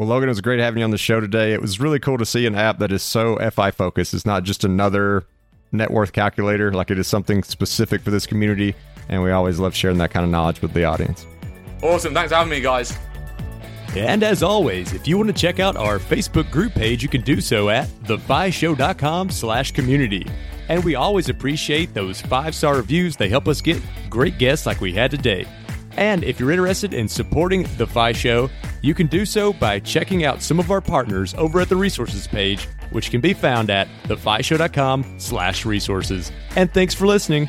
Well, 0.00 0.08
Logan, 0.08 0.30
it 0.30 0.32
was 0.32 0.40
great 0.40 0.60
having 0.60 0.78
you 0.78 0.84
on 0.84 0.92
the 0.92 0.96
show 0.96 1.20
today. 1.20 1.52
It 1.52 1.60
was 1.60 1.78
really 1.78 1.98
cool 1.98 2.16
to 2.16 2.24
see 2.24 2.46
an 2.46 2.54
app 2.54 2.78
that 2.78 2.90
is 2.90 3.02
so 3.02 3.36
FI 3.50 3.70
focused. 3.70 4.14
It's 4.14 4.24
not 4.24 4.44
just 4.44 4.64
another 4.64 5.26
net 5.72 5.90
worth 5.90 6.14
calculator, 6.14 6.72
like 6.72 6.90
it 6.90 6.98
is 6.98 7.06
something 7.06 7.42
specific 7.42 8.00
for 8.00 8.10
this 8.10 8.24
community. 8.24 8.74
And 9.10 9.22
we 9.22 9.30
always 9.30 9.58
love 9.58 9.74
sharing 9.74 9.98
that 9.98 10.10
kind 10.10 10.24
of 10.24 10.30
knowledge 10.30 10.62
with 10.62 10.72
the 10.72 10.84
audience. 10.84 11.26
Awesome. 11.82 12.14
Thanks 12.14 12.30
for 12.30 12.36
having 12.36 12.50
me, 12.50 12.62
guys. 12.62 12.96
And 13.94 14.22
as 14.22 14.42
always, 14.42 14.94
if 14.94 15.06
you 15.06 15.18
want 15.18 15.26
to 15.26 15.34
check 15.34 15.60
out 15.60 15.76
our 15.76 15.98
Facebook 15.98 16.50
group 16.50 16.72
page, 16.72 17.02
you 17.02 17.10
can 17.10 17.20
do 17.20 17.38
so 17.42 17.68
at 17.68 17.86
thefishow.com 18.04 19.28
slash 19.28 19.72
community. 19.72 20.26
And 20.70 20.82
we 20.82 20.94
always 20.94 21.28
appreciate 21.28 21.92
those 21.92 22.22
five-star 22.22 22.76
reviews. 22.76 23.16
They 23.16 23.28
help 23.28 23.48
us 23.48 23.60
get 23.60 23.82
great 24.08 24.38
guests 24.38 24.64
like 24.64 24.80
we 24.80 24.94
had 24.94 25.10
today. 25.10 25.46
And 25.96 26.24
if 26.24 26.38
you're 26.38 26.50
interested 26.50 26.94
in 26.94 27.08
supporting 27.08 27.66
The 27.76 27.86
Fi 27.86 28.12
Show, 28.12 28.48
you 28.82 28.94
can 28.94 29.06
do 29.06 29.24
so 29.26 29.52
by 29.52 29.80
checking 29.80 30.24
out 30.24 30.42
some 30.42 30.58
of 30.58 30.70
our 30.70 30.80
partners 30.80 31.34
over 31.34 31.60
at 31.60 31.68
the 31.68 31.76
resources 31.76 32.26
page, 32.26 32.66
which 32.90 33.10
can 33.10 33.20
be 33.20 33.34
found 33.34 33.70
at 33.70 33.88
thefishow.com 34.04 35.18
slash 35.18 35.66
resources. 35.66 36.32
And 36.56 36.72
thanks 36.72 36.94
for 36.94 37.06
listening. 37.06 37.48